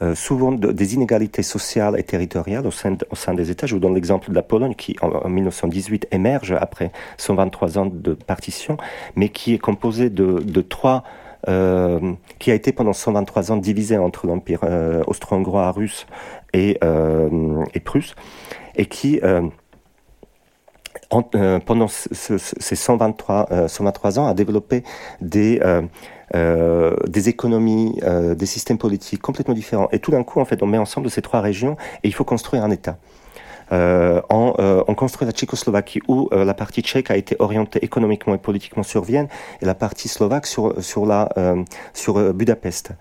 euh, 0.02 0.14
souvent 0.14 0.52
des 0.52 0.94
inégalités 0.94 1.44
sociales 1.44 1.98
et 1.98 2.04
territoriales 2.04 2.68
au 2.68 2.72
sein, 2.72 3.34
des 3.34 3.52
États. 3.52 3.66
Je 3.66 3.76
vous 3.76 3.80
donne 3.80 3.96
l'exemple 3.96 4.30
de 4.30 4.36
la 4.36 4.42
Pologne 4.42 4.76
qui, 4.76 4.96
en, 5.02 5.30
1918, 5.30 6.08
émerge 6.12 6.52
après 6.52 6.92
123 7.18 7.78
ans 7.78 7.86
de 7.86 8.14
partition, 8.14 8.76
mais 9.16 9.30
qui 9.30 9.54
est 9.54 9.58
composée 9.58 10.10
de, 10.10 10.62
trois 10.62 11.04
euh, 11.48 12.14
qui 12.40 12.52
a 12.52 12.56
été 12.56 12.74
pendant 12.74 12.92
123 12.92 13.54
ans 13.54 13.58
divisé 13.58 13.98
entre 13.98 14.28
l'Empire 14.28 14.60
euh, 14.64 15.02
austro-hongrois, 15.08 15.72
russe 15.72 16.08
et, 16.54 16.78
et, 17.74 17.80
prusse, 17.80 18.16
et 18.76 18.88
qui, 18.88 19.22
en, 21.10 21.22
pendant 21.22 21.88
ce, 21.88 22.38
ces 22.38 22.76
123, 22.76 23.68
123 23.70 24.20
ans, 24.20 24.28
a 24.28 24.34
développé 24.34 24.84
des 25.22 25.62
des 26.34 27.30
économies, 27.30 28.00
euh, 28.04 28.36
des 28.36 28.46
systèmes 28.46 28.78
politiques 28.78 29.22
complètement 29.22 29.54
différents. 29.54 29.88
Et 29.92 30.00
tout 30.00 30.12
d'un 30.12 30.24
coup, 30.24 30.40
en 30.40 30.46
fait, 30.46 30.62
on 30.64 30.68
met 30.68 30.78
ensemble 30.78 31.10
ces 31.10 31.22
trois 31.22 31.42
régions 31.42 31.78
et 32.04 32.08
il 32.08 32.14
faut 32.14 32.24
construire 32.24 32.64
un 32.64 32.72
État. 32.72 32.98
Euh, 33.72 34.22
on, 34.30 34.54
euh, 34.60 34.84
on, 34.88 34.94
construit 34.94 35.26
la 35.26 35.32
Tchécoslovaquie 35.32 36.02
où 36.08 36.30
euh, 36.32 36.46
la 36.46 36.54
partie 36.54 36.82
tchèque 36.82 37.10
a 37.10 37.18
été 37.18 37.36
orientée 37.40 37.84
économiquement 37.84 38.36
et 38.36 38.38
politiquement 38.38 38.84
sur 38.84 39.04
Vienne 39.04 39.28
et 39.62 39.66
la 39.66 39.74
partie 39.74 40.08
slovaque 40.08 40.46
sur, 40.46 40.84
sur, 40.84 41.06
la, 41.06 41.30
sur 41.94 42.34
Budapest. 42.34 42.92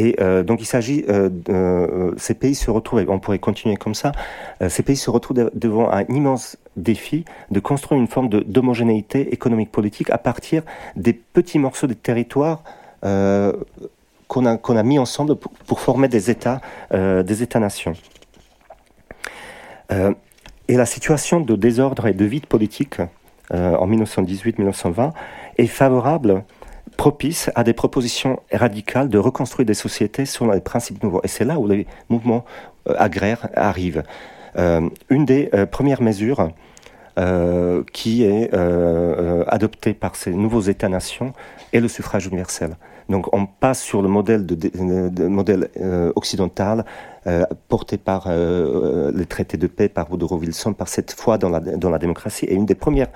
Et 0.00 0.16
euh, 0.18 0.42
donc 0.42 0.62
il 0.62 0.64
s'agit, 0.64 1.04
euh, 1.10 1.28
euh, 1.50 2.12
ces 2.16 2.32
pays 2.32 2.54
se 2.54 2.70
retrouvent, 2.70 3.04
on 3.08 3.18
pourrait 3.18 3.38
continuer 3.38 3.76
comme 3.76 3.94
ça, 3.94 4.12
ces 4.66 4.82
pays 4.82 4.96
se 4.96 5.10
retrouvent 5.10 5.50
devant 5.52 5.90
un 5.92 6.04
immense 6.04 6.56
défi 6.76 7.26
de 7.50 7.60
construire 7.60 8.00
une 8.00 8.06
forme 8.06 8.30
d'homogénéité 8.30 9.34
économique 9.34 9.70
politique 9.70 10.08
à 10.08 10.16
partir 10.16 10.62
des 10.96 11.12
petits 11.12 11.58
morceaux 11.58 11.86
de 11.86 11.92
territoire 11.92 12.62
qu'on 13.02 14.46
a, 14.46 14.56
a 14.56 14.82
mis 14.82 14.98
ensemble 14.98 15.36
pour, 15.36 15.80
former 15.80 16.08
des 16.08 16.30
États, 16.30 16.62
des 16.92 17.42
États-nations. 17.42 17.92
et 19.90 20.76
la 20.76 20.86
situation 20.86 21.40
de 21.40 21.56
désordre 21.56 22.06
et 22.06 22.14
de 22.14 22.24
vide 22.24 22.46
politique 22.46 23.00
en 23.52 23.86
1918-1920 23.86 25.12
est 25.58 25.66
favorable 25.66 26.44
propice 27.04 27.50
à 27.54 27.64
des 27.64 27.72
propositions 27.72 28.40
radicales 28.52 29.08
de 29.08 29.16
reconstruire 29.16 29.66
des 29.66 29.80
sociétés 29.86 30.26
selon 30.26 30.52
les 30.52 30.60
principes 30.60 31.02
nouveaux. 31.02 31.22
Et 31.24 31.28
c'est 31.28 31.46
là 31.46 31.58
où 31.58 31.66
les 31.66 31.86
mouvements 32.10 32.44
agraires 32.86 33.48
arrivent. 33.54 34.02
une 34.56 35.24
des 35.24 35.50
premières 35.70 36.02
mesures 36.02 36.50
euh, 37.18 37.82
qui 37.92 38.22
est 38.22 38.54
euh, 38.54 39.40
euh, 39.40 39.44
adopté 39.48 39.94
par 39.94 40.14
ces 40.14 40.32
nouveaux 40.32 40.60
États-nations 40.60 41.34
est 41.72 41.80
le 41.80 41.88
suffrage 41.88 42.26
universel. 42.26 42.76
Donc 43.10 43.34
on 43.34 43.46
passe 43.46 43.82
sur 43.82 44.00
le 44.00 44.08
modèle, 44.08 44.46
de, 44.46 45.26
modèle 45.26 45.68
occidental 46.14 46.84
porté 47.68 47.98
par 47.98 48.28
les 48.30 49.26
traités 49.26 49.58
de 49.58 49.66
paix, 49.66 49.88
par 49.88 50.10
Woodrow 50.10 50.38
Wilson, 50.38 50.72
par 50.72 50.88
cette 50.88 51.12
foi 51.12 51.36
dans 51.36 51.50
la, 51.50 51.98
démocratie. 51.98 52.46
Et 52.46 52.54
une 52.54 52.66
des 52.66 52.74
premières 52.74 53.08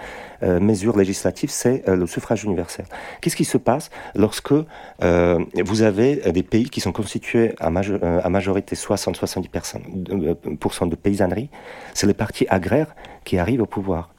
mesures 0.43 0.97
législatives, 0.97 1.51
c'est 1.51 1.85
le 1.87 2.07
suffrage 2.07 2.45
universel. 2.45 2.87
Qu'est-ce 3.21 3.37
qui 3.37 3.45
se 3.45 3.57
passe 3.57 3.91
lorsque 4.15 4.53
vous 5.01 5.83
avez 5.83 6.17
des 6.33 6.43
pays 6.43 6.69
qui 6.69 6.81
sont 6.81 6.93
constitués 6.93 7.55
à, 7.61 7.71
majorité 7.71 8.77
60-70% 8.77 10.89
de 10.89 10.97
paysannerie? 10.97 11.49
C'est 11.95 12.07
les 12.07 12.15
partis 12.15 12.47
agraires 12.51 12.95
qui 13.25 13.39
arrivent 13.39 13.63
au 13.63 13.67
pouvoir. 13.67 14.11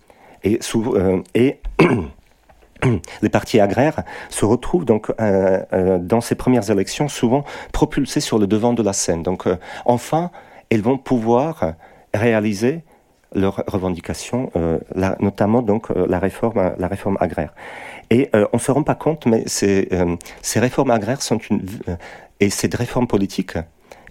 Euh, 0.45 1.21
et 1.33 1.59
les 3.21 3.29
partis 3.29 3.59
agraires 3.59 4.03
se 4.29 4.45
retrouvent 4.45 4.85
donc 4.85 5.11
euh, 5.19 5.61
euh, 5.73 5.97
dans 5.97 6.21
ces 6.21 6.35
premières 6.35 6.69
élections 6.69 7.07
souvent 7.07 7.43
propulsés 7.71 8.19
sur 8.19 8.39
le 8.39 8.47
devant 8.47 8.73
de 8.73 8.83
la 8.83 8.93
scène. 8.93 9.23
Donc 9.23 9.47
enfin, 9.85 10.31
ils 10.71 10.81
vont 10.81 10.97
pouvoir 10.97 11.73
réaliser 12.13 12.83
leurs 13.33 13.63
revendications, 13.67 14.49
notamment 15.19 15.61
donc 15.61 15.89
la 15.89 16.19
réforme, 16.19 16.73
réforme 16.79 17.17
agraire. 17.19 17.53
Et 18.09 18.29
on 18.53 18.57
se 18.57 18.71
rend 18.71 18.83
pas 18.83 18.95
compte, 18.95 19.25
mais 19.25 19.43
ces, 19.45 19.89
réformes 20.55 20.91
agraires 20.91 21.21
sont 21.21 21.37
une 21.37 21.65
et 22.39 22.49
ces 22.49 22.69
réformes 22.73 23.07
politiques 23.07 23.57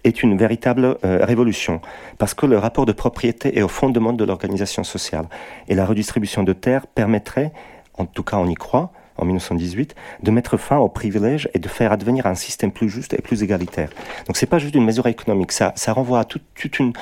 est 0.05 0.22
une 0.22 0.37
véritable 0.37 0.99
euh, 1.05 1.25
révolution, 1.25 1.81
parce 2.18 2.35
que 2.35 2.47
le 2.47 2.59
rapport 2.59 2.87
de 2.87 2.93
propriété 2.93 3.59
est 3.59 3.62
au 3.62 3.68
fondement 3.68 4.12
de 4.12 4.25
l'organisation 4.25 4.85
sociale. 4.85 5.27
Et 5.68 5.75
la 5.75 5.87
redistribution 5.87 6.43
de 6.43 6.53
terres 6.53 6.87
permettrait, 6.87 7.53
en 7.99 8.07
tout 8.07 8.22
cas 8.22 8.36
on 8.36 8.47
y 8.47 8.55
croit, 8.55 8.92
en 9.16 9.24
1918, 9.24 9.95
de 10.22 10.30
mettre 10.30 10.57
fin 10.57 10.76
aux 10.78 10.88
privilèges 10.88 11.49
et 11.55 11.59
de 11.59 11.68
faire 11.68 11.92
advenir 11.92 12.26
un 12.26 12.34
système 12.34 12.72
plus 12.72 12.88
juste 12.88 13.14
et 13.14 13.22
plus 13.22 13.42
égalitaire. 13.42 13.90
Donc 14.26 14.36
c'est 14.36 14.47
pas 14.47 14.59
juste 14.59 14.74
une 14.74 14.84
mesure 14.84 15.07
économique, 15.07 15.53
ça, 15.53 15.72
renvoie 15.88 16.20
à 16.20 16.24
toute, 16.24 16.42
toute 16.55 16.78
une 16.80 16.92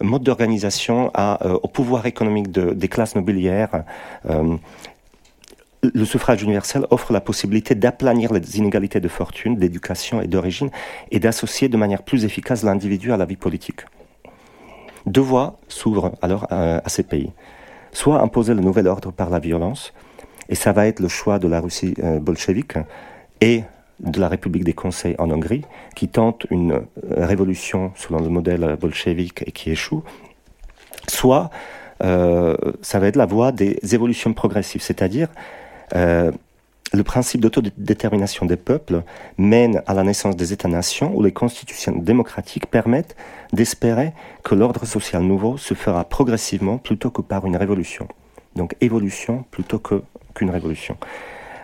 mode 0.00 0.24
d'organisation, 0.24 1.12
euh, 1.16 1.58
au 1.62 1.68
pouvoir 1.68 2.06
économique 2.06 2.50
de, 2.50 2.72
des 2.72 2.88
classes 2.88 3.14
nobiliaires, 3.14 3.84
euh, 4.28 4.56
le 5.82 6.04
suffrage 6.04 6.42
universel 6.42 6.86
offre 6.90 7.12
la 7.12 7.20
possibilité 7.20 7.74
d'aplanir 7.74 8.32
les 8.32 8.58
inégalités 8.58 9.00
de 9.00 9.08
fortune, 9.08 9.56
d'éducation 9.56 10.20
et 10.20 10.26
d'origine 10.26 10.70
et 11.10 11.18
d'associer 11.20 11.68
de 11.68 11.76
manière 11.76 12.02
plus 12.02 12.24
efficace 12.24 12.62
l'individu 12.62 13.12
à 13.12 13.16
la 13.16 13.24
vie 13.24 13.36
politique. 13.36 13.80
Deux 15.06 15.22
voies 15.22 15.58
s'ouvrent 15.68 16.12
alors 16.20 16.46
à, 16.50 16.86
ces 16.88 17.02
pays. 17.02 17.32
Soit 17.92 18.20
imposer 18.20 18.54
le 18.54 18.60
nouvel 18.60 18.86
ordre 18.86 19.10
par 19.10 19.30
la 19.30 19.38
violence, 19.38 19.92
et 20.50 20.56
ça 20.56 20.72
va 20.72 20.86
être 20.86 21.00
le 21.00 21.08
choix 21.08 21.38
de 21.38 21.48
la 21.48 21.60
Russie 21.60 21.94
euh, 22.02 22.18
bolchevique 22.18 22.74
et 23.40 23.62
de 24.00 24.20
la 24.20 24.28
République 24.28 24.64
des 24.64 24.72
Conseils 24.72 25.14
en 25.18 25.30
Hongrie, 25.30 25.62
qui 25.94 26.08
tente 26.08 26.46
une 26.50 26.72
euh, 26.72 26.82
révolution 27.16 27.92
selon 27.94 28.20
le 28.20 28.28
modèle 28.28 28.76
bolchevique 28.78 29.44
et 29.46 29.52
qui 29.52 29.70
échoue. 29.70 30.02
Soit 31.08 31.50
euh, 32.02 32.56
ça 32.82 32.98
va 32.98 33.06
être 33.06 33.16
la 33.16 33.26
voie 33.26 33.52
des 33.52 33.78
évolutions 33.94 34.34
progressives, 34.34 34.82
c'est-à-dire 34.82 35.28
le 36.92 37.04
principe 37.04 37.40
d'autodétermination 37.40 38.46
des 38.46 38.56
peuples 38.56 39.02
mène 39.38 39.82
à 39.86 39.94
la 39.94 40.02
naissance 40.02 40.36
des 40.36 40.52
États-nations 40.52 41.12
où 41.14 41.22
les 41.22 41.32
constitutions 41.32 41.96
démocratiques 41.96 42.66
permettent 42.66 43.16
d'espérer 43.52 44.12
que 44.42 44.54
l'ordre 44.54 44.84
social 44.86 45.22
nouveau 45.22 45.56
se 45.56 45.74
fera 45.74 46.04
progressivement 46.04 46.78
plutôt 46.78 47.10
que 47.10 47.22
par 47.22 47.44
une 47.46 47.56
révolution. 47.56 48.08
Donc 48.56 48.76
évolution 48.80 49.44
plutôt 49.50 49.78
qu'une 50.34 50.50
révolution. 50.50 50.96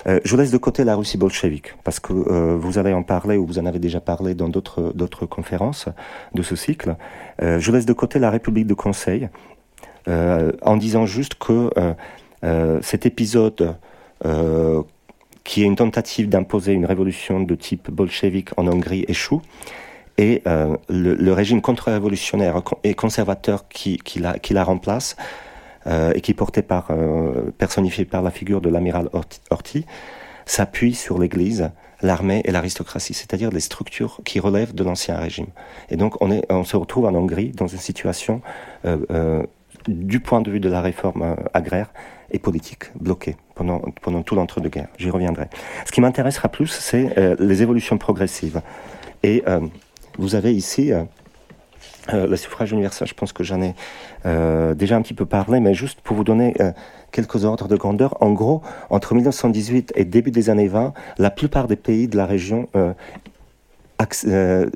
Euh, 0.06 0.20
je 0.24 0.36
laisse 0.36 0.52
de 0.52 0.58
côté 0.58 0.84
la 0.84 0.94
Russie 0.94 1.18
bolchevique, 1.18 1.74
parce 1.82 1.98
que 1.98 2.12
euh, 2.12 2.56
vous 2.56 2.78
allez 2.78 2.92
en 2.92 3.02
parler, 3.02 3.36
ou 3.36 3.46
vous 3.46 3.58
en 3.58 3.66
avez 3.66 3.78
déjà 3.78 4.00
parlé 4.00 4.34
dans 4.34 4.48
d'autres 4.48 5.26
conférences 5.26 5.86
de 6.34 6.42
ce 6.42 6.54
cycle. 6.54 6.96
je 7.40 7.72
laisse 7.72 7.86
de 7.86 7.92
côté 7.92 8.18
la 8.18 8.30
République 8.30 8.66
de 8.66 8.74
Conseil, 8.74 9.28
en 10.06 10.76
disant 10.76 11.06
juste 11.06 11.34
que 11.34 11.70
cet 12.82 13.06
épisode 13.06 13.76
euh, 14.24 14.82
qui 15.44 15.62
est 15.62 15.66
une 15.66 15.76
tentative 15.76 16.28
d'imposer 16.28 16.72
une 16.72 16.86
révolution 16.86 17.40
de 17.40 17.54
type 17.54 17.88
bolchevique 17.88 18.48
en 18.56 18.66
Hongrie 18.66 19.04
échoue. 19.06 19.42
Et 20.18 20.42
euh, 20.48 20.76
le, 20.88 21.32
régime 21.32 21.60
contre-révolutionnaire 21.60 22.62
et 22.82 22.94
conservateur 22.94 23.68
qui, 23.68 23.98
qui, 23.98 24.18
la, 24.18 24.40
qui 24.40 24.54
la 24.54 24.64
remplace, 24.64 25.14
euh, 25.86 26.12
et 26.14 26.20
qui 26.20 26.32
est 26.32 26.34
porté 26.34 26.62
par, 26.62 26.90
personnifié 27.58 28.04
par 28.04 28.22
la 28.22 28.30
figure 28.30 28.60
de 28.60 28.68
l'amiral 28.68 29.08
Horthy, 29.50 29.86
s'appuie 30.44 30.94
sur 30.94 31.18
l'Église, 31.18 31.70
l'armée 32.02 32.42
et 32.44 32.52
l'aristocratie, 32.52 33.14
c'est-à-dire 33.14 33.50
les 33.50 33.60
structures 33.60 34.20
qui 34.24 34.38
relèvent 34.38 34.74
de 34.74 34.84
l'ancien 34.84 35.16
régime. 35.16 35.48
Et 35.90 35.96
donc 35.96 36.20
on, 36.20 36.30
est, 36.30 36.44
on 36.50 36.64
se 36.64 36.76
retrouve 36.76 37.06
en 37.06 37.14
Hongrie 37.14 37.50
dans 37.50 37.66
une 37.66 37.78
situation, 37.78 38.42
du 39.88 40.20
point 40.20 40.40
de 40.40 40.50
vue 40.50 40.60
de 40.60 40.68
la 40.68 40.80
réforme 40.80 41.36
agraire, 41.54 41.90
et 42.30 42.38
politique 42.38 42.84
bloquée 42.98 43.36
pendant, 43.54 43.80
pendant 44.02 44.22
tout 44.22 44.34
l'entre-deux-guerres. 44.34 44.88
J'y 44.98 45.10
reviendrai. 45.10 45.48
Ce 45.84 45.92
qui 45.92 46.00
m'intéressera 46.00 46.48
plus, 46.48 46.68
c'est 46.68 47.18
euh, 47.18 47.36
les 47.38 47.62
évolutions 47.62 47.98
progressives. 47.98 48.60
Et 49.22 49.42
euh, 49.46 49.60
vous 50.18 50.34
avez 50.34 50.54
ici 50.54 50.92
euh, 52.12 52.26
le 52.26 52.36
suffrage 52.36 52.72
universel. 52.72 53.08
Je 53.08 53.14
pense 53.14 53.32
que 53.32 53.44
j'en 53.44 53.60
ai 53.62 53.74
déjà 54.74 54.96
un 54.96 55.02
petit 55.02 55.14
peu 55.14 55.26
parlé, 55.26 55.60
mais 55.60 55.74
juste 55.74 56.00
pour 56.00 56.16
vous 56.16 56.24
donner 56.24 56.54
quelques 57.12 57.44
ordres 57.44 57.68
de 57.68 57.76
grandeur. 57.76 58.16
En 58.20 58.32
gros, 58.32 58.62
entre 58.90 59.14
1918 59.14 59.92
et 59.94 60.04
début 60.04 60.32
des 60.32 60.50
années 60.50 60.68
20, 60.68 60.92
la 61.18 61.30
plupart 61.30 61.68
des 61.68 61.76
pays 61.76 62.08
de 62.08 62.16
la 62.16 62.26
région 62.26 62.68
euh, 64.26 64.68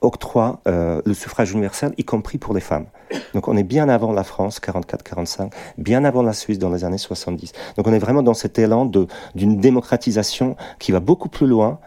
octroie 0.00 0.60
euh, 0.68 1.02
le 1.04 1.12
suffrage 1.12 1.50
universel, 1.50 1.92
y 1.98 2.04
compris 2.04 2.38
pour 2.38 2.54
les 2.54 2.60
femmes. 2.60 2.86
Donc 3.34 3.48
on 3.48 3.56
est 3.56 3.64
bien 3.64 3.88
avant 3.88 4.12
la 4.12 4.22
France, 4.22 4.60
44-45, 4.60 5.50
bien 5.78 6.04
avant 6.04 6.22
la 6.22 6.32
Suisse 6.32 6.60
dans 6.60 6.70
les 6.70 6.84
années 6.84 6.98
70. 6.98 7.52
Donc 7.76 7.88
on 7.88 7.92
est 7.92 7.98
vraiment 7.98 8.22
dans 8.22 8.34
cet 8.34 8.56
élan 8.58 8.86
d'une 9.34 9.60
démocratisation 9.60 10.56
qui 10.78 10.92
va 10.92 11.00
beaucoup 11.00 11.28
plus 11.28 11.48
loin 11.48 11.80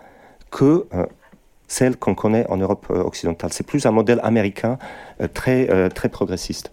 que 0.50 0.88
euh, 0.94 1.06
celle 1.72 1.98
qu'on 1.98 2.16
connaît 2.16 2.46
en 2.50 2.58
Europe 2.58 2.88
occidentale. 2.90 3.52
C'est 3.54 3.66
plus 3.66 3.86
un 3.86 3.92
modèle 3.92 4.20
américain 4.24 4.78
très, 5.34 5.90
très 5.90 6.10
progressiste. 6.10 6.72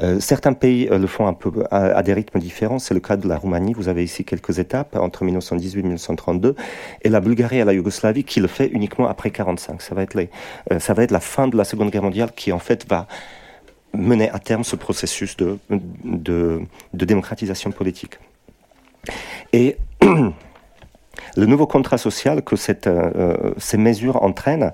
Euh, 0.00 0.20
certains 0.20 0.52
pays 0.52 0.88
euh, 0.90 0.98
le 0.98 1.06
font 1.06 1.26
un 1.26 1.32
peu 1.32 1.64
à, 1.70 2.02
des 2.02 2.12
rythmes 2.12 2.38
différents. 2.38 2.78
C'est 2.78 2.94
le 2.94 3.00
cas 3.00 3.16
de 3.16 3.26
la 3.26 3.36
Roumanie. 3.36 3.74
Vous 3.74 3.88
avez 3.88 4.04
ici 4.04 4.24
quelques 4.24 4.58
étapes 4.58 4.96
entre 4.96 5.24
1918 5.24 5.80
et 5.80 5.82
1932, 5.82 6.54
et 7.02 7.08
la 7.08 7.20
Bulgarie 7.20 7.58
et 7.58 7.64
la 7.64 7.72
Yougoslavie 7.72 8.24
qui 8.24 8.40
le 8.40 8.46
fait 8.46 8.68
uniquement 8.68 9.08
après 9.08 9.30
45. 9.30 9.82
Ça 9.82 9.94
va 9.94 10.02
être 10.02 10.16
euh, 10.16 10.78
ça 10.78 10.94
va 10.94 11.02
être 11.02 11.10
la 11.10 11.20
fin 11.20 11.48
de 11.48 11.56
la 11.56 11.64
Seconde 11.64 11.90
Guerre 11.90 12.02
mondiale 12.02 12.30
qui 12.34 12.52
en 12.52 12.58
fait 12.58 12.88
va 12.88 13.06
mener 13.94 14.30
à 14.30 14.38
terme 14.38 14.64
ce 14.64 14.76
processus 14.76 15.36
de, 15.36 15.58
de, 15.70 16.60
démocratisation 16.92 17.70
politique. 17.70 18.18
Et 19.52 19.78
le 21.38 21.46
nouveau 21.46 21.66
contrat 21.66 21.98
social 21.98 22.42
que 22.42 22.56
cette, 22.56 22.90
ces 23.58 23.78
mesures 23.78 24.22
entraînent 24.22 24.72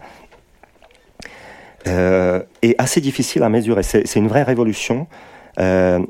euh, 1.86 2.42
est 2.62 2.74
assez 2.78 3.00
difficile 3.00 3.42
à 3.42 3.50
mesurer. 3.50 3.82
C'est 3.82 4.16
une 4.16 4.28
vraie 4.28 4.42
révolution 4.42 5.06
euh, 5.58 6.00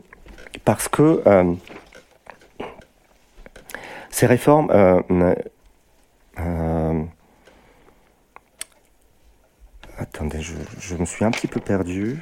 parce 0.65 0.89
que 0.89 1.23
euh, 1.27 1.53
ces 4.11 4.27
réformes 4.27 4.71
Attendez, 9.97 10.41
je, 10.41 10.97
me 10.97 11.05
suis 11.05 11.25
un 11.25 11.31
petit 11.31 11.47
peu 11.47 11.61
perdu. 11.61 12.21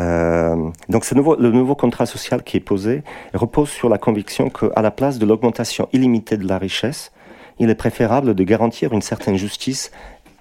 Euh, 0.00 0.70
donc 0.88 1.04
ce 1.04 1.14
nouveau, 1.14 1.36
le 1.36 1.50
nouveau 1.50 1.74
contrat 1.74 2.06
social 2.06 2.42
qui 2.42 2.56
est 2.56 2.60
posé 2.60 3.02
repose 3.34 3.68
sur 3.68 3.88
la 3.88 3.98
conviction 3.98 4.48
qu'à 4.50 4.80
la 4.80 4.90
place 4.90 5.18
de 5.18 5.26
l'augmentation 5.26 5.88
illimitée 5.92 6.36
de 6.38 6.48
la 6.48 6.58
richesse, 6.58 7.12
il 7.58 7.70
est 7.70 7.74
préférable 7.74 8.34
de 8.34 8.44
garantir 8.44 8.92
une 8.92 9.02
certaine 9.02 9.36
justice 9.36 9.90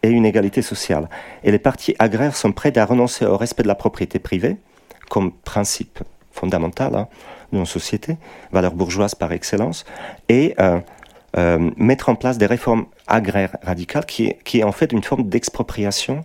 et 0.03 0.09
une 0.09 0.25
égalité 0.25 0.61
sociale. 0.61 1.09
Et 1.43 1.51
les 1.51 1.59
partis 1.59 1.95
agraires 1.99 2.35
sont 2.35 2.51
prêts 2.51 2.77
à 2.77 2.85
renoncer 2.85 3.25
au 3.25 3.37
respect 3.37 3.63
de 3.63 3.67
la 3.67 3.75
propriété 3.75 4.19
privée 4.19 4.57
comme 5.09 5.31
principe 5.31 5.99
fondamental 6.31 6.95
hein, 6.95 7.07
de 7.51 7.59
nos 7.59 7.65
sociétés, 7.65 8.17
valeur 8.51 8.73
bourgeoise 8.73 9.15
par 9.15 9.31
excellence, 9.31 9.85
et 10.29 10.55
euh, 10.59 10.79
mettre 11.77 12.09
en 12.09 12.15
place 12.15 12.37
des 12.37 12.45
réformes 12.45 12.85
agraires 13.07 13.57
radicales 13.61 14.05
qui 14.05 14.27
est, 14.27 14.39
qui 14.43 14.59
est 14.59 14.63
en 14.63 14.71
fait 14.71 14.91
une 14.91 15.03
forme 15.03 15.27
d'expropriation 15.27 16.23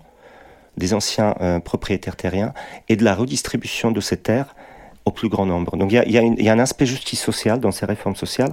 des 0.76 0.94
anciens 0.94 1.34
propriétaires 1.64 2.14
terriens 2.14 2.54
et 2.88 2.94
de 2.96 3.04
la 3.04 3.14
redistribution 3.14 3.90
de 3.90 4.00
ces 4.00 4.16
terres 4.16 4.54
au 5.04 5.10
plus 5.10 5.28
grand 5.28 5.46
nombre. 5.46 5.76
Donc 5.76 5.92
il 5.92 6.12
y 6.12 6.48
a, 6.48 6.52
un 6.52 6.58
aspect 6.58 6.86
justice 6.86 7.20
sociale 7.20 7.60
dans 7.60 7.70
ces 7.70 7.86
réformes 7.86 8.16
sociales, 8.16 8.52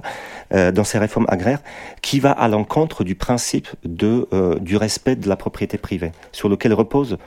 euh, 0.54 0.72
dans 0.72 0.84
ces 0.84 0.98
réformes 0.98 1.26
agraires, 1.28 1.60
qui 2.02 2.20
va 2.20 2.32
à 2.32 2.48
l'encontre 2.48 3.04
du 3.04 3.14
principe 3.14 3.68
euh, 4.02 4.58
du 4.58 4.76
respect 4.76 5.16
de 5.16 5.28
la 5.28 5.36
propriété 5.36 5.78
privée, 5.78 6.12
sur 6.32 6.48
lequel 6.48 6.72
reposent 6.72 7.18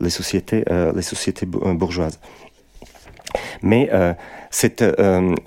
les 0.00 0.10
sociétés, 0.10 0.64
euh, 0.70 0.92
les 0.94 1.02
sociétés 1.02 1.46
bourgeoises. 1.46 2.20
Mais 3.60 3.90
cette, 4.50 4.82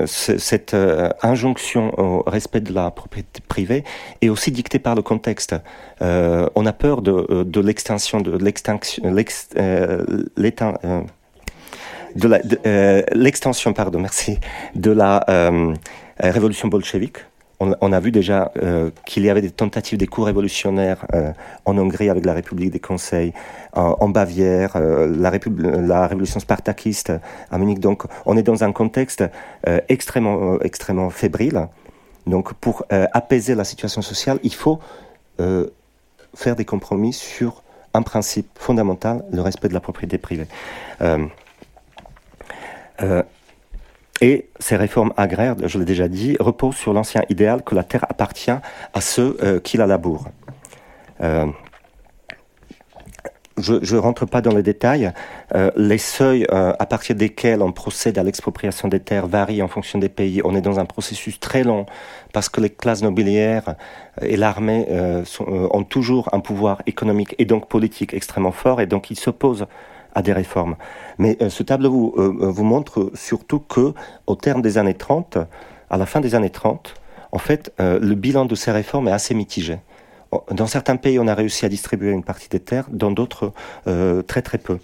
cette 0.06 0.76
injonction 1.24 2.00
au 2.00 2.22
respect 2.30 2.62
de 2.62 2.72
la 2.72 2.92
propriété 2.92 3.42
privée 3.48 3.84
est 4.22 4.30
aussi 4.30 4.52
dictée 4.52 4.78
par 4.78 4.94
le 4.94 5.02
contexte. 5.02 5.56
on 6.00 6.66
a 6.68 6.74
peur 6.74 7.02
de, 7.02 7.42
de 7.44 7.60
l'extinction, 7.60 8.22
de 8.22 8.38
l'extinction, 8.38 9.12
de 12.16 12.60
euh, 12.66 13.02
l'extension, 13.14 13.74
pardon, 13.74 14.00
merci, 14.00 14.40
de 14.76 14.92
la 14.92 15.24
euh, 15.30 15.74
révolution 16.20 16.68
bolchevique. 16.68 17.18
On, 17.64 17.94
a 17.94 18.00
vu 18.00 18.10
déjà 18.10 18.52
euh, 18.64 18.90
qu'il 19.06 19.24
y 19.24 19.30
avait 19.30 19.44
des 19.44 19.52
tentatives 19.52 20.00
des 20.00 20.08
coups 20.08 20.26
révolutionnaires 20.26 21.06
en 21.64 21.78
Hongrie 21.78 22.10
avec 22.10 22.26
la 22.26 22.34
République 22.34 22.72
des 22.72 22.80
Conseils, 22.80 23.34
en, 23.74 24.10
Bavière, 24.10 24.80
la, 24.80 25.32
la, 25.80 26.08
révolution 26.08 26.40
spartakiste 26.40 27.14
à 27.52 27.58
Munich. 27.60 27.80
Donc, 27.80 28.06
on 28.26 28.36
est 28.36 28.42
dans 28.42 28.64
un 28.64 28.72
contexte 28.72 29.24
extrêmement, 29.90 30.60
extrêmement 30.62 31.12
fébrile. 31.12 31.68
Donc, 32.26 32.56
pour 32.56 32.84
apaiser 32.90 33.54
la 33.54 33.64
situation 33.64 34.02
sociale, 34.02 34.40
il 34.42 34.56
faut 34.56 34.80
faire 36.34 36.56
des 36.56 36.66
compromis 36.66 37.14
sur 37.14 37.62
un 37.94 38.02
principe 38.02 38.48
fondamental, 38.56 39.24
le 39.32 39.42
respect 39.42 39.68
de 39.68 39.76
la 39.76 39.82
propriété 39.82 40.18
privée. 40.18 40.48
Et 44.22 44.50
ces 44.60 44.76
réformes 44.76 45.14
agraires, 45.18 45.56
je 45.66 45.80
l'ai 45.80 45.86
déjà 45.86 46.08
dit, 46.08 46.38
reposent 46.40 46.76
sur 46.76 46.94
l'ancien 46.94 47.24
idéal 47.30 47.64
que 47.64 47.74
la 47.74 47.84
terre 47.84 48.06
appartient 48.08 48.52
à 48.52 49.02
ceux 49.02 49.36
euh, 49.42 49.60
qui 49.60 49.78
la 49.78 49.88
labourent. 49.88 50.30
Euh, 51.22 51.48
je 53.58 53.96
ne 53.96 54.00
rentre 54.00 54.26
pas 54.26 54.42
dans 54.42 54.56
les 54.56 54.64
détails. 54.64 55.12
les 55.76 55.98
seuils 56.00 56.48
à 56.50 56.86
partir 56.88 57.16
desquels 57.16 57.62
on 57.62 57.72
procède 57.72 58.18
à 58.18 58.24
l'expropriation 58.24 58.88
des 58.88 59.00
terres 59.00 59.28
varient 59.28 59.62
en 59.62 59.68
fonction 59.68 60.00
des 60.00 60.10
pays. 60.10 60.42
On 60.44 60.56
est 60.56 60.62
dans 60.62 60.80
un 60.80 60.86
processus 60.86 61.40
très 61.40 61.64
long 61.64 61.86
parce 62.34 62.50
que 62.50 62.60
les 62.60 62.72
classes 62.72 63.04
nobiliaires 63.04 63.76
et 64.22 64.36
l'armée 64.36 64.88
ont 65.40 65.84
toujours 65.84 66.30
un 66.34 66.40
pouvoir 66.40 66.82
économique 66.88 67.36
et 67.38 67.46
donc 67.46 67.68
politique 67.68 68.16
extrêmement 68.16 68.54
fort 68.54 68.82
et 68.82 68.88
donc 68.88 69.12
ils 69.12 69.20
s'opposent 69.20 69.68
à 70.14 70.22
des 70.22 70.34
réformes. 70.34 70.76
Mais 71.18 71.38
euh, 71.42 71.50
ce 71.50 71.64
tableau 71.64 71.92
vous, 71.92 72.14
euh, 72.18 72.22
euh, 72.42 72.52
vous, 72.52 72.64
montre 72.64 73.12
surtout 73.14 73.60
que, 73.60 73.94
au 74.28 74.36
terme 74.36 74.62
des 74.62 74.78
années 74.78 74.94
30, 74.94 75.38
à 75.90 75.98
la 75.98 76.06
fin 76.06 76.22
des 76.22 76.36
années 76.36 76.50
30, 76.50 76.96
en 77.34 77.38
fait, 77.38 77.72
le 77.80 78.14
bilan 78.14 78.44
de 78.44 78.56
ces 78.56 78.72
réformes 78.72 79.08
est 79.08 79.14
assez 79.14 79.34
mitigé. 79.34 79.80
Dans 80.52 80.68
certains 80.68 80.98
pays, 80.98 81.18
on 81.18 81.28
a 81.28 81.34
réussi 81.34 81.66
à 81.66 81.70
distribuer 81.70 82.12
une 82.12 82.26
partie 82.26 82.50
des 82.50 82.60
terres, 82.60 82.88
dans 82.90 83.10
d'autres, 83.10 83.54
très 84.28 84.42
très 84.42 84.58
peu. 84.58 84.80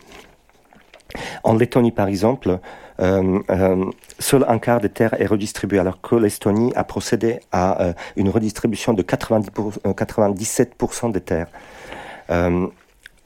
En 1.43 1.55
Lettonie, 1.55 1.91
par 1.91 2.07
exemple, 2.07 2.59
seul 2.99 4.45
un 4.47 4.59
quart 4.59 4.79
des 4.79 4.87
terres 4.87 5.19
est 5.21 5.25
redistribué, 5.25 5.77
alors 5.77 5.99
que 5.99 6.15
l'Estonie 6.15 6.71
a 6.77 6.85
procédé 6.85 7.41
à 7.51 7.93
une 8.15 8.29
redistribution 8.29 8.93
de 8.93 9.01
90 9.01 9.49
97% 9.83 11.11
des 11.11 11.21
terres. 11.21 11.47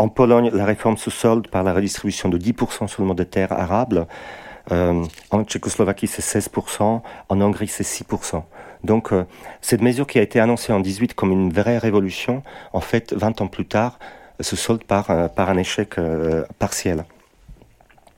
En 0.02 0.10
Pologne, 0.10 0.50
la 0.52 0.66
réforme 0.66 0.98
se 0.98 1.12
solde 1.12 1.48
par 1.48 1.62
la 1.62 1.74
redistribution 1.76 2.28
de 2.28 2.40
10% 2.40 2.88
seulement 2.88 3.14
des 3.14 3.28
terres 3.28 3.52
arables. 3.52 4.08
Euh, 4.72 5.04
en 5.30 5.44
Tchécoslovaquie, 5.44 6.08
c'est 6.08 6.24
16%. 6.24 7.04
En 7.30 7.42
Hongrie, 7.42 7.68
c'est 7.68 7.84
6%. 7.84 8.42
Donc, 8.84 9.14
euh, 9.14 9.26
cette 9.62 9.84
mesure 9.84 10.08
qui 10.08 10.18
a 10.18 10.24
été 10.24 10.40
annoncée 10.40 10.74
en 10.74 10.80
18 10.80 11.14
comme 11.14 11.32
une 11.32 11.54
vraie 11.54 11.78
révolution, 11.78 12.42
en 12.74 12.80
fait, 12.80 13.14
20 13.14 13.42
ans 13.42 13.48
plus 13.48 13.68
tard, 13.68 14.00
se 14.40 14.56
solde 14.56 14.84
par, 14.86 15.12
euh, 15.12 15.28
par 15.28 15.52
un 15.52 15.58
échec 15.58 16.00
partiel. 16.58 17.06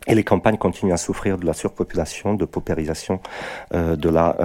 Et 0.07 0.15
les 0.15 0.23
campagnes 0.23 0.57
continuent 0.57 0.93
à 0.93 0.97
souffrir 0.97 1.37
de 1.37 1.45
la 1.45 1.53
surpopulation, 1.53 2.33
de 2.33 2.45
paupérisation 2.45 3.19
de, 3.73 4.09
la, 4.09 4.37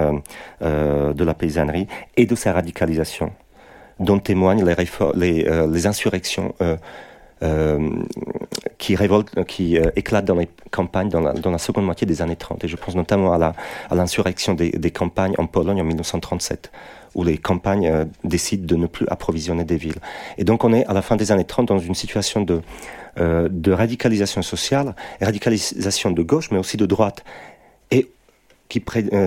de 0.61 1.23
la 1.23 1.33
paysannerie 1.33 1.87
et 2.17 2.25
de 2.25 2.35
sa 2.35 2.53
radicalisation, 2.53 3.31
dont 3.99 4.19
témoignent 4.19 4.65
les, 4.65 5.87
insurrections 5.87 6.55
euh, 6.61 6.77
qui 8.79 8.95
révolte, 8.95 9.37
euh, 9.37 9.91
éclate 9.95 10.25
dans 10.25 10.35
les 10.35 10.49
campagnes 10.71 11.09
dans 11.09 11.19
la, 11.19 11.57
seconde 11.57 11.85
moitié 11.85 12.07
des 12.07 12.21
années 12.21 12.35
30. 12.35 12.63
Et 12.63 12.67
je 12.67 12.75
pense 12.75 12.95
notamment 12.95 13.33
à 13.33 13.53
l'insurrection 13.93 14.53
des, 14.55 14.71
des, 14.71 14.91
campagnes 14.91 15.35
en 15.37 15.45
Pologne 15.45 15.81
en 15.81 15.83
1937 15.83 16.71
où 17.15 17.23
les 17.23 17.37
campagnes 17.37 17.87
euh, 17.87 18.05
décident 18.23 18.65
de 18.65 18.75
ne 18.75 18.87
plus 18.87 19.05
approvisionner 19.09 19.65
des 19.65 19.77
villes. 19.77 19.99
Et 20.37 20.43
donc 20.43 20.63
on 20.63 20.73
est 20.73 20.85
à 20.85 20.93
la 20.93 21.01
fin 21.01 21.17
des 21.17 21.31
années 21.31 21.43
30 21.43 21.67
dans 21.67 21.79
une 21.79 21.95
situation 21.95 22.41
de, 22.41 22.61
de 23.17 23.71
radicalisation 23.71 24.41
sociale, 24.41 24.95
radicalisation 25.19 26.11
de 26.11 26.21
gauche, 26.21 26.51
mais 26.51 26.57
aussi 26.57 26.77
de 26.77 26.85
droite, 26.85 27.25
et 27.91 28.09
qui, 28.69 28.81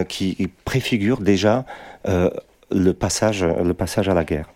qui 0.08 0.50
préfigure 0.64 1.20
déjà 1.20 1.66
le, 2.06 2.92
passage, 2.92 3.44
le 3.44 3.74
passage 3.74 4.08
à 4.08 4.14
la 4.14 4.24
guerre. 4.24 4.48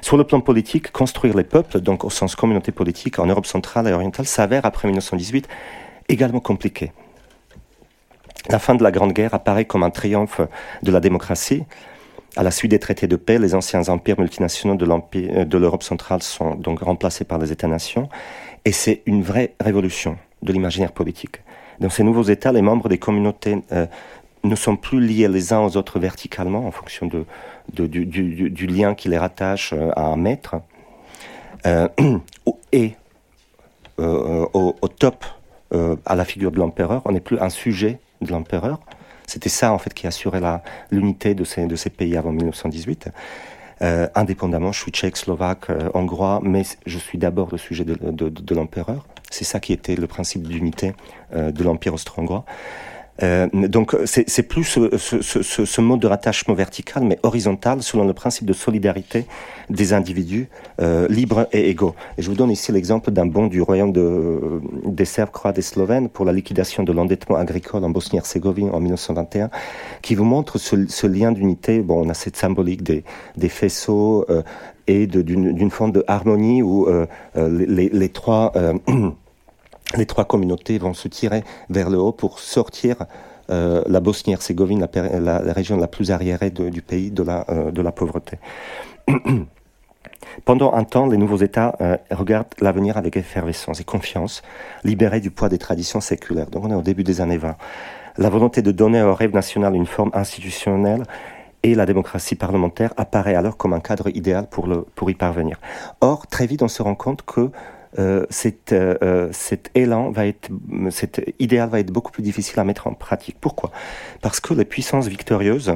Sur 0.00 0.16
le 0.16 0.24
plan 0.24 0.40
politique, 0.40 0.92
construire 0.92 1.36
les 1.36 1.44
peuples, 1.44 1.80
donc 1.80 2.04
au 2.04 2.10
sens 2.10 2.34
communauté 2.34 2.72
politique, 2.72 3.18
en 3.18 3.26
Europe 3.26 3.46
centrale 3.46 3.88
et 3.88 3.92
orientale, 3.92 4.26
s'avère, 4.26 4.64
après 4.64 4.88
1918, 4.88 5.48
également 6.08 6.40
compliqué. 6.40 6.92
La 8.48 8.58
fin 8.58 8.74
de 8.74 8.82
la 8.82 8.90
Grande 8.90 9.12
Guerre 9.12 9.34
apparaît 9.34 9.64
comme 9.64 9.82
un 9.82 9.90
triomphe 9.90 10.40
de 10.82 10.90
la 10.92 11.00
démocratie. 11.00 11.64
À 12.36 12.42
la 12.42 12.50
suite 12.50 12.70
des 12.70 12.78
traités 12.78 13.06
de 13.06 13.16
paix, 13.16 13.38
les 13.38 13.54
anciens 13.54 13.88
empires 13.88 14.18
multinationaux 14.18 14.74
de 14.74 15.58
l'Europe 15.58 15.82
centrale 15.82 16.22
sont 16.22 16.54
donc 16.54 16.80
remplacés 16.80 17.24
par 17.24 17.38
les 17.38 17.52
États-nations. 17.52 18.08
Et 18.64 18.72
c'est 18.72 19.02
une 19.06 19.22
vraie 19.22 19.54
révolution 19.60 20.16
de 20.42 20.52
l'imaginaire 20.52 20.92
politique. 20.92 21.42
Dans 21.78 21.90
ces 21.90 22.02
nouveaux 22.04 22.22
États, 22.22 22.52
les 22.52 22.62
membres 22.62 22.88
des 22.88 22.98
communautés 22.98 23.58
euh, 23.72 23.86
ne 24.44 24.54
sont 24.54 24.76
plus 24.76 25.00
liés 25.00 25.28
les 25.28 25.52
uns 25.52 25.60
aux 25.60 25.76
autres 25.76 25.98
verticalement 25.98 26.66
en 26.66 26.70
fonction 26.70 27.06
de, 27.06 27.24
du, 27.72 28.66
lien 28.66 28.94
qui 28.94 29.08
les 29.08 29.18
rattache 29.18 29.72
euh, 29.72 29.90
à 29.96 30.02
un 30.02 30.16
maître. 30.16 30.56
Euh, 31.66 31.88
et 32.72 32.94
euh, 34.00 34.46
au, 34.52 34.88
top, 34.88 35.24
à 36.04 36.16
la 36.16 36.24
figure 36.24 36.50
de 36.50 36.58
l'empereur, 36.58 37.02
on 37.06 37.12
n'est 37.12 37.20
plus 37.20 37.38
un 37.38 37.48
sujet 37.48 37.98
de 38.20 38.30
l'empereur. 38.30 38.80
C'était 39.26 39.48
ça 39.48 39.72
en 39.72 39.78
fait 39.78 39.94
qui 39.94 40.06
assurait 40.06 40.40
l'unité 40.90 41.34
de 41.34 41.44
ces, 41.44 41.66
de 41.66 41.76
ces 41.76 41.88
pays 41.88 42.16
avant 42.16 42.32
1918. 42.32 43.08
indépendamment, 44.14 44.72
je 44.72 44.80
suis 44.80 44.92
tchèque, 44.92 45.16
slovaque, 45.16 45.68
hongrois, 45.94 46.40
mais 46.42 46.62
je 46.84 46.98
suis 46.98 47.16
d'abord 47.16 47.48
le 47.52 47.58
sujet 47.58 47.84
de, 47.84 47.94
de 47.94 48.54
l'empereur. 48.54 49.06
C'est 49.30 49.44
ça 49.44 49.60
qui 49.60 49.72
était 49.72 49.96
le 49.96 50.06
principe 50.06 50.42
d'unité 50.42 50.92
de 51.34 51.64
l'Empire 51.64 51.94
austro-hongrois. 51.94 52.44
Euh, 53.22 53.46
donc 53.52 53.94
c'est 54.06 54.42
plus 54.42 54.64
ce, 54.64 54.96
ce, 54.96 55.20
ce, 55.20 55.64
ce, 55.64 55.80
mode 55.80 56.00
de 56.00 56.06
rattachement 56.06 56.54
vertical, 56.54 57.04
mais 57.04 57.18
horizontal, 57.22 57.82
selon 57.82 58.06
le 58.06 58.14
principe 58.14 58.46
de 58.46 58.52
solidarité 58.54 59.26
des 59.68 59.92
individus 59.92 60.48
euh, 60.80 61.06
libres 61.08 61.46
et 61.52 61.68
égaux. 61.68 61.94
Et 62.16 62.22
je 62.22 62.30
vous 62.30 62.36
donne 62.36 62.50
ici 62.50 62.72
l'exemple 62.72 63.10
d'un 63.10 63.26
bon 63.26 63.46
du 63.46 63.60
royaume 63.60 63.92
de, 63.92 64.60
des 64.86 65.04
Serbes, 65.04 65.30
Croates 65.30 65.58
et 65.58 65.62
Slovènes 65.62 66.08
pour 66.08 66.24
la 66.24 66.32
liquidation 66.32 66.82
de 66.82 66.92
l'endettement 66.92 67.36
agricole 67.36 67.84
en 67.84 67.90
Bosnie-Herzégovine 67.90 68.70
en 68.70 68.80
1921, 68.80 69.50
qui 70.00 70.14
vous 70.14 70.24
montre 70.24 70.58
ce, 70.58 71.06
lien 71.06 71.32
d'unité. 71.32 71.80
Bon, 71.80 72.06
on 72.06 72.08
a 72.08 72.14
cette 72.14 72.36
symbolique 72.36 72.82
des, 72.82 73.04
des 73.36 73.48
faisceaux 73.48 74.24
euh, 74.30 74.42
et 74.86 75.06
d'une 75.06 75.70
forme 75.70 75.92
de 75.92 76.04
harmonie 76.06 76.62
où 76.62 76.86
euh, 76.86 77.06
euh, 77.36 77.64
les, 77.66 77.88
les, 77.88 78.08
trois 78.08 78.52
les 79.96 80.06
trois 80.06 80.24
communautés 80.24 80.78
vont 80.78 80.94
se 80.94 81.08
tirer 81.08 81.44
vers 81.70 81.90
le 81.90 81.98
haut 81.98 82.12
pour 82.12 82.38
sortir 82.38 82.96
euh, 83.50 83.82
la 83.86 84.00
Bosnie-Herzégovine, 84.00 84.86
la, 84.94 85.52
région 85.52 85.76
la 85.76 85.88
plus 85.88 86.10
arriérée 86.10 86.50
du 86.50 86.82
pays, 86.82 87.10
de 87.10 87.22
la, 87.22 87.44
euh, 87.48 87.70
de 87.70 87.82
la 87.82 87.92
pauvreté. 87.92 88.38
Pendant 90.44 90.72
un 90.72 90.84
temps, 90.84 91.06
les 91.06 91.16
nouveaux 91.16 91.36
États 91.36 91.76
euh, 91.80 91.96
regardent 92.10 92.54
l'avenir 92.60 92.96
avec 92.96 93.16
effervescence 93.16 93.80
et 93.80 93.84
confiance, 93.84 94.42
libérés 94.84 95.20
du 95.20 95.30
poids 95.30 95.48
des 95.48 95.58
traditions 95.58 96.00
séculaires. 96.00 96.50
Donc 96.50 96.64
on 96.64 96.70
est 96.70 96.74
au 96.74 96.82
début 96.82 97.04
des 97.04 97.20
années 97.20 97.36
20. 97.36 97.56
La 98.18 98.30
volonté 98.30 98.62
de 98.62 98.72
donner 98.72 99.02
au 99.02 99.14
rêve 99.14 99.34
national 99.34 99.74
une 99.74 99.86
forme 99.86 100.10
institutionnelle 100.14 101.02
et 101.62 101.74
la 101.74 101.86
démocratie 101.86 102.34
parlementaire 102.34 102.92
apparaît 102.96 103.34
alors 103.34 103.56
comme 103.56 103.72
un 103.72 103.80
cadre 103.80 104.08
idéal 104.14 104.46
pour, 104.48 104.66
le, 104.66 104.82
pour 104.94 105.10
y 105.10 105.14
parvenir. 105.14 105.58
Or, 106.00 106.26
très 106.26 106.46
vite, 106.46 106.62
on 106.62 106.68
se 106.68 106.82
rend 106.82 106.94
compte 106.94 107.22
que 107.22 107.50
euh, 107.98 108.26
cet, 108.30 108.72
euh, 108.72 109.28
cet 109.32 109.70
élan 109.74 110.10
va 110.10 110.26
être, 110.26 110.50
cet 110.90 111.22
idéal 111.38 111.68
va 111.68 111.80
être 111.80 111.90
beaucoup 111.90 112.12
plus 112.12 112.22
difficile 112.22 112.58
à 112.60 112.64
mettre 112.64 112.86
en 112.86 112.94
pratique. 112.94 113.36
Pourquoi? 113.40 113.70
Parce 114.20 114.40
que 114.40 114.54
les 114.54 114.64
puissances 114.64 115.08
victorieuses 115.08 115.74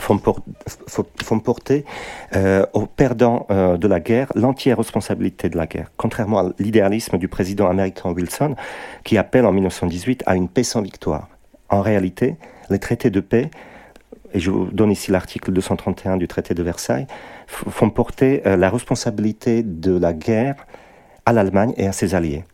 font, 0.00 1.38
porter 1.40 1.84
euh, 2.34 2.64
aux 2.72 2.86
perdants 2.86 3.46
euh, 3.50 3.76
de 3.76 3.86
la 3.86 4.00
guerre 4.00 4.28
l'entière 4.34 4.78
responsabilité 4.78 5.48
de 5.48 5.56
la 5.56 5.66
guerre, 5.66 5.90
contrairement 5.96 6.38
à 6.38 6.52
l'idéalisme 6.58 7.18
du 7.18 7.28
président 7.28 7.68
américain 7.68 8.10
Wilson 8.10 8.54
qui 9.04 9.18
appelle 9.18 9.44
en 9.44 9.52
1918 9.52 10.22
à 10.26 10.36
une 10.36 10.48
paix 10.48 10.62
sans 10.62 10.82
victoire. 10.82 11.28
En 11.68 11.82
réalité, 11.82 12.36
les 12.70 12.78
traités 12.78 13.10
de 13.10 13.20
paix, 13.20 13.50
et 14.34 14.40
je 14.40 14.50
vous 14.50 14.66
donne 14.66 14.90
ici 14.90 15.10
l'article 15.10 15.52
231 15.52 16.16
du 16.16 16.26
traité 16.26 16.54
de 16.54 16.62
Versailles, 16.62 17.06
font 17.46 17.90
porter 17.90 18.42
euh, 18.46 18.56
la 18.56 18.70
responsabilité 18.70 19.62
de 19.62 19.98
la 19.98 20.14
guerre 20.14 20.66
à 21.26 21.32
l'Allemagne 21.32 21.72
et 21.76 21.86
à 21.86 21.92
ses 21.92 22.14
alliés. 22.14 22.44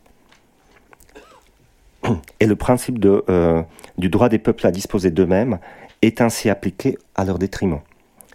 Et 2.40 2.46
le 2.46 2.56
principe 2.56 2.98
de, 2.98 3.24
du 3.98 4.08
droit 4.08 4.28
des 4.28 4.38
peuples 4.38 4.66
à 4.66 4.70
disposer 4.70 5.10
d'eux-mêmes 5.10 5.58
est 6.02 6.20
ainsi 6.20 6.48
appliqué 6.48 6.98
à 7.14 7.24
leur 7.24 7.38
détriment. 7.38 7.80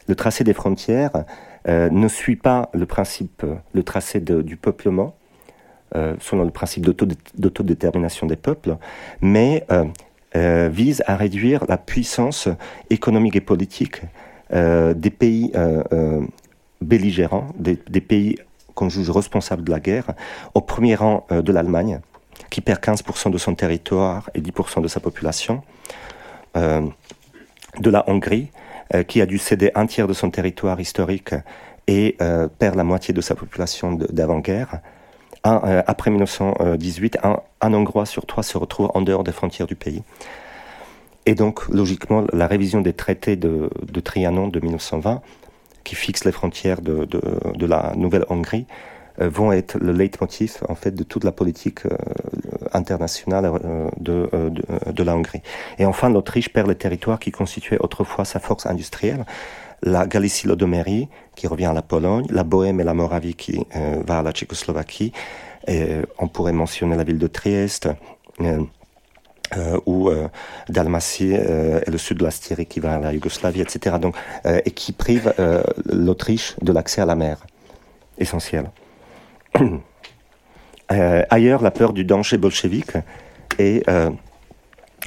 Le 0.07 0.15
tracé 0.15 0.43
des 0.43 0.53
frontières 0.53 1.25
euh, 1.67 1.89
ne 1.89 2.07
suit 2.07 2.35
pas 2.35 2.69
le 2.73 2.85
principe, 2.85 3.45
le 3.73 3.83
tracé 3.83 4.19
du 4.19 4.57
peuplement, 4.57 5.15
euh, 5.95 6.15
selon 6.19 6.43
le 6.43 6.51
principe 6.51 6.83
d'autodétermination 6.83 8.27
des 8.27 8.35
peuples, 8.35 8.77
mais 9.21 9.65
euh, 9.71 10.69
vise 10.69 11.03
à 11.07 11.15
réduire 11.15 11.63
la 11.69 11.77
puissance 11.77 12.49
économique 12.89 13.35
et 13.35 13.41
politique 13.41 14.01
des 14.51 15.09
pays 15.09 15.51
belligérants, 16.81 17.47
des 17.57 18.01
pays 18.01 18.37
qu'on 18.75 18.89
juge 18.89 19.09
responsables 19.09 19.63
de 19.63 19.71
la 19.71 19.79
guerre, 19.79 20.13
au 20.53 20.61
premier 20.61 20.95
rang 20.95 21.25
de 21.29 21.51
l'Allemagne, 21.51 21.99
qui 22.49 22.61
perd 22.61 22.79
15% 22.79 23.31
de 23.31 23.37
son 23.37 23.55
territoire 23.55 24.29
et 24.33 24.41
10% 24.41 24.81
de 24.81 24.87
sa 24.87 24.99
population 24.99 25.63
de 26.55 27.89
la 27.89 28.07
Hongrie, 28.07 28.49
euh, 28.93 29.03
qui 29.03 29.21
a 29.21 29.25
dû 29.25 29.37
céder 29.37 29.71
un 29.75 29.85
tiers 29.85 30.07
de 30.07 30.13
son 30.13 30.29
territoire 30.29 30.79
historique 30.79 31.33
et 31.87 32.15
euh, 32.21 32.47
perd 32.47 32.75
la 32.75 32.83
moitié 32.83 33.13
de 33.13 33.21
sa 33.21 33.33
population 33.33 33.93
d'avant-guerre. 33.93 34.81
Euh, 35.45 35.81
après 35.87 36.11
1918, 36.11 37.17
un, 37.23 37.73
Hongrois 37.73 38.05
sur 38.05 38.25
trois 38.25 38.43
se 38.43 38.57
retrouve 38.57 38.91
en 38.93 39.01
dehors 39.01 39.23
des 39.23 39.31
frontières 39.31 39.67
du 39.67 39.75
pays. 39.75 40.03
Et 41.25 41.33
donc, 41.33 41.67
logiquement, 41.69 42.25
la 42.33 42.47
révision 42.47 42.81
des 42.81 42.93
traités 42.93 43.35
de, 43.35 43.69
Trianon 44.03 44.49
de 44.49 44.59
1920, 44.59 45.21
qui 45.83 45.95
fixe 45.95 46.25
les 46.25 46.31
frontières 46.31 46.81
de, 46.81 47.05
de 47.05 47.65
la 47.65 47.93
Nouvelle-Hongrie, 47.95 48.65
vont 49.19 49.51
être 49.51 49.77
le 49.77 49.91
leitmotiv 49.91 50.57
en 50.67 50.75
fait 50.75 50.91
de 50.91 51.03
toute 51.03 51.23
la 51.23 51.31
politique 51.31 51.81
internationale 52.73 53.45
euh, 53.45 53.89
de, 53.99 54.29
euh, 54.33 54.49
euh, 54.69 54.91
de, 54.91 55.03
la 55.03 55.15
Hongrie. 55.15 55.41
Et 55.79 55.85
enfin, 55.85 56.09
l'Autriche 56.09 56.49
perd 56.49 56.67
les 56.67 56.75
territoires 56.75 57.19
qui 57.19 57.31
constituaient 57.31 57.79
autrefois 57.79 58.25
sa 58.25 58.39
force 58.39 58.65
industrielle 58.65 59.25
la 59.85 60.07
Galicie-Lodomérie 60.07 61.09
qui 61.35 61.45
revient 61.45 61.65
à 61.65 61.73
la 61.73 61.81
Pologne, 61.81 62.25
la 62.29 62.45
Bohème 62.45 62.79
et 62.79 62.85
la 62.85 62.93
Moravie 62.93 63.35
qui 63.35 63.65
va 64.07 64.19
à 64.19 64.23
la 64.23 64.31
Tchécoslovaquie. 64.31 65.11
Et 65.67 65.97
on 66.19 66.29
pourrait 66.29 66.53
mentionner 66.53 66.95
la 66.95 67.03
ville 67.03 67.17
de 67.17 67.27
Trieste. 67.27 67.89
Ou 69.85 70.09
Dalmatie 70.69 71.33
et 71.33 71.91
le 71.91 71.97
sud 71.97 72.17
de 72.17 72.23
la 72.23 72.31
Styrie 72.31 72.65
qui 72.65 72.79
va 72.79 72.95
à 72.95 72.99
la 72.99 73.13
Yougoslavie, 73.13 73.61
etc. 73.61 73.97
Donc, 74.01 74.15
et 74.45 74.71
qui 74.71 74.93
prive 74.93 75.33
l'Autriche 75.85 76.55
de 76.61 76.71
l'accès 76.71 77.01
à 77.01 77.05
la 77.05 77.15
mer, 77.15 77.37
essentiel. 78.17 78.71
Euh, 80.91 81.23
ailleurs, 81.29 81.61
la 81.61 81.71
peur 81.71 81.93
du 81.93 82.03
danger 82.03 82.37
bolchevique 82.37 82.91
euh, 83.59 84.09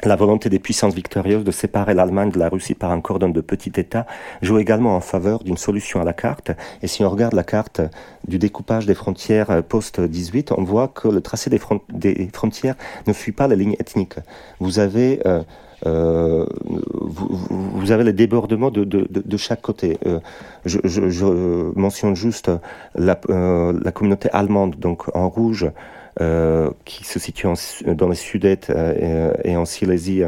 la 0.04 0.16
volonté 0.16 0.48
des 0.48 0.58
puissances 0.58 0.94
victorieuses 0.94 1.44
de 1.44 1.50
séparer 1.50 1.94
l'Allemagne 1.94 2.30
de 2.30 2.38
la 2.38 2.48
Russie 2.48 2.74
par 2.74 2.90
un 2.90 3.00
cordon 3.00 3.30
de 3.30 3.40
petits 3.40 3.72
États 3.76 4.06
joue 4.42 4.58
également 4.58 4.94
en 4.94 5.00
faveur 5.00 5.42
d'une 5.42 5.56
solution 5.56 6.00
à 6.00 6.04
la 6.04 6.12
carte. 6.12 6.50
Et 6.82 6.86
si 6.86 7.04
on 7.04 7.10
regarde 7.10 7.34
la 7.34 7.44
carte 7.44 7.80
du 8.28 8.38
découpage 8.38 8.86
des 8.86 8.94
frontières 8.94 9.50
euh, 9.50 9.62
post-18, 9.62 10.52
on 10.56 10.64
voit 10.64 10.88
que 10.88 11.08
le 11.08 11.20
tracé 11.20 11.50
des, 11.50 11.58
frontières 12.32 12.76
ne 13.06 13.12
suit 13.12 13.32
pas 13.32 13.48
les 13.48 13.56
lignes 13.56 13.76
ethniques. 13.78 14.18
Vous 14.60 14.78
avez 14.78 15.20
euh, 15.84 16.46
vous, 16.60 17.92
avez 17.92 18.04
les 18.04 18.12
débordements 18.12 18.70
de, 18.70 18.84
de, 18.84 19.36
chaque 19.36 19.60
côté. 19.60 19.98
Euh, 20.06 20.20
je, 20.64 21.78
mentionne 21.78 22.16
juste 22.16 22.50
la, 22.94 23.20
euh, 23.28 23.78
la, 23.82 23.92
communauté 23.92 24.30
allemande, 24.32 24.76
donc 24.76 25.14
en 25.14 25.28
rouge, 25.28 25.70
qui 26.84 27.04
se 27.04 27.18
situe 27.18 27.46
dans 27.86 28.08
les 28.08 28.14
Sudètes 28.14 28.72
et, 29.44 29.56
en 29.56 29.64
Silésie, 29.64 30.22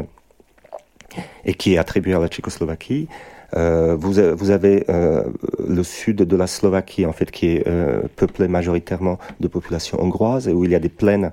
et 1.45 1.53
qui 1.53 1.73
est 1.73 1.77
attribuée 1.77 2.13
à 2.13 2.19
la 2.19 2.27
Tchécoslovaquie. 2.27 3.07
vous, 3.53 4.13
vous, 4.35 4.49
avez 4.51 4.85
le 4.87 5.83
sud 5.83 6.17
de 6.17 6.35
la 6.35 6.47
Slovaquie, 6.47 7.05
en 7.05 7.13
fait, 7.13 7.31
qui 7.31 7.47
est 7.47 7.63
peuplé 8.15 8.47
majoritairement 8.47 9.17
de 9.39 9.47
populations 9.47 9.99
hongroises, 10.01 10.47
où 10.47 10.63
il 10.63 10.71
y 10.71 10.75
a 10.75 10.79
des 10.79 10.89
plaines 10.89 11.31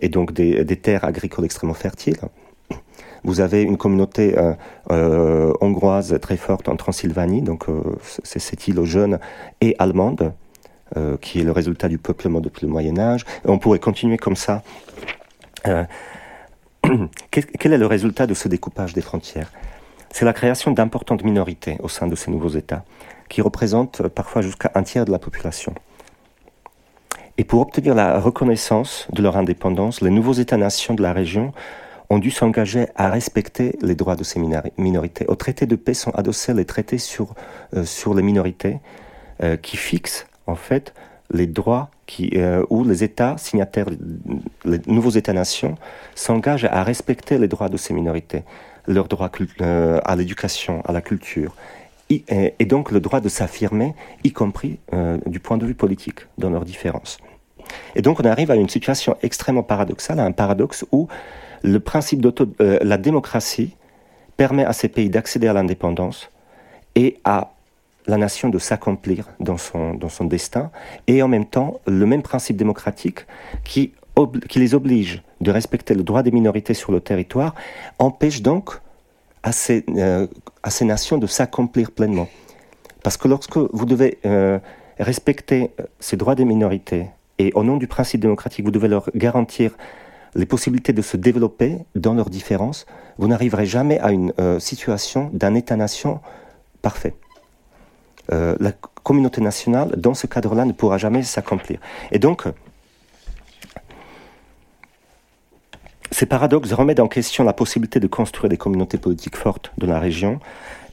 et 0.00 0.08
donc 0.08 0.32
des, 0.32 0.64
des 0.64 0.76
terres 0.76 1.04
agricoles 1.04 1.44
extrêmement 1.44 1.74
fertiles. 1.74 2.18
Vous 3.26 3.40
avez 3.40 3.62
une 3.62 3.76
communauté 3.76 4.38
euh, 4.38 4.52
euh, 4.92 5.52
hongroise 5.60 6.16
très 6.22 6.36
forte 6.36 6.68
en 6.68 6.76
Transylvanie, 6.76 7.42
donc 7.42 7.68
euh, 7.68 7.82
c'est 8.22 8.38
cette 8.38 8.68
île 8.68 8.84
jeune 8.84 9.18
et 9.60 9.74
allemande, 9.80 10.32
qui 11.20 11.40
est 11.40 11.44
le 11.44 11.52
résultat 11.52 11.88
du 11.88 11.98
peuplement 11.98 12.40
depuis 12.40 12.64
le 12.64 12.72
Moyen 12.72 12.98
Âge. 12.98 13.24
on 13.44 13.58
pourrait 13.58 13.80
continuer 13.80 14.16
comme 14.16 14.36
ça. 14.36 14.62
quel 17.30 17.72
est 17.72 17.78
le 17.78 17.86
résultat 17.86 18.26
de 18.26 18.34
ce 18.34 18.48
découpage 18.48 18.92
des 18.92 19.00
frontières? 19.00 19.50
C'est 20.10 20.24
la 20.24 20.32
création 20.32 20.70
d'importantes 20.70 21.24
minorités 21.24 21.76
au 21.80 21.88
sein 21.88 22.06
de 22.06 22.14
ces 22.14 22.30
nouveaux 22.30 22.48
États, 22.48 22.84
qui 23.28 23.42
représentent 23.42 24.08
parfois 24.08 24.42
jusqu'à 24.42 24.70
un 24.74 24.82
tiers 24.82 25.04
de 25.04 25.12
la 25.12 25.18
population. 25.18 25.74
Et 27.38 27.44
pour 27.44 27.60
obtenir 27.60 27.94
la 27.94 28.18
reconnaissance 28.18 29.08
de 29.12 29.22
leur 29.22 29.36
indépendance, 29.36 30.00
les 30.00 30.10
nouveaux 30.10 30.32
États-nations 30.32 30.94
de 30.94 31.02
la 31.02 31.12
région 31.12 31.52
ont 32.08 32.18
dû 32.18 32.30
s'engager 32.30 32.86
à 32.94 33.10
respecter 33.10 33.76
les 33.82 33.94
droits 33.94 34.16
de 34.16 34.24
ces 34.24 34.40
minorités. 34.78 35.26
Au 35.28 35.34
traité 35.34 35.66
de 35.66 35.76
paix 35.76 35.92
sont 35.92 36.12
adossés 36.12 36.54
les 36.54 36.64
traités 36.64 36.98
sur, 36.98 37.34
euh, 37.74 37.84
sur 37.84 38.14
les 38.14 38.22
minorités 38.22 38.78
euh, 39.42 39.56
qui 39.56 39.76
fixent 39.76 40.26
en 40.46 40.54
fait 40.54 40.94
les 41.32 41.46
droits 41.46 41.90
qui, 42.06 42.30
euh, 42.36 42.64
où 42.70 42.84
les 42.84 43.02
États 43.02 43.36
signataires, 43.36 43.86
les 44.64 44.80
nouveaux 44.86 45.10
États-nations, 45.10 45.76
s'engagent 46.14 46.66
à 46.66 46.84
respecter 46.84 47.38
les 47.38 47.48
droits 47.48 47.68
de 47.68 47.76
ces 47.76 47.94
minorités, 47.94 48.44
leurs 48.86 49.08
droits 49.08 49.30
à 49.60 50.16
l'éducation, 50.16 50.82
à 50.84 50.92
la 50.92 51.00
culture, 51.00 51.56
et, 52.08 52.64
donc 52.66 52.92
le 52.92 53.00
droit 53.00 53.20
de 53.20 53.28
s'affirmer, 53.28 53.96
y 54.22 54.30
compris 54.30 54.78
du 55.26 55.40
point 55.40 55.58
de 55.58 55.66
vue 55.66 55.74
politique, 55.74 56.20
dans 56.38 56.50
leurs 56.50 56.64
différences. 56.64 57.18
Et 57.96 58.02
donc 58.02 58.20
on 58.20 58.24
arrive 58.24 58.52
à 58.52 58.54
une 58.54 58.68
situation 58.68 59.16
extrêmement 59.22 59.62
paradoxale, 59.62 60.20
à 60.20 60.24
un 60.24 60.32
paradoxe 60.32 60.84
où 60.92 61.08
le 61.62 61.80
principe 61.80 62.20
de 62.20 62.32
euh, 62.60 62.78
la 62.82 62.96
démocratie 62.96 63.74
permet 64.36 64.64
à 64.64 64.72
ces 64.72 64.88
pays 64.88 65.10
d'accéder 65.10 65.48
à 65.48 65.52
l'indépendance 65.52 66.30
et 66.94 67.18
à 67.24 67.52
la 68.06 68.16
nation 68.16 68.48
de 68.48 68.58
s'accomplir 68.58 69.28
dans 69.40 69.58
son, 69.58 70.24
destin, 70.24 70.70
et 71.06 71.22
en 71.22 71.28
même 71.28 71.46
temps 71.46 71.80
le 71.86 72.06
même 72.06 72.22
principe 72.22 72.56
démocratique 72.56 73.26
qui, 73.64 73.92
les 74.54 74.74
oblige 74.74 75.22
de 75.40 75.50
respecter 75.50 75.94
le 75.94 76.02
droit 76.02 76.22
des 76.22 76.30
minorités 76.30 76.74
sur 76.74 76.92
le 76.92 77.00
territoire, 77.00 77.54
empêche 77.98 78.42
donc 78.42 78.80
à 79.42 79.52
ces, 79.52 79.84
euh, 79.96 80.26
ces 80.68 80.84
nations 80.84 81.18
de 81.18 81.26
s'accomplir 81.26 81.90
pleinement. 81.90 82.28
Parce 83.02 83.16
que 83.16 83.28
lorsque 83.28 83.56
vous 83.56 83.86
devez 83.86 84.18
euh, 84.24 84.58
respecter 84.98 85.70
ces 86.00 86.16
droits 86.16 86.34
des 86.34 86.44
minorités, 86.44 87.06
et 87.38 87.52
au 87.54 87.62
nom 87.62 87.76
du 87.76 87.86
principe 87.86 88.20
démocratique, 88.20 88.64
vous 88.64 88.70
devez 88.70 88.88
leur 88.88 89.10
garantir 89.14 89.76
les 90.34 90.46
possibilités 90.46 90.92
de 90.92 91.02
se 91.02 91.16
développer 91.16 91.78
dans 91.94 92.14
leurs 92.14 92.30
différences, 92.30 92.86
vous 93.18 93.28
n'arriverez 93.28 93.66
jamais 93.66 93.98
à 94.00 94.12
une 94.12 94.32
euh, 94.38 94.58
situation 94.58 95.30
d'un 95.32 95.54
État-nation 95.54 96.20
parfait. 96.82 97.14
Euh, 98.32 98.56
la 98.60 98.72
communauté 99.02 99.40
nationale, 99.40 99.94
dans 99.96 100.14
ce 100.14 100.26
cadre-là, 100.26 100.64
ne 100.64 100.72
pourra 100.72 100.98
jamais 100.98 101.22
s'accomplir. 101.22 101.78
Et 102.10 102.18
donc, 102.18 102.44
ces 106.10 106.26
paradoxes 106.26 106.72
remettent 106.72 107.00
en 107.00 107.08
question 107.08 107.44
la 107.44 107.52
possibilité 107.52 108.00
de 108.00 108.06
construire 108.06 108.48
des 108.48 108.56
communautés 108.56 108.98
politiques 108.98 109.36
fortes 109.36 109.72
de 109.78 109.86
la 109.86 109.98
région 109.98 110.40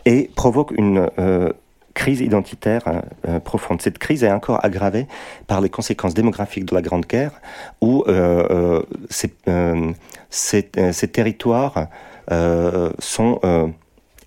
et 0.05 0.29
provoquent 0.35 0.73
une 0.77 1.09
euh, 1.17 1.51
crise 1.93 2.21
identitaire 2.21 3.01
euh, 3.27 3.39
profonde. 3.39 3.81
Cette 3.81 3.99
crise 3.99 4.23
est 4.23 4.31
encore 4.31 4.63
aggravée 4.65 5.07
par 5.47 5.61
les 5.61 5.69
conséquences 5.69 6.13
démographiques 6.13 6.65
de 6.65 6.75
la 6.75 6.81
Grande 6.81 7.05
Guerre, 7.05 7.31
où 7.81 8.03
ces, 9.09 9.29
territoires 11.11 11.87
sont 12.99 13.39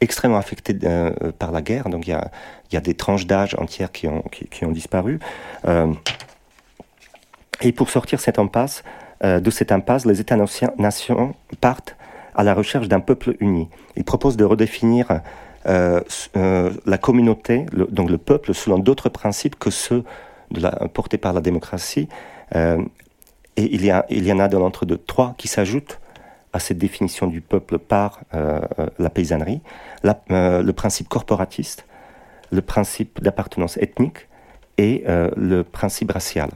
extrêmement 0.01 0.39
affectés 0.39 0.77
par 1.39 1.53
la 1.53 1.63
guerre. 1.63 1.89
Donc 1.89 2.07
il 2.07 2.11
y 2.11 2.15
a, 2.15 2.31
y 2.73 2.77
a, 2.77 2.81
des 2.81 2.95
tranches 2.95 3.27
d'âge 3.27 3.55
entières 3.59 3.93
qui 3.93 4.09
ont, 4.09 4.23
qui, 4.23 4.65
ont 4.65 4.73
disparu. 4.73 5.21
et 7.61 7.73
pour 7.73 7.91
sortir 7.91 8.21
cette 8.21 8.39
impasse, 8.39 8.85
de 9.23 9.51
cette 9.51 9.73
impasse, 9.73 10.05
les 10.05 10.21
États-nations 10.21 11.35
partent 11.61 11.97
à 12.35 12.45
la 12.45 12.55
recherche 12.55 12.89
d'un 12.89 13.01
peuple 13.01 13.37
uni. 13.41 13.69
Ils 13.97 14.05
proposent 14.05 14.37
de 14.37 14.45
redéfinir 14.45 15.21
la 15.65 16.99
communauté, 17.01 17.67
donc 17.91 18.11
le 18.11 18.19
peuple, 18.19 18.55
selon 18.55 18.79
d'autres 18.79 19.09
principes 19.09 19.59
que 19.59 19.71
ceux 19.71 20.05
portés 20.93 21.19
par 21.19 21.33
la 21.33 21.41
démocratie. 21.41 22.09
et 22.55 22.77
il 23.57 23.85
y, 23.85 23.91
a, 23.91 24.05
il 24.11 24.27
y 24.27 24.33
en 24.33 24.39
a 24.39 24.49
dans 24.49 24.61
l'entre-deux 24.61 24.99
trois 24.99 25.35
qui 25.39 25.49
s'ajoutent 25.49 25.99
à 26.57 26.59
cette 26.59 26.79
définition 26.79 27.27
du 27.27 27.43
peuple 27.43 27.79
par 27.79 28.21
la 28.99 29.11
paysannerie, 29.11 29.61
le 30.03 30.71
principe 30.73 31.09
corporatiste, 31.09 31.87
le 32.51 32.63
principe 32.63 33.23
d'appartenance 33.23 33.77
ethnique 33.77 34.27
et 34.79 35.05
le 35.07 35.63
principe 35.63 36.13
racial. 36.13 36.51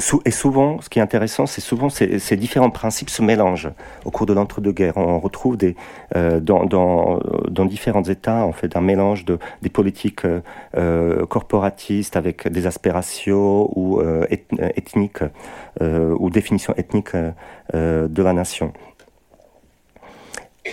Euh, 0.00 0.18
et 0.24 0.30
souvent, 0.30 0.80
ce 0.80 0.88
qui 0.88 0.98
est 0.98 1.02
intéressant, 1.02 1.46
c'est 1.46 1.60
souvent 1.60 1.88
ces, 1.88 2.36
différents 2.36 2.70
principes 2.70 3.10
se 3.10 3.22
mélangent 3.22 3.70
au 4.04 4.10
cours 4.10 4.26
de 4.26 4.32
l'entre-deux-guerres. 4.32 4.96
On 4.96 5.18
retrouve 5.18 5.56
des, 5.56 5.76
euh, 6.16 6.40
dans, 6.40 6.64
dans, 6.64 7.20
dans, 7.48 7.64
différents 7.64 8.04
États 8.04 8.44
en 8.44 8.52
fait 8.52 8.76
un 8.76 8.80
mélange 8.80 9.24
de 9.24 9.38
des 9.62 9.68
politiques 9.68 10.24
euh, 10.76 11.26
corporatistes 11.26 12.16
avec 12.16 12.48
des 12.48 12.66
aspirations 12.66 13.70
ou 13.76 14.00
euh, 14.00 14.26
ethniques 14.30 15.22
euh, 15.82 16.14
ou 16.18 16.30
définitions 16.30 16.74
ethniques 16.76 17.14
euh, 17.74 18.08
de 18.08 18.22
la 18.22 18.32
nation. 18.32 18.72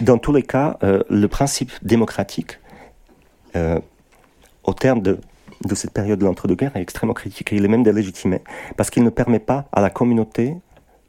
Dans 0.01 0.17
tous 0.17 0.33
les 0.33 0.43
cas, 0.43 0.77
le 0.81 1.27
principe 1.27 1.71
démocratique, 1.81 2.59
au 4.65 4.73
terme 4.73 5.01
de 5.01 5.19
de 5.63 5.75
cette 5.75 5.91
période 5.91 6.19
de 6.19 6.25
l'entre-deux-guerres 6.25 6.75
est 6.75 6.81
extrêmement 6.81 7.13
critiqué. 7.13 7.55
Il 7.55 7.65
est 7.65 7.69
même 7.69 7.83
délégitimé 7.83 8.41
parce 8.77 8.89
qu'il 8.89 9.03
ne 9.03 9.09
permet 9.09 9.39
pas 9.39 9.65
à 9.71 9.81
la 9.81 9.89
communauté 9.89 10.55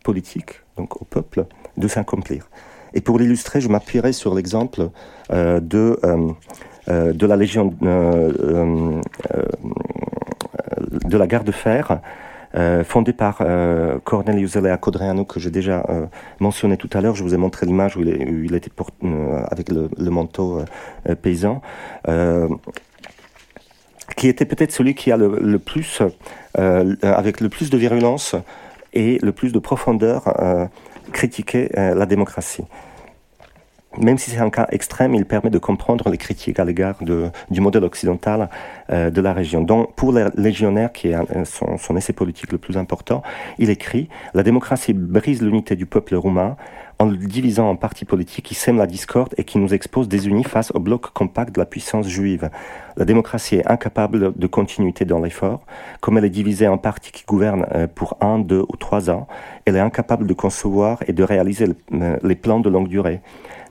politique, 0.05 0.61
donc 0.76 1.01
au 1.01 1.05
peuple, 1.05 1.47
de 1.76 1.88
s'accomplir. 1.88 2.49
Et 2.94 3.01
pour 3.01 3.18
l'illustrer, 3.18 3.61
je 3.61 3.68
m'appuierai 3.68 4.12
sur 4.12 4.34
l'exemple 4.34 4.88
euh, 5.30 5.61
de, 5.61 5.99
euh, 6.05 6.32
euh, 6.88 7.12
de 7.12 7.26
la 7.26 7.36
Légion 7.36 7.74
de 11.05 11.16
la 11.18 11.26
Garde 11.26 11.47
de 11.47 11.53
Fer, 11.53 12.01
fondée 12.84 13.12
par 13.12 13.42
Cornelius 14.05 14.57
Elea 14.57 14.78
que 14.78 15.40
j'ai 15.40 15.51
déjà 15.51 15.84
mentionné 16.40 16.76
tout 16.78 16.88
à 16.94 17.01
l'heure. 17.03 17.14
Je 17.14 17.22
vous 17.22 17.34
ai 17.34 17.36
montré 17.36 17.66
l'image 17.66 17.97
où, 17.97 18.01
il, 18.01 18.55
était 18.55 18.70
avec 19.51 19.68
le 19.70 20.11
manteau 20.11 20.61
paysan 21.20 21.61
qui 24.16 24.28
était 24.28 24.44
peut-être 24.44 24.72
celui 24.72 24.94
qui 24.94 25.11
a 25.11 25.16
le, 25.16 25.59
plus, 25.59 26.02
euh, 26.59 26.94
avec 27.02 27.40
le 27.40 27.48
plus 27.48 27.70
de 27.70 27.76
virulence 27.76 28.36
et 28.96 29.18
le 29.22 29.32
plus 29.32 29.52
de 29.52 29.59
profondeur, 29.59 30.40
euh, 30.40 30.66
critiqué 31.12 31.70
euh, 31.76 31.94
la 31.94 32.07
démocratie. 32.07 32.64
Même 33.98 34.18
si 34.18 34.30
c'est 34.30 34.38
un 34.38 34.50
cas 34.50 34.66
extrême, 34.70 35.14
il 35.14 35.24
permet 35.24 35.48
de 35.48 35.59
comprendre 35.59 36.11
les 36.11 36.18
critiques 36.18 36.59
à 36.59 36.64
l'égard 36.64 36.96
du 37.02 37.61
modèle 37.61 37.84
occidental 37.84 38.50
euh, 38.90 39.09
de 39.09 39.20
la 39.22 39.32
région. 39.32 39.62
Donc, 39.62 39.94
pour 39.94 40.12
les 40.12 40.26
légionnaires, 40.36 40.92
qui 40.92 41.09
est 41.09 41.16
son 41.44 41.96
essai 41.96 42.12
politique 42.12 42.52
le 42.52 42.59
plus 42.59 42.76
important, 42.76 43.22
il 43.59 43.70
écrit 43.70 44.09
La 44.34 44.42
démocratie 44.42 44.92
brise 44.92 45.40
l'unité 45.40 45.76
du 45.76 45.86
peuple 45.86 46.14
roumain 46.14 46.57
en 46.99 47.07
le 47.07 47.16
divisant 47.16 47.68
en 47.68 47.76
partis 47.76 48.05
politiques 48.05 48.47
qui 48.47 48.55
sèment 48.55 48.78
la 48.78 48.86
discorde 48.86 49.34
et 49.36 49.44
qui 49.44 49.59
nous 49.59 49.74
exposent 49.74 50.09
désunis 50.09 50.44
face 50.44 50.70
au 50.74 50.80
bloc 50.80 51.11
compact 51.11 51.55
de 51.55 51.61
la 51.61 51.66
puissance 51.66 52.09
juive. 52.09 52.51
La 52.97 53.05
démocratie 53.05 53.57
est 53.57 53.66
incapable 53.66 54.32
de 54.34 54.47
continuité 54.47 55.05
dans 55.05 55.20
l'effort. 55.20 55.61
Comme 56.01 56.16
elle 56.16 56.24
est 56.24 56.30
divisée 56.30 56.68
en 56.68 56.78
partis 56.78 57.12
qui 57.12 57.24
gouvernent 57.26 57.66
euh, 57.74 57.86
pour 57.86 58.16
un, 58.20 58.38
deux 58.38 58.64
ou 58.68 58.76
trois 58.76 59.11
ans, 59.11 59.26
elle 59.66 59.76
est 59.76 59.80
incapable 59.80 60.26
de 60.26 60.32
concevoir 60.32 60.99
et 61.07 61.12
de 61.12 61.22
réaliser 61.22 61.66
euh, 61.92 62.16
les 62.22 62.34
plans 62.34 62.61
de 62.61 62.70
longue 62.70 62.88
durée. 62.88 63.20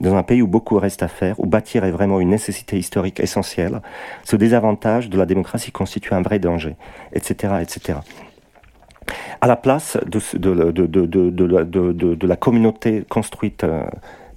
Dans 0.01 0.15
un 0.15 0.23
pays 0.23 0.41
où 0.41 0.47
beaucoup 0.47 0.77
reste 0.77 1.01
à 1.03 1.07
faire, 1.07 1.39
où 1.39 1.45
bâtir 1.45 1.85
est 1.85 1.91
vraiment 1.91 2.19
une 2.19 2.29
nécessité 2.29 2.77
historique 2.77 3.19
essentielle, 3.19 3.81
ce 4.23 4.35
désavantage 4.35 5.09
de 5.09 5.17
la 5.17 5.25
démocratie 5.25 5.71
constitue 5.71 6.13
un 6.13 6.21
vrai 6.21 6.37
danger, 6.37 6.75
etc., 7.13 7.55
etc 7.61 7.99
à 9.41 9.47
la 9.47 9.55
place 9.55 9.97
de, 10.05 10.27
la 12.27 12.35
communauté 12.35 13.05
construite 13.07 13.63
euh, 13.63 13.83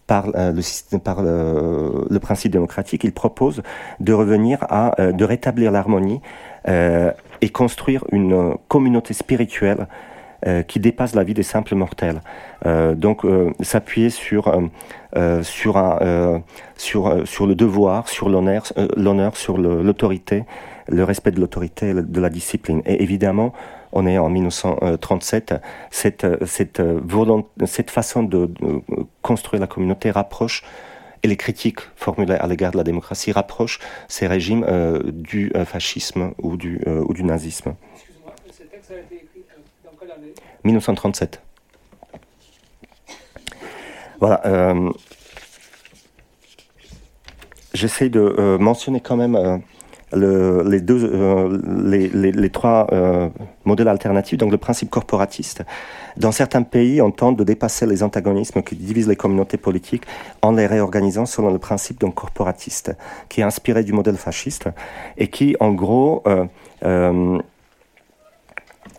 par, 0.06 0.26
euh, 0.34 0.52
le, 0.52 0.98
par 0.98 1.22
le, 1.22 2.06
le, 2.08 2.18
principe 2.18 2.52
démocratique, 2.52 3.04
il 3.04 3.12
propose 3.12 3.62
de 4.00 4.12
revenir 4.12 4.64
à, 4.68 5.00
euh, 5.00 5.12
de 5.12 5.24
rétablir 5.24 5.70
l'harmonie 5.70 6.20
et 7.40 7.48
construire 7.48 8.04
une 8.12 8.54
communauté 8.68 9.14
spirituelle 9.14 9.86
qui 10.66 10.80
dépasse 10.80 11.14
la 11.14 11.24
vie 11.24 11.32
des 11.32 11.42
simples 11.42 11.74
mortels. 11.74 12.20
donc 12.94 13.24
s'appuyer 13.62 14.10
sur 14.10 14.52
sur 15.46 15.78
le 15.80 17.54
devoir, 17.54 18.08
sur 18.08 18.28
l'honneur, 18.28 18.66
sur 19.34 19.56
l'autorité, 19.56 20.44
le, 20.88 21.04
respect 21.04 21.30
de 21.30 21.40
l'autorité, 21.40 21.94
de 21.94 22.20
la 22.20 22.28
discipline. 22.28 22.82
Et 22.84 23.02
évidemment, 23.02 23.54
on 23.92 24.06
est 24.06 24.18
en 24.18 24.28
1937, 24.28 25.54
cette, 25.90 26.26
cette, 26.44 26.82
cette 27.66 27.90
façon 27.90 28.22
de, 28.22 28.50
construire 29.22 29.60
la 29.60 29.66
communauté 29.66 30.10
rapproche 30.10 30.62
et 31.22 31.28
les 31.28 31.36
critiques 31.36 31.80
formulées 31.96 32.34
à 32.34 32.46
l'égard 32.46 32.72
de 32.72 32.76
la 32.76 32.84
démocratie 32.84 33.32
rapprochent 33.32 33.80
ces 34.08 34.26
régimes 34.26 34.64
euh, 34.68 35.00
du 35.04 35.52
euh, 35.54 35.64
fascisme 35.64 36.32
ou 36.38 36.56
du, 36.56 36.80
euh, 36.86 37.04
ou 37.06 37.14
du 37.14 37.24
nazisme. 37.24 37.74
Excuse-moi, 37.94 38.34
ce 38.50 38.62
texte 38.64 38.90
a 38.90 38.98
été 38.98 39.16
écrit 39.16 39.44
dans 39.84 39.90
quelle 39.98 40.12
année? 40.12 40.34
1937. 40.64 41.42
Voilà. 44.20 44.42
J'essaie 47.72 48.08
de 48.08 48.56
mentionner 48.58 49.00
quand 49.00 49.16
même 49.16 49.62
euh, 50.14 50.64
les, 51.84 52.50
trois 52.50 52.86
euh, 52.92 53.28
modèles 53.64 53.88
alternatifs, 53.88 54.38
donc 54.38 54.50
le 54.50 54.56
principe 54.56 54.88
corporatiste. 54.88 55.64
Dans 56.16 56.32
certains 56.32 56.62
pays, 56.62 57.02
on 57.02 57.10
tente 57.10 57.36
de 57.36 57.44
dépasser 57.44 57.86
les 57.86 58.02
antagonismes 58.02 58.62
qui 58.62 58.74
divisent 58.74 59.08
les 59.08 59.16
communautés 59.16 59.58
politiques 59.58 60.04
en 60.40 60.52
les 60.52 60.66
réorganisant 60.66 61.26
selon 61.26 61.52
le 61.52 61.58
principe 61.58 62.02
corporatiste, 62.14 62.96
qui 63.28 63.42
est 63.42 63.44
inspiré 63.44 63.84
du 63.84 63.92
modèle 63.92 64.16
fasciste 64.16 64.68
et 65.18 65.28
qui, 65.28 65.56
en 65.60 65.72
gros, 65.72 66.22
euh, 66.84 67.38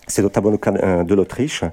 c'est 0.05 0.21
notamment 0.21 0.51
le 0.51 0.57
cas 0.57 1.03
de 1.03 1.15
l'Autriche, 1.15 1.63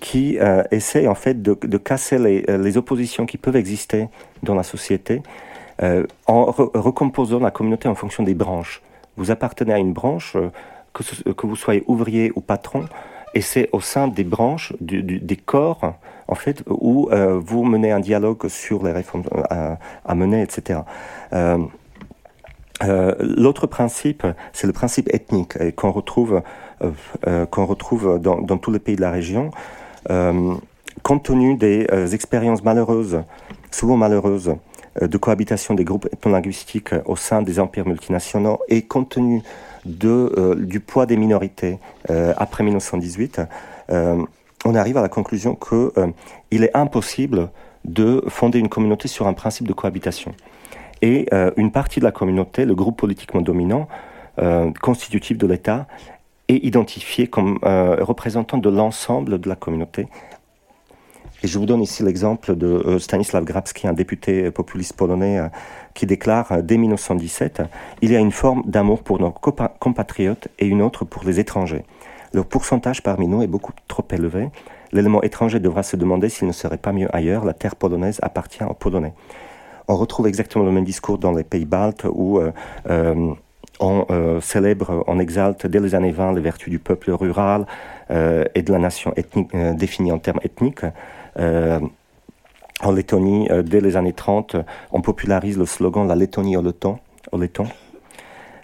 qui 0.00 0.38
essaie 0.70 1.06
en 1.06 1.14
fait 1.14 1.42
de, 1.42 1.76
casser 1.78 2.18
les, 2.18 2.76
oppositions 2.76 3.26
qui 3.26 3.38
peuvent 3.38 3.56
exister 3.56 4.08
dans 4.42 4.54
la 4.54 4.62
société 4.62 5.22
euh, 5.82 6.06
en 6.26 6.44
recomposant 6.44 7.40
la 7.40 7.50
communauté 7.50 7.88
en 7.88 7.96
fonction 7.96 8.22
des 8.22 8.34
branches. 8.34 8.82
Vous 9.16 9.32
appartenez 9.32 9.72
à 9.72 9.78
une 9.78 9.92
branche, 9.92 10.36
euh, 10.36 10.50
que, 10.92 11.46
vous 11.46 11.56
soyez 11.56 11.82
ouvrier 11.88 12.30
ou 12.36 12.40
patron, 12.40 12.84
et 13.34 13.40
c'est 13.40 13.68
au 13.72 13.80
sein 13.80 14.06
des 14.06 14.22
branches, 14.22 14.72
des 14.80 15.36
corps, 15.36 15.94
en 16.28 16.34
fait, 16.34 16.62
où 16.68 17.08
euh, 17.10 17.40
vous 17.42 17.64
menez 17.64 17.90
un 17.90 17.98
dialogue 17.98 18.46
sur 18.48 18.84
les 18.84 18.92
réformes 18.92 19.24
à, 19.50 20.14
mener, 20.14 20.42
etc. 20.42 20.80
L'autre 23.20 23.66
principe, 23.66 24.26
c'est 24.52 24.66
le 24.66 24.72
principe 24.72 25.12
ethnique 25.12 25.74
qu'on 25.74 25.90
retrouve, 25.90 26.42
dans, 26.80 28.58
tous 28.58 28.70
les 28.70 28.78
pays 28.78 28.96
de 28.96 29.00
la 29.00 29.10
région. 29.10 29.50
compte 31.02 31.22
tenu 31.22 31.56
des 31.56 32.14
expériences 32.14 32.62
malheureuses, 32.62 33.22
souvent 33.70 33.96
malheureuses, 33.96 34.54
de 35.00 35.16
cohabitation 35.16 35.74
des 35.74 35.84
groupes 35.84 36.06
ethnolinguistiques 36.12 36.94
au 37.06 37.16
sein 37.16 37.42
des 37.42 37.58
empires 37.58 37.86
multinationaux 37.86 38.60
et 38.68 38.82
compte 38.82 39.10
tenu 39.10 39.42
euh, 40.04 40.54
du 40.54 40.80
poids 40.80 41.06
des 41.06 41.16
minorités 41.16 41.78
euh, 42.10 42.34
après 42.36 42.62
1918, 42.62 43.40
on 44.64 44.74
arrive 44.76 44.96
à 44.96 45.02
la 45.02 45.08
conclusion 45.08 45.56
qu'il 45.56 46.62
est 46.62 46.76
impossible 46.76 47.50
de 47.84 48.22
fonder 48.28 48.60
une 48.60 48.68
communauté 48.68 49.08
sur 49.08 49.26
un 49.26 49.32
principe 49.32 49.66
de 49.66 49.72
cohabitation. 49.72 50.34
Et 51.02 51.28
une 51.56 51.72
partie 51.72 51.98
de 51.98 52.04
la 52.04 52.12
communauté, 52.12 52.64
le 52.64 52.76
groupe 52.76 52.96
politiquement 52.96 53.40
dominant, 53.40 53.88
constitutif 54.80 55.36
de 55.36 55.48
l'État, 55.48 55.88
est 56.48 56.64
identifié 56.64 57.26
comme 57.26 57.58
représentant 57.62 58.56
de 58.56 58.70
l'ensemble 58.70 59.40
de 59.40 59.48
la 59.48 59.56
communauté 59.56 60.06
et 61.42 61.48
je 61.48 61.58
vous 61.58 61.66
donne 61.66 61.82
ici 61.82 62.02
l'exemple 62.02 62.54
de 62.54 62.66
euh, 62.66 62.98
Stanislav 62.98 63.44
Grabski, 63.44 63.88
un 63.88 63.92
député 63.92 64.50
populiste 64.50 64.94
polonais, 64.94 65.38
euh, 65.38 65.48
qui 65.94 66.06
déclare 66.06 66.52
euh, 66.52 66.62
dès 66.62 66.76
1917 66.76 67.62
Il 68.00 68.12
y 68.12 68.16
a 68.16 68.20
une 68.20 68.30
forme 68.30 68.62
d'amour 68.66 69.02
pour 69.02 69.18
nos 69.18 69.32
compatriotes 69.32 70.48
et 70.58 70.66
une 70.66 70.82
autre 70.82 71.04
pour 71.04 71.24
les 71.24 71.40
étrangers. 71.40 71.84
Le 72.32 72.44
pourcentage 72.44 73.02
parmi 73.02 73.26
nous 73.26 73.42
est 73.42 73.48
beaucoup 73.48 73.72
trop 73.88 74.06
élevé. 74.12 74.50
L'élément 74.92 75.22
étranger 75.22 75.58
devra 75.58 75.82
se 75.82 75.96
demander 75.96 76.28
s'il 76.28 76.46
ne 76.46 76.52
serait 76.52 76.78
pas 76.78 76.92
mieux 76.92 77.08
ailleurs. 77.14 77.44
La 77.44 77.54
terre 77.54 77.76
polonaise 77.76 78.18
appartient 78.22 78.64
aux 78.64 78.74
Polonais. 78.74 79.14
On 79.88 79.96
retrouve 79.96 80.26
exactement 80.28 80.64
le 80.64 80.70
même 80.70 80.84
discours 80.84 81.18
dans 81.18 81.32
les 81.32 81.44
pays 81.44 81.64
baltes 81.64 82.06
où 82.10 82.38
euh, 82.38 83.34
on 83.80 84.06
euh, 84.10 84.40
célèbre, 84.40 85.02
on 85.06 85.18
exalte 85.18 85.66
dès 85.66 85.80
les 85.80 85.94
années 85.94 86.12
20 86.12 86.34
les 86.34 86.40
vertus 86.40 86.70
du 86.70 86.78
peuple 86.78 87.10
rural 87.10 87.66
euh, 88.10 88.44
et 88.54 88.62
de 88.62 88.72
la 88.72 88.78
nation 88.78 89.12
ethnique, 89.16 89.50
définie 89.76 90.12
en 90.12 90.18
termes 90.18 90.40
ethniques. 90.42 90.84
Euh, 91.38 91.80
en 92.80 92.90
Lettonie, 92.90 93.48
dès 93.64 93.80
les 93.80 93.96
années 93.96 94.12
30, 94.12 94.56
on 94.90 95.02
popularise 95.02 95.56
le 95.56 95.66
slogan 95.66 96.08
La 96.08 96.16
Lettonie 96.16 96.56
au 96.56 96.62
Letton. 96.62 96.98
Au 97.30 97.38
Letton. 97.38 97.66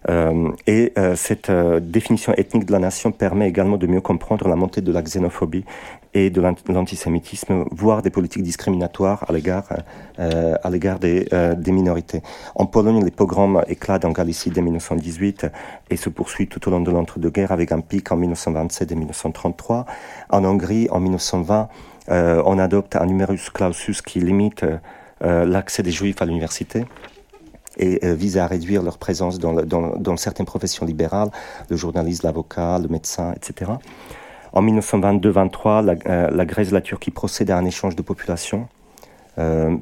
Euh, 0.09 0.51
et 0.67 0.93
euh, 0.97 1.17
cette 1.17 1.51
euh, 1.51 1.81
définition 1.81 2.33
ethnique 2.37 2.65
de 2.65 2.73
la 2.73 2.79
nation 2.79 3.11
permet 3.11 3.49
également 3.49 3.77
de 3.77 3.87
mieux 3.87 4.01
comprendre 4.01 4.49
la 4.49 4.57
montée 4.57 4.81
de 4.81 4.93
la 4.93 5.03
xénophobie 5.03 5.65
et 6.15 6.31
de 6.31 6.41
l'antisémitisme, 6.41 7.65
voire 7.71 8.01
des 8.01 8.11
politiques 8.11 8.43
discriminatoires 8.43 9.27
à 9.29 9.33
l'égard 9.33 10.99
des, 10.99 11.73
minorités. 11.73 12.23
En 12.55 12.65
Pologne, 12.65 13.05
les 13.05 13.11
pogroms 13.11 13.63
éclatent 13.69 14.07
en 14.07 14.13
Galicie 14.13 14.51
dès 14.51 14.63
1918 14.63 15.47
et 15.91 15.97
se 15.97 16.09
poursuivent 16.09 16.49
tout 16.49 16.67
au 16.67 16.71
long 16.71 16.81
de 16.81 16.91
l'entre-deux-guerres 16.91 17.53
avec 17.53 17.73
un 17.73 17.81
pic 17.81 18.11
en 18.11 18.17
1927 18.17 18.91
et 18.91 18.95
1933. 18.95 19.85
En 20.31 20.45
Hongrie, 20.47 20.89
en 20.91 20.99
1920, 20.99 21.69
on 22.09 22.59
adopte 22.59 22.97
un 22.97 23.07
numerus 23.07 23.51
clausus 23.51 24.03
qui 24.03 24.21
limite 24.21 24.65
l'accès 25.21 25.83
des 25.83 25.91
juifs 25.91 26.21
à 26.23 26.25
l'université 26.25 26.85
et 27.79 28.01
euh, 28.05 28.15
vise 28.15 28.37
à 28.39 28.47
réduire 28.47 28.83
leur 28.83 28.99
présence 28.99 29.39
dans, 29.39 30.17
certaines 30.17 30.47
professions 30.47 30.85
libérales, 30.85 31.31
le 31.69 31.77
journaliste, 31.77 32.23
l'avocat, 32.23 32.79
le 32.79 32.89
médecin, 32.89 33.33
etc. 33.37 33.73
En 34.53 34.63
1922-23, 34.63 35.85
la, 35.85 35.95
euh, 36.07 36.31
la, 36.31 36.47
Grèce 36.47 36.69
et 36.69 36.73
la 36.73 36.81
Turquie 36.81 37.11
procèdent 37.11 37.51
à 37.51 37.57
un 37.57 37.65
échange 37.65 37.97
de 37.97 38.03
population. 38.03 38.69
Euh, 39.39 39.77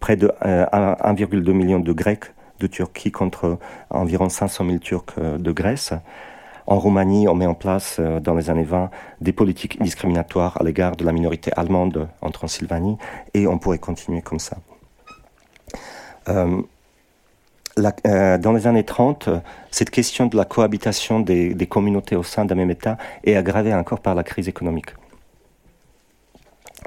près 0.00 0.16
de 0.16 0.32
1,2 0.42 1.52
million 1.52 1.78
de 1.78 1.92
Grecs 1.92 2.32
de 2.60 2.66
Turquie 2.66 3.12
contre 3.12 3.58
environ 3.90 4.30
500 4.30 4.64
000 4.64 4.78
Turcs 4.78 5.14
de 5.18 5.52
Grèce. 5.52 5.92
En 6.66 6.78
Roumanie, 6.78 7.28
on 7.28 7.34
met 7.34 7.46
en 7.46 7.54
place 7.54 8.00
dans 8.00 8.34
les 8.34 8.48
années 8.48 8.64
20 8.64 8.90
des 9.20 9.32
politiques 9.32 9.82
discriminatoires 9.82 10.56
à 10.60 10.64
l'égard 10.64 10.96
de 10.96 11.04
la 11.04 11.12
minorité 11.12 11.52
allemande 11.56 12.08
en 12.22 12.30
Transylvanie 12.30 12.96
et 13.34 13.46
on 13.46 13.58
pourrait 13.58 13.78
continuer 13.78 14.22
comme 14.22 14.38
ça. 14.38 14.56
Euh, 16.28 16.62
dans 18.38 18.52
les 18.52 18.66
années 18.66 18.84
30, 18.84 19.28
cette 19.70 19.90
question 19.90 20.26
de 20.26 20.36
la 20.36 20.44
cohabitation 20.44 21.20
des, 21.20 21.66
communautés 21.68 22.16
au 22.16 22.22
sein 22.22 22.44
d'un 22.44 22.54
même 22.54 22.70
État 22.70 22.96
est 23.24 23.34
aggravée 23.34 23.74
encore 23.74 24.00
par 24.00 24.14
la 24.14 24.22
crise 24.22 24.48
économique, 24.48 24.94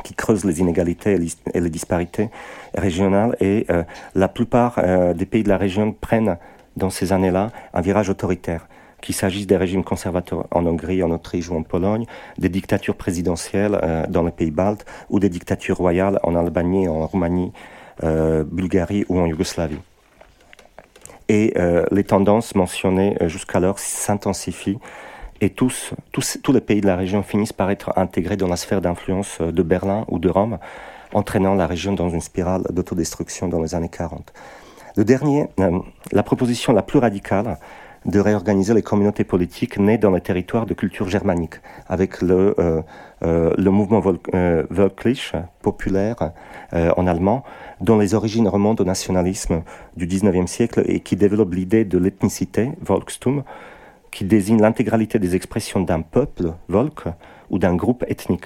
qui 0.03 0.13
creuse 0.13 0.45
les 0.45 0.61
inégalités 0.61 1.17
et 1.53 1.59
les, 1.59 1.69
disparités 1.69 2.29
régionales. 2.73 3.35
Et 3.41 3.65
euh, 3.69 3.83
la 4.15 4.29
plupart 4.29 4.75
euh, 4.77 5.13
des 5.13 5.25
pays 5.25 5.43
de 5.43 5.49
la 5.49 5.57
région 5.57 5.91
prennent 5.91 6.37
dans 6.77 6.89
ces 6.89 7.11
années-là 7.11 7.51
un 7.73 7.81
virage 7.81 8.09
autoritaire 8.09 8.67
qu'il 9.01 9.15
s'agisse 9.15 9.47
des 9.47 9.57
régimes 9.57 9.83
conservateurs 9.83 10.47
en 10.51 10.65
Hongrie, 10.65 11.03
en 11.03 11.11
Autriche 11.11 11.49
ou 11.49 11.55
en 11.55 11.63
Pologne, 11.63 12.05
des 12.37 12.49
dictatures 12.49 12.95
présidentielles 12.95 14.07
dans 14.09 14.23
les 14.23 14.31
pays 14.31 14.51
baltes 14.51 14.85
ou 15.09 15.19
des 15.19 15.29
dictatures 15.29 15.77
royales 15.77 16.19
en 16.23 16.35
Albanie, 16.35 16.87
en 16.87 17.05
Roumanie, 17.05 17.51
Bulgarie 18.01 19.05
ou 19.09 19.19
en 19.19 19.27
Yougoslavie 19.27 19.79
et 21.29 21.53
euh, 21.57 21.85
les 21.91 22.03
tendances 22.03 22.55
mentionnées 22.55 23.17
euh, 23.21 23.27
jusqu'alors 23.27 23.79
s'intensifient 23.79 24.79
et 25.39 25.49
tous, 25.49 25.93
tous, 26.11 26.39
tous 26.41 26.51
les 26.51 26.61
pays 26.61 26.81
de 26.81 26.87
la 26.87 26.95
région 26.95 27.21
finissent 27.21 27.53
par 27.53 27.69
être 27.69 27.97
intégrés 27.97 28.37
dans 28.37 28.47
la 28.47 28.55
sphère 28.55 28.81
d'influence 28.81 29.37
euh, 29.41 29.51
de 29.51 29.63
Berlin 29.63 30.05
ou 30.07 30.19
de 30.19 30.29
Rome, 30.29 30.57
entraînant 31.13 31.53
la 31.53 31.67
région 31.67 31.93
dans 31.93 32.09
une 32.09 32.21
spirale 32.21 32.63
d'autodestruction 32.69 33.47
dans 33.47 33.61
les 33.61 33.75
années 33.75 33.89
40. 33.89 34.33
Le 34.95 35.05
dernier, 35.05 35.45
la 36.11 36.23
proposition 36.23 36.73
la 36.73 36.81
plus 36.81 36.97
radicale 36.97 37.59
de 38.07 38.19
réorganiser 38.19 38.73
les 38.73 38.81
communautés 38.81 39.23
politiques 39.23 39.77
nées 39.77 39.97
dans 39.97 40.11
les 40.11 40.21
territoires 40.21 40.65
de 40.65 40.73
culture 40.73 41.09
germanique, 41.09 41.55
avec 41.87 42.21
le, 42.21 42.55
le 43.21 43.69
mouvement 43.69 43.99
Vol 43.99 44.19
populaire 45.61 46.31
en 46.71 47.07
allemand, 47.07 47.43
dont 47.81 47.99
les 47.99 48.13
origines 48.13 48.47
remontent 48.47 48.81
au 48.81 48.87
nationalisme 48.87 49.61
du 49.97 50.07
XIXe 50.07 50.49
siècle 50.49 50.83
et 50.85 51.01
qui 51.01 51.15
développe 51.15 51.53
l'idée 51.53 51.83
de 51.83 51.97
l'ethnicité, 51.97 52.71
Volkstum, 52.81 53.43
qui 54.11 54.25
désigne 54.25 54.61
l'intégralité 54.61 55.19
des 55.19 55.35
expressions 55.35 55.81
d'un 55.81 56.01
peuple, 56.01 56.53
Volk, 56.69 57.03
ou 57.49 57.59
d'un 57.59 57.75
groupe 57.75 58.03
ethnique. 58.07 58.45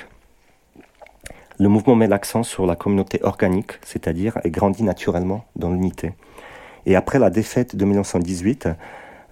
Le 1.60 1.70
mouvement 1.70 1.96
met 1.96 2.08
l'accent 2.08 2.44
sur 2.44 2.66
la 2.66 2.76
communauté 2.76 3.20
organique, 3.24 3.74
c'est-à-dire 3.86 4.40
et 4.44 4.50
grandit 4.50 4.84
naturellement 4.84 5.46
dans 5.56 5.70
l'unité. 5.70 6.14
Et 6.86 6.96
après 6.96 7.20
la 7.20 7.30
défaite 7.30 7.76
de 7.76 7.86
1918, 7.86 8.66
euh, 8.66 8.74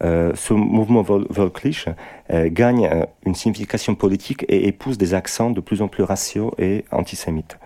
ce 0.02 0.54
mouvement 0.54 1.02
Volklich 1.02 1.88
euh, 2.32 2.50
gagne 2.52 2.86
euh, 2.86 3.06
une 3.26 3.36
signification 3.36 3.96
politique 3.96 4.46
et 4.48 4.68
épouse 4.68 4.98
des 4.98 5.14
accents 5.14 5.50
de 5.50 5.60
plus 5.60 5.82
en 5.82 5.88
plus 5.88 6.04
raciaux 6.04 6.54
et 6.58 6.86
antisémites. 6.92 7.58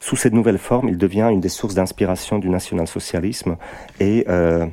Sous 0.00 0.16
cette 0.16 0.32
nouvelle 0.32 0.58
forme, 0.58 0.88
il 0.88 0.96
devient 0.96 1.28
une 1.30 1.40
des 1.40 1.48
sources 1.48 1.74
d'inspiration 1.74 2.38
du 2.38 2.48
national-socialisme 2.48 3.56
et 4.00 4.24
euh, 4.28 4.66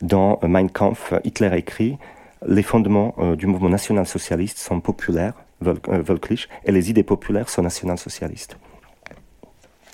dans 0.00 0.38
Mein 0.42 0.70
Kampf, 0.70 1.12
Hitler 1.24 1.50
écrit 1.54 1.98
Les 2.46 2.62
fondements 2.62 3.14
euh, 3.18 3.36
du 3.36 3.46
mouvement 3.46 3.68
national-socialiste 3.68 4.58
sont 4.58 4.80
populaires, 4.80 5.34
Völkisch, 5.60 6.48
euh, 6.50 6.68
et 6.68 6.72
les 6.72 6.88
idées 6.88 7.02
populaires 7.02 7.50
sont 7.50 7.62
national-socialistes. 7.62 8.56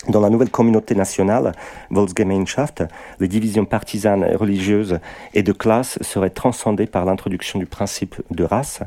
Dans 0.09 0.21
la 0.21 0.31
nouvelle 0.31 0.51
communauté 0.51 0.95
nationale, 0.95 1.53
Volksgemeinschaft, 1.91 2.85
les 3.19 3.29
divisions 3.29 3.65
partisanes, 3.65 4.25
religieuses 4.37 5.01
et 5.35 5.43
de 5.43 5.53
classe 5.53 5.99
seraient 6.03 6.31
transcendées 6.31 6.87
par 6.87 7.05
l'introduction 7.05 7.59
du 7.59 7.67
principe 7.67 8.17
de 8.31 8.45
race, 8.45 8.83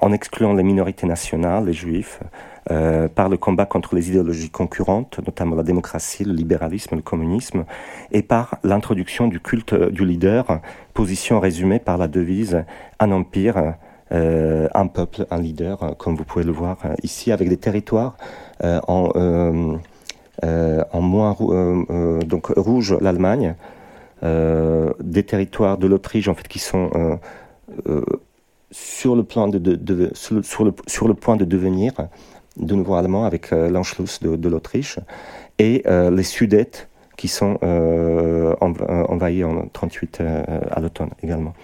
en 0.00 0.12
excluant 0.12 0.54
les 0.54 0.62
minorités 0.62 1.06
nationales, 1.06 1.66
les 1.66 1.74
juifs, 1.74 2.20
euh, 2.70 3.08
par 3.08 3.28
le 3.28 3.36
combat 3.36 3.66
contre 3.66 3.94
les 3.94 4.08
idéologies 4.08 4.48
concurrentes, 4.48 5.20
notamment 5.26 5.54
la 5.54 5.62
démocratie, 5.62 6.24
le 6.24 6.32
libéralisme, 6.32 6.96
le 6.96 7.02
communisme, 7.02 7.66
et 8.10 8.22
par 8.22 8.56
l'introduction 8.64 9.28
du 9.28 9.38
culte 9.38 9.74
du 9.74 10.06
leader, 10.06 10.60
position 10.94 11.40
résumée 11.40 11.78
par 11.78 11.98
la 11.98 12.08
devise 12.08 12.64
un 13.00 13.12
empire, 13.12 13.74
euh, 14.12 14.68
un 14.72 14.86
peuple, 14.86 15.26
un 15.30 15.38
leader, 15.38 15.94
comme 15.98 16.16
vous 16.16 16.24
pouvez 16.24 16.44
le 16.46 16.52
voir 16.52 16.78
ici, 17.02 17.32
avec 17.32 17.50
des 17.50 17.58
territoires 17.58 18.16
euh, 18.62 18.80
en, 18.88 19.78
en 20.92 21.00
moins 21.00 21.36
donc 22.26 22.48
rouge 22.48 22.96
l'Allemagne, 23.00 23.54
des 24.22 25.22
territoires 25.22 25.78
de 25.78 25.86
l'Autriche 25.86 26.28
en 26.28 26.34
fait 26.34 26.48
qui 26.48 26.58
sont 26.58 27.18
sur 28.70 29.14
le 29.14 29.22
point 29.22 29.46
de 29.48 29.58
devenir 31.44 31.92
de 32.56 32.74
nouveau 32.74 32.94
allemand 32.94 33.24
avec 33.24 33.52
euh, 33.52 33.68
l'Anschluss 33.68 34.20
de, 34.22 34.48
l'Autriche, 34.48 34.98
et 35.58 35.82
euh, 35.86 36.10
les 36.10 36.22
Sudètes 36.22 36.88
qui 37.16 37.28
sont 37.28 37.58
euh, 37.62 38.54
envahis 38.60 39.44
en 39.44 39.68
38 39.68 40.22
à 40.70 40.80
l'automne 40.80 41.10
également. 41.22 41.54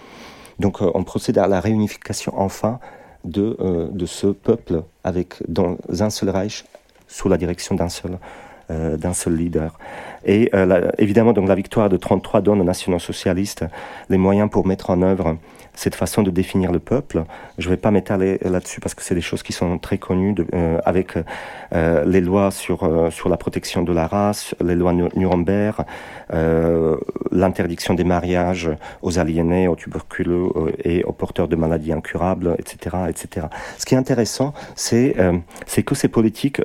Donc 0.59 0.79
on 0.81 1.03
procède 1.03 1.37
à 1.37 1.47
la 1.47 1.59
réunification 1.59 2.33
enfin 2.37 2.79
de, 3.25 3.57
de 3.91 4.05
ce 4.05 4.27
peuple 4.27 4.83
avec 5.03 5.35
dans 5.49 5.77
un 5.99 6.09
seul 6.09 6.29
Reich 6.29 6.63
sous 7.07 7.27
la 7.27 7.37
direction 7.37 7.75
d'un 7.75 7.89
seul 7.89 8.17
d'un 8.97 9.13
seul 9.13 9.35
leader. 9.35 9.77
Et 10.25 10.51
évidemment, 10.97 11.33
donc 11.33 11.47
la 11.47 11.55
victoire 11.55 11.89
de 11.89 11.97
33 11.97 12.41
donne 12.41 12.61
aux 12.61 12.65
nationaux 12.65 12.99
socialistes 12.99 13.65
les 14.09 14.17
moyens 14.17 14.49
pour 14.49 14.65
mettre 14.65 14.89
en 14.89 15.01
œuvre 15.01 15.37
cette 15.73 15.95
façon 15.95 16.21
de 16.23 16.31
définir 16.31 16.71
le 16.71 16.79
peuple. 16.79 17.23
Je 17.57 17.67
ne 17.67 17.73
vais 17.73 17.77
pas 17.77 17.91
m'étaler 17.91 18.37
là-dessus 18.41 18.79
parce 18.79 18.95
que 18.95 19.03
c'est 19.03 19.15
des 19.15 19.21
choses 19.21 19.43
qui 19.43 19.53
sont 19.53 19.77
très 19.77 19.97
connues 19.97 20.35
euh, 20.53 20.79
avec 20.85 21.15
euh, 21.73 22.03
les 22.05 22.21
lois 22.21 22.51
sur, 22.51 22.83
euh, 22.83 23.09
sur 23.09 23.29
la 23.29 23.37
protection 23.37 23.83
de 23.83 23.93
la 23.93 24.07
race, 24.07 24.55
les 24.63 24.75
lois 24.75 24.93
Nuremberg, 24.93 25.85
l'interdiction 27.31 27.93
des 27.93 28.05
mariages 28.05 28.69
aux 29.01 29.19
aliénés, 29.19 29.67
aux 29.67 29.75
tuberculeux 29.75 30.49
et 30.83 31.03
aux 31.03 31.11
porteurs 31.11 31.49
de 31.49 31.57
maladies 31.57 31.91
incurables, 31.91 32.55
etc. 32.57 32.95
etc. 33.09 33.47
Ce 33.77 33.85
qui 33.85 33.95
est 33.95 33.97
intéressant, 33.97 34.53
c'est 34.75 35.15
c'est 35.65 35.83
que 35.83 35.93
ces 35.93 36.07
politiques 36.07 36.61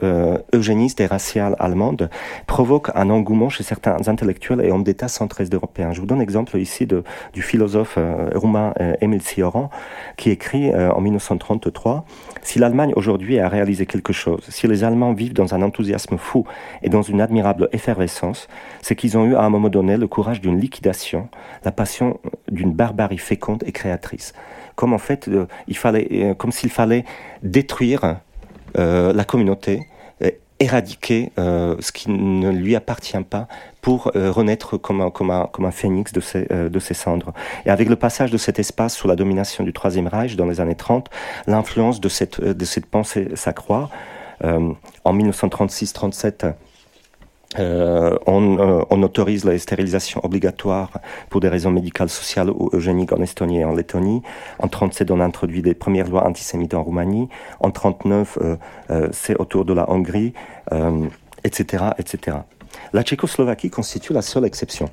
eugénistes 0.54 1.00
et 1.00 1.07
raciales 1.07 1.57
allemandes 1.59 2.09
provoquent 2.46 2.90
un 2.94 3.11
engouement 3.11 3.48
chez 3.48 3.64
certains 3.64 3.96
intellectuels 4.07 4.61
et 4.61 4.70
hommes 4.70 4.84
d'État 4.84 5.09
centristes 5.09 5.52
européens. 5.52 5.92
Je 5.92 6.00
vous 6.00 6.07
donne 6.07 6.20
l'exemple 6.20 6.57
ici 6.59 6.86
de, 6.86 7.02
du 7.32 7.42
philosophe 7.42 7.98
roumain 8.34 8.72
Émile 9.01 9.22
Cioran, 9.22 9.70
qui 10.16 10.30
écrit 10.30 10.70
euh, 10.70 10.90
en 10.90 11.01
1933 11.01 12.05
Si 12.42 12.59
l'Allemagne 12.59 12.92
aujourd'hui 12.97 13.38
a 13.38 13.49
réalisé 13.49 13.86
quelque 13.86 14.12
chose, 14.12 14.40
si 14.49 14.66
les 14.66 14.84
Allemands 14.84 15.12
vivent 15.12 15.32
dans 15.32 15.55
un 15.55 15.62
enthousiasme 15.62 16.16
fou 16.18 16.44
et 16.82 16.88
dans 16.88 17.03
une 17.03 17.20
admirable 17.20 17.68
effervescence, 17.72 18.49
c'est 18.82 18.97
qu'ils 18.97 19.16
ont 19.16 19.24
eu 19.24 19.34
à 19.34 19.42
un 19.42 19.51
moment 19.51 19.68
donné 19.68 19.97
le 19.97 20.07
courage 20.07 20.40
d'une 20.40 20.59
liquidation, 20.59 21.28
la 21.64 21.72
passion 21.72 22.20
d'une 22.51 22.72
barbarie 22.72 23.18
féconde 23.18 23.62
et 23.66 23.72
créatrice. 23.72 24.32
Comme 24.74 24.92
en 24.92 24.99
fait, 24.99 25.28
euh, 25.28 25.47
il 25.68 25.76
fallait, 25.76 26.09
euh, 26.12 26.34
comme 26.34 26.53
s'il 26.53 26.70
fallait 26.70 27.05
détruire 27.42 28.16
la 28.78 29.24
communauté 29.24 29.86
éradiquer 30.59 31.32
euh, 31.38 31.76
ce 31.80 31.92
qui 31.92 32.11
ne 32.11 32.50
lui 32.50 32.76
appartient 32.76 33.16
pas 33.28 33.46
pour 33.82 34.11
euh, 34.16 34.30
renaître 34.30 34.76
comme 34.78 35.00
un, 35.00 35.11
comme, 35.11 35.30
un, 35.30 35.46
comme 35.52 35.64
un 35.64 35.70
phénix 35.70 36.12
de 36.12 36.20
ses, 36.20 36.46
euh, 36.50 36.68
de 36.68 36.78
ses 36.78 36.94
cendres. 36.94 37.32
Et 37.66 37.70
avec 37.70 37.88
le 37.88 37.96
passage 37.96 38.30
de 38.30 38.38
cet 38.38 38.59
espace 38.59 38.96
sous 38.96 39.09
la 39.09 39.16
domination 39.16 39.64
du 39.64 39.72
Troisième 39.72 40.07
Reich 40.07 40.36
dans 40.36 40.46
les 40.46 40.61
années 40.61 40.74
30, 40.74 41.09
l'influence 41.46 42.00
de 42.00 42.09
cette, 42.09 42.40
de 42.40 42.64
cette 42.64 42.86
pensée 42.86 43.28
s'accroît. 43.34 43.90
en 44.42 45.14
1936-37, 45.14 46.52
euh, 47.59 48.16
on, 48.26 48.59
euh, 48.59 48.82
on, 48.90 49.02
autorise 49.02 49.44
la 49.44 49.59
stérilisation 49.59 50.20
obligatoire 50.24 50.90
pour 51.30 51.40
des 51.40 51.48
raisons 51.48 51.70
médicales, 51.70 52.09
sociales 52.09 52.50
ou 52.50 52.70
eugéniques 52.72 53.12
en 53.12 53.22
Estonie 53.22 53.61
et 53.61 53.64
en 53.64 53.74
Lettonie. 53.74 54.22
En 54.59 54.68
37, 54.68 55.11
on 55.11 55.20
a 55.20 55.24
introduit 55.24 55.62
les 55.62 55.74
premières 55.74 56.09
lois 56.09 56.26
antisémites 56.26 56.74
en 56.74 56.82
Roumanie. 56.82 57.28
En 57.61 57.70
39, 57.70 58.38
euh, 58.90 59.09
c'est 59.12 59.36
autour 59.36 59.64
de 59.64 59.72
la 59.72 59.90
Hongrie, 59.90 60.32
etc., 61.44 61.84
etc. 61.98 62.38
La 62.92 63.02
Tchécoslovaquie 63.02 63.70
constitue 63.70 64.12
la 64.12 64.22
seule 64.22 64.44
exception. 64.44 64.88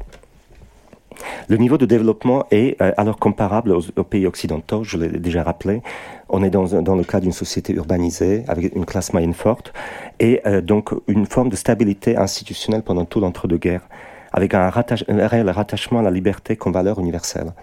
Le 1.47 1.57
niveau 1.57 1.77
de 1.77 1.85
développement 1.85 2.45
est 2.51 2.81
euh, 2.81 2.91
alors 2.97 3.17
comparable 3.17 3.71
aux, 3.71 4.03
pays 4.03 4.25
occidentaux, 4.25 4.83
je 4.83 4.97
l'ai 4.97 5.09
déjà 5.09 5.43
rappelé. 5.43 5.81
On 6.29 6.43
est 6.43 6.49
dans, 6.49 6.95
le 6.95 7.03
cas 7.03 7.19
d'une 7.19 7.31
société 7.31 7.73
urbanisée 7.73 8.43
avec 8.47 8.75
une 8.75 8.85
classe 8.85 9.13
moyenne 9.13 9.33
forte 9.33 9.73
et 10.19 10.41
euh, 10.45 10.61
donc 10.61 10.91
une 11.07 11.25
forme 11.25 11.49
de 11.49 11.55
stabilité 11.55 12.17
institutionnelle 12.17 12.83
pendant 12.83 13.05
tout 13.05 13.19
l'entre-deux-guerres, 13.19 13.87
avec 14.31 14.53
un, 14.53 14.69
réel 14.69 15.49
rattachement 15.49 15.99
à 15.99 16.01
la 16.01 16.11
liberté 16.11 16.55
comme 16.55 16.73
valeur 16.73 16.99
universelle. 16.99 17.53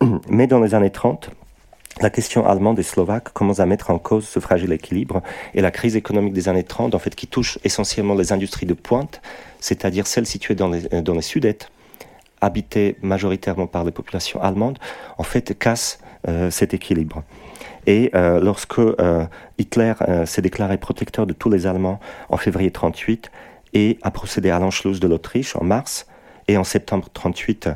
Mais 0.28 0.46
dans 0.46 0.60
les 0.60 0.74
années 0.74 0.90
30, 0.90 1.30
la 2.00 2.10
question 2.10 2.46
allemande 2.46 2.78
et 2.78 2.84
slovaque 2.84 3.32
commence 3.32 3.58
à 3.58 3.66
mettre 3.66 3.90
en 3.90 3.98
cause 3.98 4.26
ce 4.28 4.38
fragile 4.38 4.72
équilibre 4.72 5.20
et 5.54 5.60
la 5.60 5.72
crise 5.72 5.96
économique 5.96 6.32
des 6.32 6.48
années 6.48 6.62
30, 6.62 6.94
en 6.94 6.98
fait, 7.00 7.16
qui 7.16 7.26
touche 7.26 7.58
essentiellement 7.64 8.14
les 8.14 8.32
industries 8.32 8.66
de 8.66 8.74
pointe, 8.74 9.20
c'est-à-dire 9.58 10.06
celles 10.06 10.26
situées 10.26 10.54
dans 10.54 10.68
les, 10.68 11.02
dans 11.02 11.14
les 11.14 11.22
habité 12.40 12.96
majoritairement 13.02 13.66
par 13.66 13.84
les 13.84 13.92
populations 13.92 14.42
allemandes, 14.42 14.78
en 15.16 15.22
fait, 15.22 15.58
casse 15.58 16.00
euh, 16.26 16.50
cet 16.50 16.74
équilibre. 16.74 17.22
Et 17.86 18.10
euh, 18.14 18.40
lorsque 18.40 18.78
euh, 18.78 19.24
Hitler 19.58 19.94
s'est 20.24 20.42
déclaré 20.42 20.78
protecteur 20.78 21.26
de 21.26 21.32
tous 21.32 21.48
les 21.48 21.66
Allemands 21.66 22.00
en 22.28 22.36
février 22.36 22.70
38 22.70 23.30
et 23.74 23.98
a 24.02 24.10
procédé 24.10 24.50
à 24.50 24.58
l'Anschluss 24.58 25.00
de 25.00 25.08
l'Autriche 25.08 25.56
en 25.56 25.64
mars, 25.64 26.06
et 26.48 26.56
en 26.56 26.64
septembre 26.64 27.08
38 27.12 27.68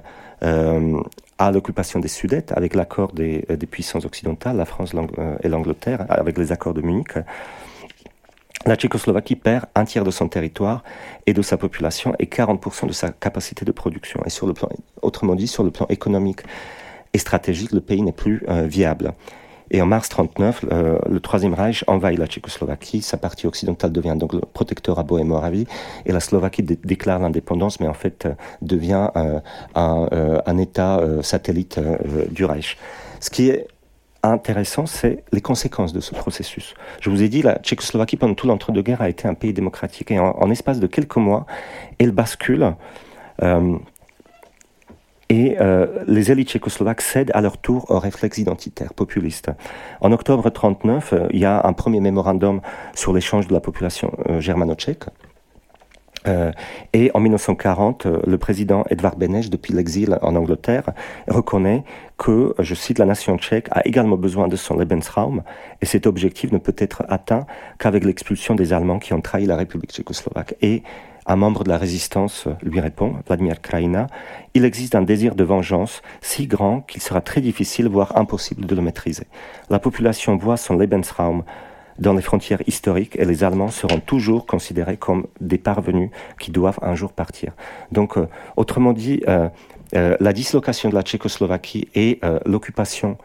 à 1.39 1.53
l'occupation 1.53 2.01
des 2.01 2.09
Sudètes 2.09 2.53
avec 2.57 2.75
l'accord 2.75 3.13
des, 3.13 3.45
puissances 3.71 4.07
occidentales, 4.07 4.57
la 4.57 4.65
France 4.65 4.93
et 5.43 5.49
l'Angleterre, 5.49 6.07
avec 6.09 6.39
les 6.39 6.53
accords 6.53 6.75
de 6.75 6.81
Munich, 6.81 7.19
la 8.65 8.77
Tchécoslovaquie 8.77 9.37
perd 9.37 9.67
un 9.75 9.85
tiers 9.85 10.05
de 10.05 10.11
son 10.11 10.29
territoire 10.29 10.85
et 11.27 11.33
de 11.33 11.43
sa 11.43 11.57
population 11.57 12.15
et 12.19 12.27
40% 12.27 12.87
de 12.87 12.93
sa 12.93 13.11
capacité 13.11 13.65
de 13.65 13.73
production. 13.73 14.21
Et 14.27 14.31
sur 14.31 14.47
le 14.47 14.55
plan, 14.55 14.69
autrement 15.03 15.35
dit, 15.35 15.47
sur 15.47 15.65
le 15.65 15.71
plan 15.71 15.87
économique 15.89 16.41
et 17.15 17.19
stratégique, 17.19 17.73
le 17.73 17.81
pays 17.81 18.03
n'est 18.03 18.13
plus 18.13 18.45
euh, 18.49 18.67
viable. 18.67 19.13
Et 19.71 19.81
en 19.81 19.87
mars 19.87 20.11
39, 20.11 20.67
le 21.09 21.21
Troisième 21.21 21.55
Reich 21.55 21.83
envahit 21.87 22.19
la 22.19 22.27
Tchécoslovaquie. 22.27 23.01
Sa 23.01 23.17
partie 23.17 23.47
occidentale 23.47 23.91
devient 23.91 24.17
donc 24.19 24.35
le 24.35 24.41
protectorat 24.41 25.03
Bohémoravie. 25.03 25.67
Et 26.05 26.13
la 26.13 26.21
Slovaquie 26.21 26.63
déclare 26.63 27.21
l'indépendance, 27.21 27.81
mais 27.81 27.89
en 27.89 27.95
fait 27.95 28.27
euh, 28.27 28.35
devient 28.61 29.09
euh, 29.17 29.41
un, 29.75 30.09
un, 30.45 30.59
État 30.59 31.01
satellite 31.23 31.81
du 32.31 32.45
Reich. 32.45 32.77
Ce 33.21 33.31
qui 33.31 33.49
est 33.49 33.67
intéressant, 34.23 34.87
c'est 34.87 35.25
les 35.33 35.41
conséquences 35.41 35.93
de 35.93 36.01
ce 36.01 36.15
processus. 36.15 36.75
Je 37.01 37.11
vous 37.11 37.23
ai 37.23 37.29
dit, 37.29 37.43
la 37.43 37.59
Tchécoslovaquie, 37.59 38.17
pendant 38.17 38.35
tout 38.35 38.47
l'entre-deux-guerres, 38.47 39.03
a 39.03 39.09
été 39.09 39.27
un 39.27 39.35
pays 39.35 39.53
démocratique. 39.53 40.11
Et 40.11 40.19
en, 40.19 40.51
espace 40.51 40.81
de 40.81 40.87
quelques 40.87 41.17
mois, 41.17 41.47
elle 41.99 42.13
bascule. 42.13 42.75
Euh, 43.43 43.79
et 45.29 45.57
euh, 45.61 46.05
les 46.07 46.31
élites 46.31 46.51
tchécoslovaques 46.51 47.01
cèdent 47.01 47.31
à 47.33 47.41
leur 47.41 47.57
tour 47.57 47.91
au 47.91 47.99
réflexe 47.99 48.37
identitaire 48.37 48.93
populiste. 48.93 49.51
En 50.03 50.13
octobre 50.13 50.45
1939, 50.45 51.13
euh, 51.13 51.27
il 51.31 51.41
y 51.41 51.47
a 51.47 51.67
un 51.67 51.73
premier 51.73 52.01
mémorandum 52.01 52.61
sur 52.95 53.15
l'échange 53.15 53.47
de 53.47 53.55
la 53.55 53.61
population 53.61 54.13
germano-tchèque. 54.39 55.05
Euh, 56.27 56.53
et 56.93 57.11
en 57.15 57.21
1940, 57.21 58.07
euh, 58.07 58.21
le 58.27 58.39
président 58.39 58.85
Edvard 58.91 59.17
Beneš, 59.17 59.51
depuis 59.51 59.73
l'exil 59.73 60.19
en 60.23 60.37
Angleterre, 60.37 60.91
reconnaît 61.29 61.85
que, 62.19 62.55
je 62.59 62.75
cite, 62.75 62.99
la 62.99 63.07
nation 63.07 63.37
tchèque 63.39 63.69
a 63.71 63.87
également 63.87 64.17
besoin 64.17 64.49
de 64.49 64.57
son 64.57 64.77
Lebensraum, 64.77 65.43
et 65.81 65.87
cet 65.87 66.07
objectif 66.07 66.53
ne 66.53 66.59
peut 66.59 66.77
être 66.79 67.05
atteint 67.09 67.47
qu'avec 67.79 68.05
l'expulsion 68.05 68.55
des 68.55 68.73
Allemands 68.73 68.99
qui 68.99 69.15
ont 69.15 69.21
trahi 69.21 69.47
la 69.47 69.57
République 69.57 69.91
tchécoslovaque. 69.91 70.55
Et 70.63 70.83
un 71.27 71.37
membre 71.37 71.63
de 71.63 71.69
la 71.69 71.79
résistance 71.79 72.49
lui 72.63 72.81
répond, 72.81 73.15
Vladimir 73.27 73.61
Krajina, 73.61 74.09
il 74.55 74.65
existe 74.65 74.97
un 74.97 75.03
désir 75.03 75.37
de 75.37 75.45
vengeance 75.45 76.03
si 76.21 76.47
grand 76.47 76.81
qu'il 76.81 77.01
sera 77.01 77.21
très 77.21 77.41
difficile, 77.41 77.89
voire 77.89 78.17
impossible 78.17 78.67
de 78.67 78.75
le 78.75 78.83
maîtriser. 78.83 79.27
La 79.71 79.79
population 79.79 80.37
voit 80.37 80.57
son 80.57 80.77
Lebensraum 80.77 81.45
dans 81.99 82.13
les 82.13 82.23
frontières 82.23 82.63
historiques 82.67 83.17
et 83.19 83.25
les 83.25 83.45
Allemands 83.45 83.69
seront 83.69 84.01
toujours 84.01 84.47
considérés 84.47 84.97
comme 84.97 85.27
des 85.41 85.59
parvenus 85.59 86.11
qui 86.39 86.51
doivent 86.51 86.79
un 86.83 86.95
jour 86.95 87.13
partir. 87.13 87.53
Donc, 87.91 88.17
euh, 88.17 88.27
autrement 88.57 88.93
dit, 88.93 89.23
euh, 89.29 89.49
euh, 89.95 90.17
la 90.21 90.33
dislocation 90.33 90.89
de 90.89 90.95
la 90.95 91.03
Tchécoslovaquie 91.03 91.89
et 91.95 92.21
l'occupation 92.47 93.19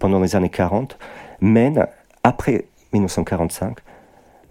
pendant 0.00 0.20
les 0.20 0.34
années 0.34 0.48
40 0.48 0.98
mènent, 1.40 1.86
après 2.24 2.64
1945, 2.92 3.78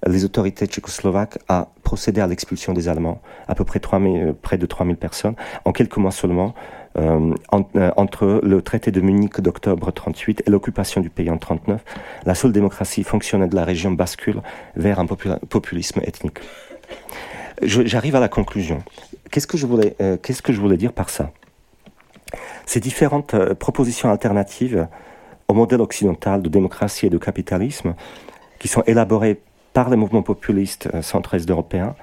les 0.06 0.24
autorités 0.24 0.68
tchécoslovaques 0.68 1.40
à 1.50 1.68
procéder 1.84 2.22
à 2.22 2.28
l'expulsion 2.28 2.74
des 2.74 2.88
Allemands, 2.88 3.22
à 3.48 3.56
peu 3.56 3.66
près 3.66 3.80
3 3.80 4.00
près 4.42 4.58
de 4.58 4.66
3000 4.66 4.96
personnes, 4.96 5.36
en 5.66 5.72
quelques 5.74 5.98
mois 5.98 6.12
seulement, 6.12 6.54
euh, 7.00 7.34
euh, 7.54 7.92
entre 7.96 8.42
le 8.44 8.62
traité 8.62 8.92
de 8.92 9.02
Munich 9.02 9.40
d'octobre 9.40 9.92
38 9.92 10.44
et 10.48 10.50
l'occupation 10.50 11.00
du 11.00 11.10
pays 11.10 11.30
en 11.30 11.38
39, 11.38 11.84
la 12.26 12.36
seule 12.36 12.52
démocratie 12.52 13.04
fonctionnelle 13.04 13.50
de 13.50 13.56
la 13.56 13.66
région 13.66 13.92
bascule 13.92 14.42
vers 14.76 15.00
un 15.00 15.06
populisme 15.06 16.02
ethnique. 16.04 16.40
J'arrive 17.62 18.16
à 18.16 18.20
la 18.20 18.30
conclusion. 18.30 18.84
Qu'est-ce 19.30 19.48
que 19.48 19.58
je 19.58 19.68
voulais, 19.68 19.96
euh, 20.02 20.18
qu'est-ce 20.18 20.42
que 20.42 20.54
je 20.54 20.60
voulais 20.60 20.78
dire 20.78 20.94
par 20.94 21.10
ça? 21.10 21.32
Ces 22.66 22.80
différentes 22.80 23.36
propositions 23.56 24.12
alternatives 24.12 24.88
au 25.48 25.54
modèle 25.54 25.82
occidental 25.82 26.42
de 26.42 26.50
démocratie 26.50 27.06
et 27.06 27.10
de 27.10 27.18
capitalisme, 27.18 27.94
qui 28.60 28.68
sont 28.68 28.84
élaborées 28.88 29.40
par 29.74 29.90
les 29.90 29.96
mouvements 29.96 30.24
populistes 30.24 30.90
centro-est 31.02 31.50
européens 31.50 31.96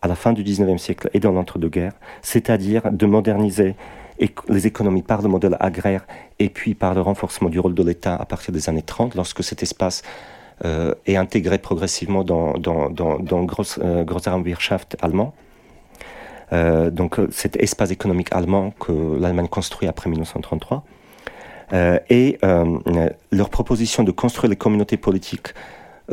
à 0.00 0.08
la 0.08 0.14
fin 0.14 0.32
du 0.32 0.42
19e 0.42 0.78
siècle 0.78 1.10
et 1.12 1.20
dans 1.20 1.32
l'entre-deux-guerres, 1.32 1.94
c'est-à-dire 2.22 2.90
de 2.90 3.06
moderniser 3.06 3.74
les 4.48 4.66
économies 4.66 5.02
par 5.02 5.22
le 5.22 5.28
modèle 5.28 5.56
agraire 5.60 6.06
et 6.38 6.48
puis 6.48 6.74
par 6.74 6.94
le 6.94 7.00
renforcement 7.00 7.48
du 7.48 7.60
rôle 7.60 7.74
de 7.74 7.82
l'État 7.82 8.16
à 8.16 8.24
partir 8.24 8.52
des 8.52 8.68
années 8.68 8.82
30, 8.82 9.14
lorsque 9.14 9.42
cet 9.44 9.62
espace 9.62 10.02
euh, 10.64 10.94
est 11.06 11.16
intégré 11.16 11.58
progressivement 11.58 12.24
dans, 12.24 12.54
dans, 12.54 12.90
dans, 12.90 13.18
dans 13.18 13.40
le 13.40 13.46
Gross, 13.46 13.78
euh, 13.82 14.02
Grossraumwirtschaft 14.04 14.96
allemand. 15.00 15.34
Euh, 16.52 16.90
donc 16.90 17.16
cet 17.30 17.56
espace 17.62 17.90
économique 17.90 18.28
allemand 18.32 18.72
que 18.80 19.18
l'Allemagne 19.20 19.48
construit 19.48 19.86
après 19.88 20.10
1933. 20.10 20.82
Euh, 21.74 21.98
et 22.08 22.38
leur 23.30 23.50
proposition 23.50 24.02
de 24.02 24.10
construire 24.10 24.50
les 24.50 24.56
communautés 24.56 24.96
politiques 24.96 25.48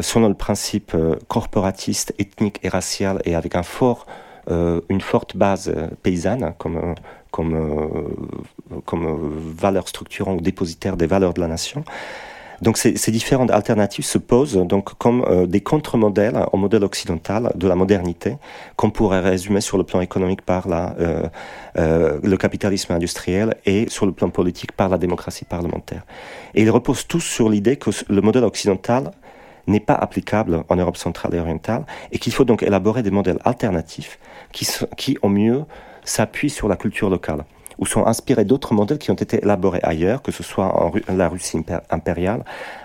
selon 0.01 0.27
le 0.27 0.33
principe 0.33 0.95
corporatiste, 1.29 2.13
ethnique 2.19 2.59
et 2.63 2.69
racial 2.69 3.21
et 3.23 3.33
avec 3.33 3.55
un 3.55 3.63
fort, 3.63 4.05
une 4.49 4.99
forte 4.99 5.37
base 5.37 5.73
paysanne, 6.03 6.53
comme 6.57 6.95
comme, 7.35 7.53
euh, 7.53 8.79
comme 8.85 9.05
euh, 9.05 9.17
valeur 9.57 9.89
structurante 9.89 10.39
ou 10.39 10.41
dépositaire 10.41 10.95
des 10.95 11.05
valeurs 11.05 11.33
de 11.33 11.41
la 11.41 11.49
nation. 11.49 11.83
Donc 12.61 12.77
ces, 12.77 13.11
différentes 13.11 13.51
alternatives 13.51 14.05
se 14.05 14.17
posent 14.17 14.55
donc 14.55 14.97
comme 14.97 15.25
euh, 15.27 15.45
des 15.45 15.59
contre-modèles 15.59 16.45
au 16.53 16.57
modèle 16.57 16.85
occidental 16.85 17.51
de 17.53 17.67
la 17.67 17.75
modernité, 17.75 18.37
qu'on 18.77 18.89
pourrait 18.89 19.19
résumer 19.19 19.59
sur 19.59 19.77
le 19.77 19.83
plan 19.83 19.99
économique 19.99 20.43
par 20.43 20.65
le 21.75 22.35
capitalisme 22.37 22.93
industriel 22.93 23.57
et 23.65 23.89
sur 23.89 24.05
le 24.05 24.13
plan 24.13 24.29
politique 24.29 24.71
par 24.71 24.87
la 24.87 24.97
démocratie 24.97 25.43
parlementaire. 25.43 26.03
Et 26.53 26.61
ils 26.61 26.71
reposent 26.71 27.05
tous 27.05 27.19
sur 27.19 27.49
l'idée 27.49 27.75
que 27.75 27.89
le 28.07 28.21
modèle 28.21 28.45
occidental 28.45 29.11
n'est 29.67 29.81
pas 29.81 29.95
applicable 29.95 30.63
en 30.69 30.77
Europe 30.77 30.95
centrale 30.95 31.35
et 31.35 31.39
orientale 31.39 31.85
et 32.13 32.19
qu'il 32.19 32.31
faut 32.31 32.45
donc 32.45 32.63
élaborer 32.63 33.03
des 33.03 33.11
modèles 33.11 33.39
alternatifs 33.43 34.19
qui, 34.53 34.65
qui 34.95 35.17
au 35.21 35.27
mieux 35.27 35.65
s'appuient 36.05 36.49
sur 36.49 36.67
la 36.67 36.75
culture 36.75 37.09
locale 37.09 37.43
ou 37.77 37.85
sont 37.85 38.05
inspirés 38.05 38.45
d'autres 38.45 38.73
modèles 38.73 38.97
qui 38.97 39.11
ont 39.11 39.15
été 39.15 39.37
élaborés 39.37 39.79
ailleurs, 39.83 40.21
que 40.21 40.31
ce 40.31 40.43
soit 40.43 40.65
en 40.65 40.91
la 41.09 41.29
Russie 41.29 41.57
impériale, 41.89 42.43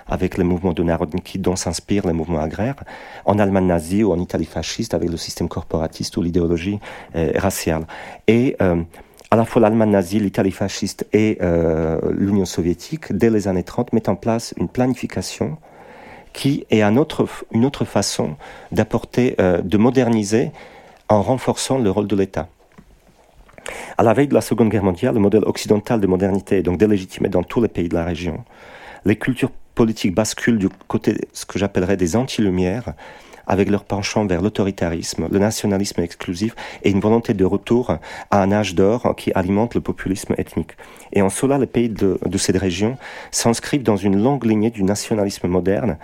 avec 0.09 0.37
les 0.37 0.45
mouvements 0.45 0.73
de 0.73 0.83
Narodniki 0.83 1.39
dont 1.39 1.57
s'inspirent 1.57 2.07
les 2.07 2.13
mouvements 2.13 2.41
agraires, 2.41 2.77
en 3.25 3.39
Allemagne 3.39 3.67
nazie 3.67 4.05
ou 4.05 4.13
en 4.13 4.19
Italie 4.19 4.45
fasciste 4.45 4.95
avec 4.95 5.11
le 5.11 5.17
système 5.17 5.49
corporatiste 5.49 6.17
ou 6.17 6.23
l'idéologie 6.23 6.81
euh, 7.15 7.33
raciale. 7.37 7.87
Et 8.27 8.57
euh, 8.61 8.83
à 9.31 9.37
la 9.37 9.45
fois 9.45 9.63
l'Allemagne 9.63 9.91
nazie, 9.91 10.19
l'Italie 10.19 10.51
fasciste 10.51 11.07
et 11.13 11.39
euh, 11.41 12.01
l'Union 12.11 12.45
soviétique, 12.45 13.13
dès 13.13 13.31
les 13.31 13.47
années 13.47 13.63
30, 13.63 13.93
mettent 13.93 14.09
en 14.09 14.17
place 14.17 14.55
une 14.57 14.69
planification 14.69 15.57
qui 16.33 16.65
est 16.71 16.83
un 16.83 16.95
une 17.51 17.65
autre 17.65 17.85
façon 17.85 18.37
d'apporter, 18.71 19.35
de 19.37 19.77
moderniser 19.79 20.53
en 21.09 21.23
renforçant 21.23 21.79
le 21.79 21.91
rôle 21.91 22.07
de 22.07 22.15
l'État. 22.15 22.47
À 23.99 24.03
la 24.03 24.13
veille 24.13 24.29
de 24.29 24.35
la 24.35 24.41
Seconde 24.41 24.69
Guerre 24.69 24.85
mondiale, 24.85 25.15
le 25.15 25.21
modèle 25.21 25.45
occidental 25.45 26.01
de 26.01 26.07
modernité 26.07 26.59
est 26.59 26.63
donc 26.63 26.79
délégitimé 26.79 27.29
dans 27.29 27.43
tous 27.43 27.61
les 27.61 27.69
pays 27.69 27.89
de 27.89 27.95
la 27.95 28.05
région. 28.05 28.45
Les 29.05 29.17
cultures 29.17 29.51
politiques 29.75 30.15
basculent 30.15 30.59
du 30.59 30.69
côté 30.89 31.17
ce 31.33 31.47
que 31.47 31.59
j'appellerais 31.59 31.97
des 31.97 32.17
anti-lumières, 32.17 32.95
avec 33.47 33.69
leur 33.69 33.83
penchant 33.83 34.27
vers 34.27 34.43
l'autoritarisme, 34.43 35.27
le 35.29 35.39
nationalisme 35.41 36.01
exclusif 36.03 36.55
et 36.85 36.91
une 36.91 37.01
volonté 37.01 37.35
de 37.35 37.45
retour 37.45 37.97
à 38.31 38.43
un 38.43 38.53
âge 38.53 38.77
d'or 38.77 39.15
qui 39.17 39.33
alimente 39.33 39.75
le 39.75 39.81
populisme 39.81 40.35
ethnique. 40.39 40.77
Et 41.13 41.21
en 41.21 41.31
cela, 41.31 41.59
les 41.59 41.67
pays 41.67 41.89
de, 41.89 42.19
cette 42.37 42.57
région 42.57 42.97
s'inscrivent 43.33 43.83
dans 43.83 43.97
une 43.97 44.23
longue 44.23 44.45
lignée 44.45 44.71
du 44.71 44.85
nationalisme 44.85 45.49
moderne, 45.49 45.99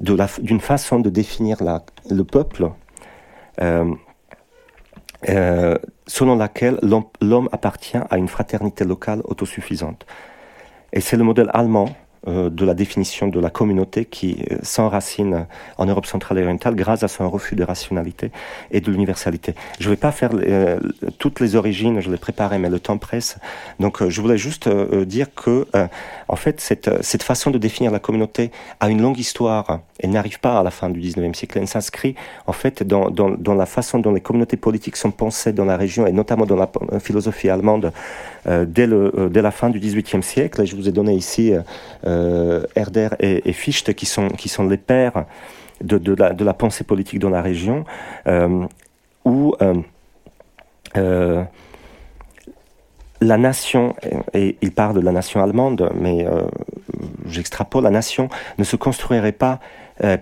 d'une 0.00 0.60
façon 0.60 0.98
de 0.98 1.08
définir 1.08 1.58
le 2.10 2.24
peuple 2.24 2.70
euh, 3.60 3.94
euh, 5.28 5.76
selon 6.06 6.36
laquelle 6.36 6.78
l'homme 6.82 7.48
appartient 7.52 7.98
à 8.10 8.18
une 8.18 8.28
fraternité 8.28 8.84
locale 8.84 9.20
autosuffisante. 9.24 10.06
Et 10.92 11.00
c'est 11.00 11.16
le 11.16 11.24
modèle 11.24 11.50
allemand 11.52 11.88
de 12.26 12.64
la 12.64 12.74
définition 12.74 13.28
de 13.28 13.40
la 13.40 13.50
communauté 13.50 14.04
qui 14.04 14.44
euh, 14.50 14.56
s'enracine 14.62 15.46
en 15.76 15.86
Europe 15.86 16.06
centrale 16.06 16.38
et 16.38 16.42
orientale 16.42 16.74
grâce 16.74 17.02
à 17.02 17.08
son 17.08 17.28
refus 17.30 17.54
de 17.54 17.64
rationalité 17.64 18.30
et 18.70 18.80
de 18.80 18.90
l'universalité. 18.90 19.54
Je 19.78 19.88
ne 19.88 19.94
vais 19.94 19.96
pas 19.96 20.12
faire 20.12 20.30
euh, 20.34 20.78
toutes 21.18 21.40
les 21.40 21.56
origines, 21.56 22.00
je 22.00 22.10
les 22.10 22.16
préparais, 22.16 22.58
mais 22.58 22.70
le 22.70 22.80
temps 22.80 22.98
presse. 22.98 23.38
Donc 23.80 24.06
je 24.06 24.20
voulais 24.20 24.38
juste 24.38 24.68
dire 24.68 25.32
que, 25.34 25.66
en 26.28 26.36
fait, 26.36 26.60
cette, 26.60 26.90
cette 27.02 27.22
façon 27.22 27.50
de 27.50 27.58
définir 27.58 27.90
la 27.90 27.98
communauté 27.98 28.50
a 28.80 28.88
une 28.88 29.00
longue 29.00 29.18
histoire. 29.18 29.80
Elle 30.00 30.10
n'arrive 30.10 30.40
pas 30.40 30.58
à 30.58 30.62
la 30.62 30.70
fin 30.70 30.90
du 30.90 31.00
19e 31.00 31.34
siècle. 31.34 31.58
Elle 31.58 31.68
s'inscrit, 31.68 32.14
en 32.46 32.52
fait, 32.52 32.82
dans, 32.82 33.10
dans, 33.10 33.30
dans, 33.30 33.54
la 33.54 33.66
façon 33.66 33.98
dont 33.98 34.12
les 34.12 34.20
communautés 34.20 34.56
politiques 34.56 34.96
sont 34.96 35.10
pensées 35.10 35.52
dans 35.52 35.64
la 35.64 35.76
région 35.76 36.06
et 36.06 36.12
notamment 36.12 36.46
dans 36.46 36.56
la 36.56 36.68
philosophie 37.00 37.48
allemande 37.48 37.92
dès, 38.46 38.86
le, 38.86 39.28
dès 39.30 39.42
la 39.42 39.50
fin 39.50 39.70
du 39.70 39.80
18e 39.80 40.22
siècle. 40.22 40.62
Et 40.62 40.66
je 40.66 40.76
vous 40.76 40.88
ai 40.88 40.92
donné 40.92 41.14
ici 41.14 41.52
euh, 42.06 42.64
Herder 42.74 43.08
et, 43.20 43.52
Fichte, 43.52 43.94
qui 43.94 44.06
sont, 44.06 44.28
les 44.68 44.76
pères 44.76 45.24
de, 45.80 46.44
la, 46.44 46.54
pensée 46.54 46.84
politique 46.84 47.18
dans 47.18 47.30
la 47.30 47.42
région, 47.42 47.84
euh, 48.26 48.66
où 49.24 49.54
euh, 50.96 51.42
la 53.20 53.38
nation, 53.38 53.94
et 54.32 54.56
il 54.62 54.72
parle 54.72 54.94
de 54.96 55.00
la 55.00 55.12
nation 55.12 55.42
allemande, 55.42 55.90
mais 56.00 56.26
j'extrapole, 57.26 57.82
la 57.82 57.90
nation 57.90 58.28
ne 58.58 58.64
se 58.64 58.76
construirait 58.76 59.32
pas 59.32 59.58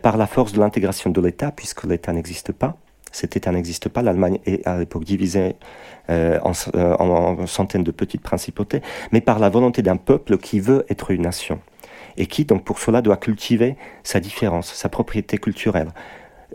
par 0.02 0.16
la 0.16 0.26
force 0.26 0.52
de 0.52 0.60
l'intégration 0.60 1.10
de 1.10 1.20
l'État, 1.20 1.52
puisque 1.54 1.84
l'État 1.84 2.12
n'existe 2.12 2.52
pas. 2.52 2.76
Cet 3.12 3.36
État 3.36 3.52
n'existe 3.52 3.88
pas. 3.88 4.02
L'Allemagne 4.02 4.38
est 4.46 4.66
à 4.66 4.78
l'époque 4.78 5.04
divisée 5.04 5.56
en, 6.08 6.52
en, 6.70 7.46
centaines 7.46 7.84
de 7.84 7.90
petites 7.90 8.22
principautés, 8.22 8.82
mais 9.12 9.20
par 9.20 9.38
la 9.38 9.48
volonté 9.48 9.82
d'un 9.82 9.96
peuple 9.96 10.38
qui 10.38 10.60
veut 10.60 10.84
être 10.88 11.10
une 11.10 11.22
nation 11.22 11.60
et 12.16 12.26
qui, 12.26 12.44
donc, 12.44 12.64
pour 12.64 12.78
cela, 12.78 13.02
doit 13.02 13.16
cultiver 13.16 13.76
sa 14.02 14.20
différence, 14.20 14.72
sa 14.72 14.88
propriété 14.88 15.38
culturelle. 15.38 15.88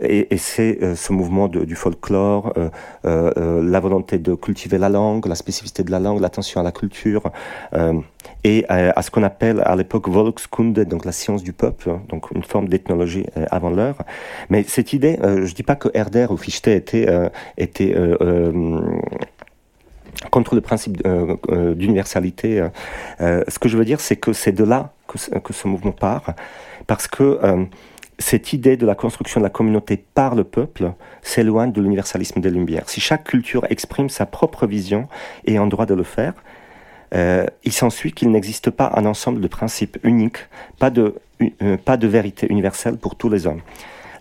Et, 0.00 0.36
c'est 0.38 0.82
euh, 0.82 0.94
ce 0.96 1.12
mouvement 1.12 1.48
du 1.48 1.76
folklore, 1.76 2.54
euh, 2.56 2.70
euh, 3.04 3.62
la 3.62 3.78
volonté 3.78 4.18
de 4.18 4.34
cultiver 4.34 4.78
la 4.78 4.88
langue, 4.88 5.26
la 5.26 5.34
spécificité 5.34 5.84
de 5.84 5.90
la 5.90 6.00
langue, 6.00 6.20
l'attention 6.20 6.60
à 6.60 6.64
la 6.64 6.72
culture, 6.72 7.30
et 8.44 8.64
à 8.68 9.02
ce 9.02 9.10
qu'on 9.10 9.22
appelle 9.22 9.60
à 9.64 9.76
l'époque 9.76 10.08
Volkskunde, 10.08 10.80
donc 10.80 11.04
la 11.04 11.12
science 11.12 11.42
du 11.42 11.52
peuple, 11.52 11.90
hein, 11.90 12.02
donc 12.08 12.30
une 12.32 12.42
forme 12.42 12.68
d'ethnologie 12.68 13.26
avant 13.50 13.70
l'heure. 13.70 13.96
Mais 14.48 14.64
cette 14.64 14.92
idée, 14.92 15.18
je 15.22 15.28
ne 15.28 15.46
dis 15.46 15.62
pas 15.62 15.76
que 15.76 15.88
Herder 15.94 16.26
ou 16.30 16.36
Fichte 16.36 16.68
étaient 16.68 17.06
contre 20.30 20.54
le 20.54 20.60
principe 20.60 21.02
d'universalité. 21.76 22.66
ce 23.20 23.58
que 23.58 23.68
je 23.68 23.76
veux 23.76 23.84
dire, 23.84 24.00
c'est 24.00 24.16
que 24.16 24.32
c'est 24.32 24.52
de 24.52 24.64
là 24.64 24.92
que, 25.42 25.52
ce 25.52 25.68
mouvement 25.68 25.92
part, 25.92 26.34
parce 26.86 27.06
que 27.06 27.38
euh, 27.42 27.64
cette 28.18 28.52
idée 28.52 28.76
de 28.76 28.86
la 28.86 28.94
construction 28.94 29.40
de 29.40 29.44
la 29.44 29.50
communauté 29.50 29.96
par 29.96 30.34
le 30.34 30.44
peuple 30.44 30.92
s'éloigne 31.22 31.72
de 31.72 31.80
l'universalisme 31.80 32.40
des 32.40 32.50
Lumières. 32.50 32.88
Si 32.88 33.00
chaque 33.00 33.24
culture 33.24 33.66
exprime 33.70 34.08
sa 34.08 34.26
propre 34.26 34.66
vision 34.66 35.08
et 35.44 35.56
a 35.56 35.62
en 35.62 35.66
droit 35.66 35.86
de 35.86 35.94
le 35.94 36.04
faire, 36.04 36.34
euh, 37.14 37.46
il 37.64 37.72
s'ensuit 37.72 38.12
qu'il 38.12 38.30
n'existe 38.30 38.70
pas 38.70 38.92
un 38.94 39.04
ensemble 39.06 39.40
de 39.40 39.48
principes 39.48 39.98
uniques, 40.02 40.48
pas 40.78 40.90
de, 40.90 41.16
euh, 41.62 41.76
pas 41.76 41.96
de 41.96 42.06
vérité 42.06 42.46
universelle 42.48 42.96
pour 42.96 43.16
tous 43.16 43.28
les 43.28 43.46
hommes. 43.46 43.60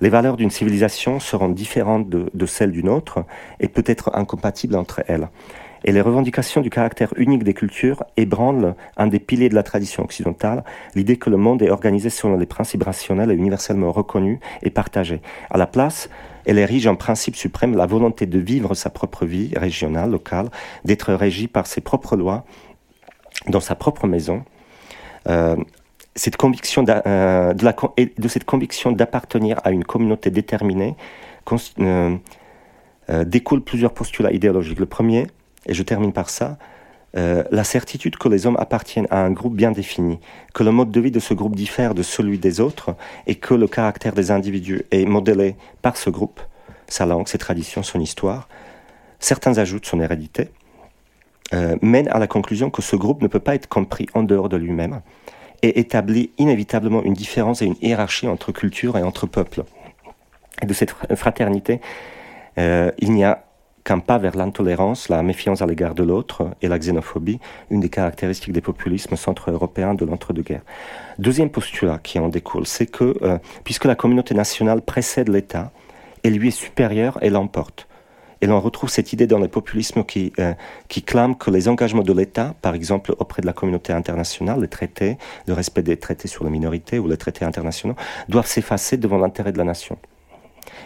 Les 0.01 0.09
valeurs 0.09 0.35
d'une 0.35 0.49
civilisation 0.49 1.19
seront 1.19 1.49
différentes 1.49 2.09
de 2.09 2.45
celles 2.47 2.71
d'une 2.71 2.89
autre 2.89 3.23
et 3.59 3.67
peut-être 3.67 4.09
incompatibles 4.15 4.75
entre 4.75 5.03
elles 5.07 5.27
et 5.83 5.91
les 5.91 6.01
revendications 6.01 6.61
du 6.61 6.69
caractère 6.69 7.13
unique 7.17 7.43
des 7.43 7.53
cultures 7.53 8.03
ébranlent 8.17 8.75
un 8.97 9.07
des 9.07 9.19
piliers 9.19 9.49
de 9.49 9.55
la 9.55 9.63
tradition 9.63 10.03
occidentale, 10.03 10.63
l'idée 10.95 11.17
que 11.17 11.29
le 11.29 11.37
monde 11.37 11.61
est 11.61 11.69
organisé 11.69 12.09
selon 12.09 12.37
des 12.37 12.45
principes 12.45 12.83
rationnels 12.83 13.31
et 13.31 13.35
universellement 13.35 13.91
reconnus 13.91 14.39
et 14.61 14.69
partagés. 14.69 15.21
À 15.49 15.57
la 15.57 15.67
place, 15.67 16.09
elle 16.45 16.57
érige 16.57 16.87
en 16.87 16.95
principe 16.95 17.35
suprême 17.35 17.75
la 17.75 17.85
volonté 17.85 18.25
de 18.25 18.39
vivre 18.39 18.73
sa 18.73 18.89
propre 18.89 19.25
vie 19.25 19.51
régionale, 19.55 20.11
locale, 20.11 20.49
d'être 20.85 21.13
régie 21.13 21.47
par 21.47 21.67
ses 21.67 21.81
propres 21.81 22.15
lois 22.15 22.45
dans 23.47 23.59
sa 23.59 23.75
propre 23.75 24.07
maison. 24.07 24.43
Euh, 25.27 25.55
cette 26.15 26.35
conviction 26.35 26.83
euh, 26.87 27.53
de, 27.53 28.27
cette 28.27 28.43
conviction 28.43 28.91
d'appartenir 28.91 29.59
à 29.63 29.71
une 29.71 29.83
communauté 29.83 30.29
déterminée 30.29 30.95
euh, 31.79 32.17
découle 33.25 33.61
plusieurs 33.61 33.93
postulats 33.93 34.31
idéologiques. 34.31 34.79
Le 34.79 34.85
premier, 34.85 35.27
et 35.71 35.73
je 35.73 35.83
termine 35.83 36.11
par 36.11 36.29
ça, 36.29 36.57
euh, 37.15 37.45
la 37.49 37.63
certitude 37.63 38.17
que 38.17 38.27
les 38.27 38.45
hommes 38.45 38.57
appartiennent 38.59 39.07
à 39.09 39.23
un 39.23 39.31
groupe 39.31 39.55
bien 39.55 39.71
défini, 39.71 40.19
que 40.53 40.63
le 40.63 40.71
mode 40.71 40.91
de 40.91 40.99
vie 40.99 41.11
de 41.11 41.19
ce 41.21 41.33
groupe 41.33 41.55
diffère 41.55 41.95
de 41.95 42.03
celui 42.03 42.39
des 42.39 42.59
autres 42.59 42.93
et 43.25 43.35
que 43.35 43.53
le 43.53 43.69
caractère 43.69 44.11
des 44.11 44.31
individus 44.31 44.83
est 44.91 45.05
modélé 45.05 45.55
par 45.81 45.95
ce 45.95 46.09
groupe, 46.09 46.41
sa 46.87 47.05
langue, 47.05 47.29
ses 47.29 47.37
traditions, 47.37 47.83
son 47.83 48.01
histoire, 48.01 48.49
certains 49.21 49.59
ajoutent 49.59 49.85
son 49.85 50.01
hérédité, 50.01 50.49
euh, 51.53 51.77
mènent 51.81 52.09
à 52.09 52.19
la 52.19 52.27
conclusion 52.27 52.69
que 52.69 52.81
ce 52.81 52.97
groupe 52.97 53.21
ne 53.21 53.27
peut 53.27 53.39
pas 53.39 53.55
être 53.55 53.69
compris 53.69 54.07
en 54.13 54.23
dehors 54.23 54.49
de 54.49 54.57
lui-même 54.57 54.99
et 55.61 55.79
établit 55.79 56.31
inévitablement 56.37 57.01
une 57.01 57.13
différence 57.13 57.61
et 57.61 57.65
une 57.65 57.77
hiérarchie 57.81 58.27
entre 58.27 58.51
cultures 58.51 58.97
et 58.97 59.03
entre 59.03 59.25
peuples. 59.25 59.63
Et 60.61 60.65
de 60.65 60.73
cette 60.73 60.93
fraternité, 61.15 61.79
euh, 62.57 62.91
il 62.99 63.13
n'y 63.13 63.23
a 63.23 63.45
qu'un 63.83 63.99
pas 63.99 64.17
vers 64.17 64.35
l'intolérance, 64.35 65.09
la 65.09 65.23
méfiance 65.23 65.61
à 65.61 65.65
l'égard 65.65 65.95
de 65.95 66.03
l'autre 66.03 66.49
et 66.61 66.67
la 66.67 66.77
xénophobie, 66.77 67.39
une 67.69 67.79
des 67.79 67.89
caractéristiques 67.89 68.53
des 68.53 68.61
populismes 68.61 69.15
centre-européens 69.15 69.93
de 69.93 70.05
l'entre-deux-guerres. 70.05 70.63
Deuxième 71.19 71.49
postulat 71.49 71.99
qui 72.01 72.19
en 72.19 72.29
découle, 72.29 72.65
c'est 72.65 72.85
que 72.85 73.15
euh, 73.21 73.37
puisque 73.63 73.85
la 73.85 73.95
communauté 73.95 74.33
nationale 74.33 74.81
précède 74.81 75.29
l'État, 75.29 75.71
elle 76.23 76.33
lui 76.33 76.49
est 76.49 76.51
supérieure 76.51 77.17
et 77.21 77.29
l'emporte. 77.29 77.87
Et 78.41 78.47
l'on 78.47 78.59
retrouve 78.59 78.89
cette 78.89 79.13
idée 79.13 79.27
dans 79.27 79.37
les 79.37 79.47
populismes 79.47 80.03
qui, 80.03 80.33
euh, 80.39 80.53
qui 80.87 81.03
clament 81.03 81.35
que 81.35 81.51
les 81.51 81.69
engagements 81.69 82.01
de 82.01 82.13
l'État, 82.13 82.55
par 82.61 82.73
exemple 82.73 83.13
auprès 83.19 83.41
de 83.41 83.45
la 83.45 83.53
communauté 83.53 83.93
internationale, 83.93 84.61
les 84.61 84.67
traités, 84.67 85.17
le 85.45 85.53
respect 85.53 85.83
des 85.83 85.97
traités 85.97 86.27
sur 86.27 86.43
les 86.43 86.49
minorités 86.49 86.97
ou 86.97 87.07
les 87.07 87.17
traités 87.17 87.45
internationaux, 87.45 87.95
doivent 88.29 88.47
s'effacer 88.47 88.97
devant 88.97 89.19
l'intérêt 89.19 89.51
de 89.51 89.59
la 89.59 89.63
nation. 89.63 89.97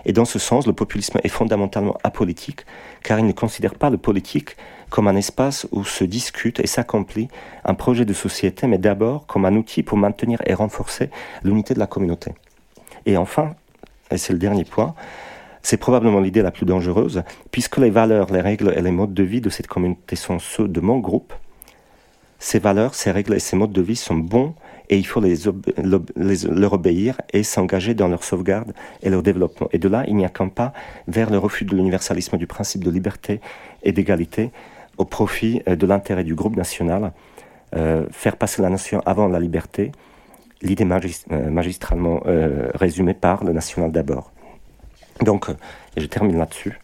Et 0.05 0.13
dans 0.13 0.25
ce 0.25 0.39
sens, 0.39 0.67
le 0.67 0.73
populisme 0.73 1.19
est 1.23 1.29
fondamentalement 1.29 1.97
apolitique, 2.03 2.65
car 3.03 3.19
il 3.19 3.25
ne 3.25 3.31
considère 3.31 3.75
pas 3.75 3.89
le 3.89 3.97
politique 3.97 4.55
comme 4.89 5.07
un 5.07 5.15
espace 5.15 5.67
où 5.71 5.83
se 5.83 6.03
discute 6.03 6.59
et 6.59 6.67
s'accomplit 6.67 7.27
un 7.63 7.73
projet 7.73 8.05
de 8.05 8.13
société, 8.13 8.67
mais 8.67 8.77
d'abord 8.77 9.25
comme 9.25 9.45
un 9.45 9.55
outil 9.55 9.83
pour 9.83 9.97
maintenir 9.97 10.41
et 10.45 10.53
renforcer 10.53 11.09
l'unité 11.43 11.73
de 11.73 11.79
la 11.79 11.87
communauté. 11.87 12.31
Et 13.05 13.17
enfin, 13.17 13.55
et 14.11 14.17
c'est 14.17 14.33
le 14.33 14.39
dernier 14.39 14.65
point, 14.65 14.93
c'est 15.63 15.77
probablement 15.77 16.19
l'idée 16.19 16.43
la 16.43 16.51
plus 16.51 16.65
dangereuse, 16.65 17.23
puisque 17.49 17.77
les 17.77 17.89
valeurs, 17.89 18.31
les 18.31 18.41
règles 18.41 18.73
et 18.77 18.81
les 18.81 18.91
modes 18.91 19.15
de 19.15 19.23
vie 19.23 19.41
de 19.41 19.49
cette 19.49 19.67
communauté 19.67 20.15
sont 20.15 20.37
ceux 20.37 20.67
de 20.67 20.79
mon 20.79 20.99
groupe, 20.99 21.33
ces 22.37 22.59
valeurs, 22.59 22.93
ces 22.93 23.09
règles 23.09 23.33
et 23.33 23.39
ces 23.39 23.55
modes 23.55 23.71
de 23.71 23.81
vie 23.81 23.95
sont 23.95 24.15
bons 24.15 24.53
et 24.89 24.97
il 24.97 25.05
faut 25.05 25.21
les, 25.21 25.35
leur 26.49 26.73
obéir 26.73 27.19
et 27.33 27.43
s'engager 27.43 27.93
dans 27.93 28.07
leur 28.07 28.23
sauvegarde 28.23 28.73
et 29.01 29.09
leur 29.09 29.23
développement. 29.23 29.67
Et 29.71 29.79
de 29.79 29.87
là, 29.87 30.03
il 30.07 30.15
n'y 30.15 30.25
a 30.25 30.29
qu'un 30.29 30.47
pas 30.47 30.73
vers 31.07 31.29
le 31.29 31.37
refus 31.37 31.65
de 31.65 31.75
l'universalisme 31.75 32.37
du 32.37 32.47
principe 32.47 32.83
de 32.83 32.91
liberté 32.91 33.41
et 33.83 33.91
d'égalité 33.91 34.51
au 34.97 35.05
profit 35.05 35.61
euh, 35.67 35.75
de 35.75 35.85
l'intérêt 35.85 36.23
du 36.23 36.35
groupe 36.35 36.55
national, 36.55 37.11
euh, 37.75 38.05
faire 38.11 38.37
passer 38.37 38.61
la 38.61 38.69
nation 38.69 39.01
avant 39.05 39.27
la 39.27 39.39
liberté, 39.39 39.91
l'idée 40.61 40.87
euh, 41.31 41.49
magistralement 41.49 42.21
résumée 42.73 43.13
par 43.13 43.43
le 43.43 43.53
national 43.53 43.91
d'abord. 43.91 44.31
Donc, 45.21 45.47
je 45.95 46.05
termine 46.05 46.37
là-dessus. 46.37 46.79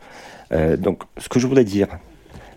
donc, 0.77 1.03
ce 1.17 1.27
que 1.27 1.39
je 1.39 1.47
voulais 1.47 1.65
dire, 1.65 1.87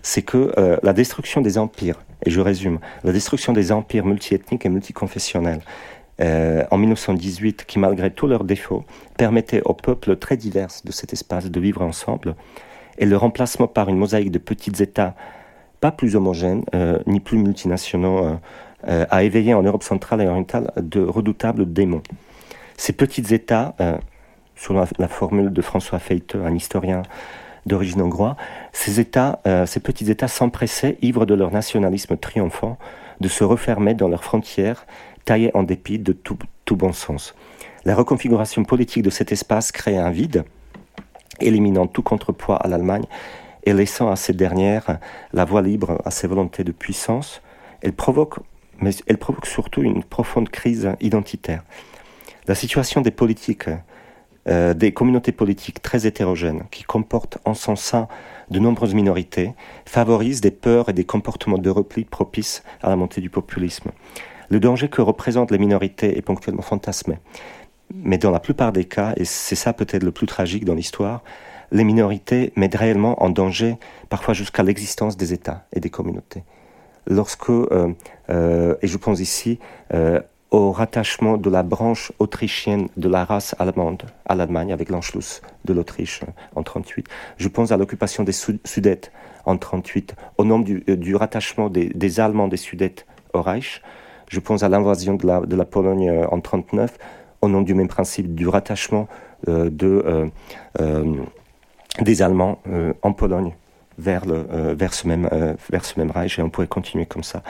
c'est 0.06 0.22
que 0.22 0.52
la 0.82 0.93
destruction 0.93 1.40
des 1.40 1.59
empires 1.59 1.98
et 2.24 2.31
je 2.31 2.40
résume, 2.40 2.78
la 3.02 3.12
destruction 3.12 3.52
des 3.52 3.72
empires 3.72 4.06
multiethniques 4.06 4.64
et 4.64 4.68
multiconfessionnels 4.68 5.60
euh, 6.20 6.64
en 6.70 6.78
1918, 6.78 7.64
qui 7.66 7.78
malgré 7.78 8.10
tous 8.10 8.26
leurs 8.26 8.44
défauts, 8.44 8.85
permettait 9.16 9.62
aux 9.64 9.74
peuples 9.74 10.16
très 10.16 10.36
divers 10.36 10.68
de 10.85 10.93
cet 10.93 11.12
espace 11.12 11.51
de 11.51 11.60
vivre 11.60 11.82
ensemble, 11.82 12.35
et 12.98 13.06
le 13.06 13.16
remplacement 13.16 13.66
par 13.66 13.89
une 13.89 13.97
mosaïque 13.97 14.31
de 14.31 14.39
petits 14.39 14.82
États 14.82 15.14
pas 15.81 15.90
plus 15.90 16.16
homogènes, 16.16 16.64
euh, 16.74 16.98
ni 17.06 17.20
plus 17.20 17.39
multinationaux, 17.39 18.39
a 18.86 19.24
éveillé 19.24 19.55
en 19.55 19.62
Europe 19.62 19.82
centrale 19.82 20.20
et 20.20 20.26
orientale 20.26 20.70
de 20.76 21.01
redoutables 21.01 21.72
démons. 21.72 22.02
Ces 22.76 22.93
petits 22.93 23.35
États, 23.35 23.74
selon 24.56 24.85
la, 24.98 25.09
formule 25.09 25.51
de 25.55 25.62
François 25.62 25.98
Feite, 25.98 26.35
un 26.35 26.55
historien 26.55 27.01
d'origine 27.66 28.02
hongroise, 28.02 28.36
ces, 28.72 29.00
états, 29.00 29.40
ces 29.66 29.80
petits 29.80 30.10
États 30.10 30.28
s'empressaient, 30.28 30.98
ivres 31.02 31.26
de 31.26 31.34
leur 31.34 31.50
nationalisme 31.50 32.16
triomphant, 32.16 32.78
de 33.20 33.28
se 33.28 33.44
refermer 33.44 33.94
dans 33.94 34.08
leurs 34.08 34.24
frontières, 34.24 34.86
taillées 35.24 35.50
en 35.54 35.62
dépit 35.62 35.98
de 35.98 36.12
tout, 36.12 36.38
tout 36.64 36.76
bon 36.76 36.92
sens. 36.92 37.34
La 37.84 37.94
reconfiguration 37.94 38.64
politique 38.64 39.02
de 39.02 39.10
cet 39.10 39.32
espace 39.32 39.72
crée 39.72 39.98
un 39.98 40.10
vide, 40.10 40.44
éliminant 41.40 41.86
tout 41.86 42.02
contrepoids 42.02 42.56
à 42.56 42.68
l'Allemagne 42.68 43.04
et 43.64 43.72
laissant 43.72 44.10
à 44.10 44.16
cette 44.16 44.36
dernière 44.36 44.98
la 45.32 45.44
voie 45.44 45.62
libre 45.62 46.00
à 46.04 46.10
ses 46.10 46.26
volontés 46.26 46.64
de 46.64 46.72
puissance. 46.72 47.42
Elle 47.82 47.92
provoque, 47.92 48.38
mais 48.80 48.90
elle 49.06 49.18
provoque 49.18 49.46
surtout 49.46 49.82
une 49.82 50.02
profonde 50.02 50.48
crise 50.48 50.92
identitaire. 51.00 51.62
La 52.46 52.54
situation 52.54 53.00
des 53.00 53.10
politiques, 53.10 53.68
euh, 54.46 54.74
des 54.74 54.92
communautés 54.92 55.32
politiques 55.32 55.80
très 55.80 56.06
hétérogènes, 56.06 56.64
qui 56.70 56.82
comportent 56.82 57.38
en 57.44 57.54
son 57.54 57.76
sein 57.76 58.08
de 58.50 58.58
nombreuses 58.58 58.94
minorités, 58.94 59.52
favorise 59.86 60.42
des 60.42 60.50
peurs 60.50 60.90
et 60.90 60.92
des 60.92 61.04
comportements 61.04 61.58
de 61.58 61.70
repli 61.70 62.04
propices 62.04 62.62
à 62.82 62.90
la 62.90 62.96
montée 62.96 63.22
du 63.22 63.30
populisme. 63.30 63.90
Le 64.50 64.60
danger 64.60 64.88
que 64.88 65.00
représentent 65.00 65.50
les 65.50 65.58
minorités 65.58 66.18
est 66.18 66.22
ponctuellement 66.22 66.62
fantasmé. 66.62 67.16
Mais 67.94 68.18
dans 68.18 68.30
la 68.30 68.40
plupart 68.40 68.72
des 68.72 68.84
cas, 68.84 69.14
et 69.16 69.24
c'est 69.24 69.54
ça 69.54 69.72
peut-être 69.72 70.02
le 70.02 70.12
plus 70.12 70.26
tragique 70.26 70.66
dans 70.66 70.74
l'histoire, 70.74 71.22
les 71.72 71.84
minorités 71.84 72.52
mettent 72.56 72.74
réellement 72.74 73.22
en 73.22 73.30
danger, 73.30 73.78
parfois 74.10 74.34
jusqu'à 74.34 74.62
l'existence 74.62 75.16
des 75.16 75.32
États 75.32 75.66
et 75.72 75.80
des 75.80 75.90
communautés. 75.90 76.44
Lorsque, 77.06 77.48
euh, 77.50 77.94
euh, 78.30 78.76
et 78.82 78.86
je 78.86 78.96
pense 78.98 79.20
ici 79.20 79.58
au 80.55 80.70
rattachement 80.70 81.36
de 81.36 81.51
la 81.51 81.62
branche 81.62 82.12
autrichienne 82.18 82.89
de 82.97 83.09
la 83.09 83.24
race 83.24 83.56
allemande 83.59 84.05
à 84.24 84.35
l'Allemagne 84.35 84.72
avec 84.72 84.89
l'Anschluss 84.89 85.43
de 85.64 85.72
l'Autriche 85.72 86.22
en 86.55 86.60
1938, 86.60 87.06
je 87.39 87.48
pense 87.48 87.72
à 87.72 87.76
l'occupation 87.76 88.22
des 88.22 88.32
Sudètes 88.32 89.10
en 89.47 89.55
1938, 89.55 90.14
au 90.39 90.44
nom 90.44 90.60
du, 90.60 91.16
rattachement 91.16 91.68
des, 91.68 92.20
Allemands 92.20 92.48
des 92.48 92.56
Sudètes 92.56 93.06
au 93.32 93.43
Reich, 93.43 93.82
je 94.31 94.39
pense 94.40 94.62
à 94.62 94.68
l'invasion 94.68 95.14
de 95.14 95.26
la, 95.26 95.40
de 95.40 95.56
la 95.56 95.64
Pologne 95.64 96.09
en 96.09 96.39
1939, 96.39 96.98
au 97.43 97.48
nom 97.48 97.62
du 97.62 97.74
même 97.74 97.89
principe 97.89 98.35
du 98.35 98.47
rattachement 98.47 99.09
de 99.47 100.31
des 102.01 102.22
Allemands 102.22 102.59
euh, 102.68 102.93
en 103.02 103.12
Pologne 103.12 103.52
vers, 103.98 104.22
euh, 104.28 104.74
vers, 104.76 104.94
ce 104.94 105.06
même, 105.06 105.28
euh, 105.32 105.55
vers 105.70 105.85
ce 105.85 105.98
même 105.98 106.10
Reich, 106.10 106.39
et 106.39 106.43
on 106.43 106.51
pourrait 106.51 106.66
continuer 106.66 107.06
comme 107.06 107.22
ça. 107.22 107.43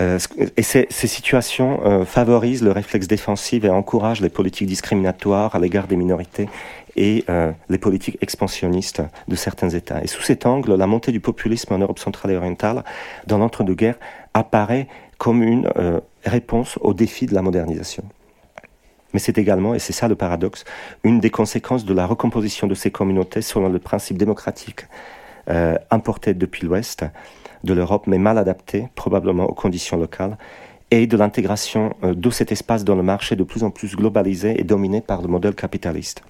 Et 0.00 0.62
ces, 0.62 0.88
situations 0.90 2.04
favorisent 2.04 2.62
le 2.62 2.72
réflexe 2.72 3.06
défensif 3.06 3.64
et 3.64 3.70
encouragent 3.70 4.20
les 4.20 4.28
politiques 4.28 4.68
discriminatoires 4.68 5.54
à 5.54 5.58
l'égard 5.58 5.86
des 5.86 5.96
minorités 5.96 6.48
et 6.96 7.24
les 7.68 7.78
politiques 7.78 8.18
expansionnistes 8.20 9.02
de 9.28 9.36
certains 9.36 9.70
États. 9.70 10.02
Et 10.02 10.08
sous 10.08 10.22
cet 10.22 10.46
angle, 10.46 10.74
la 10.74 10.86
montée 10.86 11.12
du 11.12 11.20
populisme 11.20 11.74
en 11.74 11.78
Europe 11.78 11.98
centrale 12.00 12.32
et 12.32 12.36
orientale, 12.36 12.82
dans 13.26 13.38
l'entre-deux-guerres, 13.38 13.98
apparaît 14.34 14.88
comme 15.18 15.42
une 15.42 15.70
réponse 16.24 16.76
au 16.80 16.92
défi 16.92 17.26
de 17.26 17.34
la 17.34 17.42
modernisation 17.42 18.04
mais 19.14 19.20
c'est 19.20 19.38
également, 19.38 19.74
et 19.74 19.78
c'est 19.78 19.94
ça 19.94 20.08
le 20.08 20.16
paradoxe, 20.16 20.64
une 21.04 21.20
des 21.20 21.30
conséquences 21.30 21.86
de 21.86 21.94
la 21.94 22.04
recomposition 22.04 22.66
de 22.66 22.74
ces 22.74 22.90
communautés 22.90 23.40
selon 23.40 23.70
le 23.70 23.78
principe 23.78 24.18
démocratique 24.18 24.86
euh, 25.48 25.76
importé 25.90 26.34
depuis 26.34 26.66
l'Ouest 26.66 27.06
de 27.64 27.74
l'Europe, 27.74 28.06
mais 28.06 28.18
mal 28.18 28.38
adapté 28.38 28.88
probablement 28.94 29.44
aux 29.44 29.54
conditions 29.54 29.96
locales, 29.96 30.36
et 30.90 31.06
de 31.06 31.16
l'intégration 31.16 31.94
euh, 32.02 32.14
de 32.14 32.30
cet 32.30 32.52
espace 32.52 32.84
dans 32.84 32.94
le 32.94 33.02
marché 33.02 33.36
de 33.36 33.42
plus 33.42 33.64
en 33.64 33.70
plus 33.70 33.96
globalisé 33.96 34.60
et 34.60 34.64
dominé 34.64 35.00
par 35.00 35.22
le 35.22 35.28
modèle 35.28 35.54
capitaliste. 35.54 36.22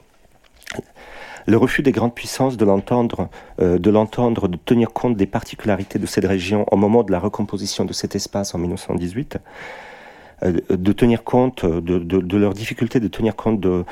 Le 1.46 1.58
refus 1.58 1.82
des 1.82 1.92
grandes 1.92 2.14
puissances 2.14 2.56
de 2.56 2.64
l'entendre, 2.64 3.28
euh, 3.60 3.78
de 3.78 3.90
de 3.90 4.56
tenir 4.64 4.90
compte 4.92 5.16
des 5.16 5.26
particularités 5.26 5.98
de 5.98 6.06
cette 6.06 6.24
région 6.24 6.64
au 6.70 6.76
moment 6.76 7.02
de 7.02 7.12
la 7.12 7.18
recomposition 7.18 7.84
de 7.84 7.92
cet 7.92 8.14
espace 8.14 8.54
en 8.54 8.58
1918, 8.58 9.38
euh, 10.44 10.60
de 10.70 10.92
tenir 10.92 11.24
compte 11.24 11.66
de, 11.66 11.98
de, 11.98 12.36
leur 12.38 12.54
difficulté 12.54 13.00
de 13.00 13.08
tenir 13.08 13.36
compte 13.36 13.60
de, 13.60 13.84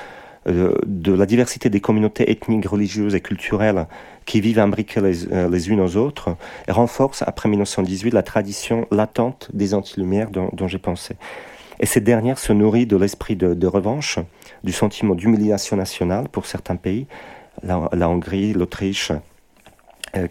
de 0.47 1.13
la 1.13 1.27
diversité 1.27 1.69
des 1.69 1.81
communautés 1.81 2.31
ethniques, 2.31 2.67
religieuses 2.67 3.15
et 3.15 3.21
culturelles 3.21 3.87
qui 4.27 4.41
vivent 4.41 4.59
imbriquées 4.59 5.01
les, 5.01 5.33
euh, 5.33 5.49
les 5.49 5.71
unes 5.71 5.81
aux 5.81 5.97
autres, 5.97 6.37
et 6.69 6.73
renforce, 6.73 7.23
après 7.23 7.49
1918, 7.49 8.13
la 8.13 8.23
tradition 8.23 8.87
latente 8.91 9.49
des 9.53 9.75
anti-lumières 9.75 10.31
dont, 10.31 10.51
dont 10.53 10.69
j'ai 10.69 10.79
pensé. 10.79 11.17
Et 11.81 11.87
cette 11.87 12.05
dernière 12.05 12.39
se 12.39 12.53
nourrit 12.53 12.87
de 12.87 12.97
l'esprit 12.97 13.35
de, 13.35 13.67
revanche, 13.67 14.19
du 14.63 14.73
sentiment 14.73 15.15
d'humiliation 15.15 15.77
nationale 15.77 16.29
pour 16.29 16.47
certains 16.47 16.77
pays, 16.77 17.07
la, 17.65 18.09
Hongrie, 18.09 18.53
l'Autriche, 18.53 19.11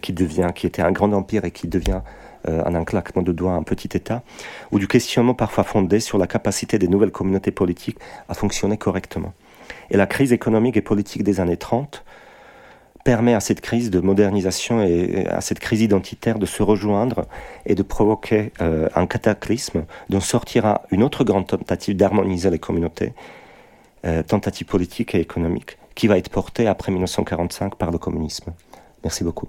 qui 0.00 0.12
devient, 0.12 0.48
qui 0.54 0.66
était 0.66 0.80
un 0.80 0.92
grand 0.92 1.12
empire 1.12 1.44
et 1.44 1.50
qui 1.50 1.66
devient 1.66 2.00
euh, 2.48 2.60
en 2.64 2.74
un 2.74 2.84
claquement 2.84 3.22
de 3.22 3.30
doigts 3.30 3.52
un 3.52 3.62
petit 3.62 3.96
État, 3.96 4.22
ou 4.72 4.80
du 4.80 4.88
questionnement 4.88 5.34
parfois 5.34 5.62
fondé 5.62 6.00
sur 6.00 6.18
la 6.18 6.26
capacité 6.26 6.76
des 6.76 6.88
nouvelles 6.88 7.12
communautés 7.12 7.52
politiques 7.52 7.98
à 8.28 8.34
fonctionner 8.34 8.76
correctement. 8.76 9.32
Et 9.90 9.96
la 9.96 10.06
crise 10.06 10.32
économique 10.32 10.76
et 10.76 10.80
politique 10.80 11.22
des 11.22 11.38
années 11.38 11.56
30 11.56 12.04
permet 13.04 13.34
à 13.34 13.40
cette 13.40 13.60
crise 13.60 13.90
de 13.90 14.00
modernisation 14.00 14.82
et 14.82 15.26
à 15.28 15.40
cette 15.40 15.58
crise 15.58 15.80
identitaire 15.82 16.38
de 16.38 16.46
se 16.46 16.62
rejoindre 16.62 17.26
et 17.66 17.74
de 17.74 17.82
provoquer 17.82 18.52
euh, 18.60 18.88
un 18.94 19.06
cataclysme 19.06 19.84
dont 20.08 20.20
sortira 20.20 20.82
une 20.90 21.02
autre 21.02 21.24
grande 21.24 21.46
tentative 21.46 21.96
d'harmoniser 21.96 22.50
les 22.50 22.58
communautés, 22.58 23.12
euh, 24.04 24.22
tentative 24.22 24.66
politique 24.66 25.14
et 25.14 25.20
économique, 25.20 25.78
qui 25.94 26.06
va 26.06 26.18
être 26.18 26.30
portée 26.30 26.66
après 26.66 26.92
1945 26.92 27.76
par 27.76 27.90
le 27.90 27.98
communisme. 27.98 28.52
Merci 29.02 29.24
beaucoup. 29.24 29.48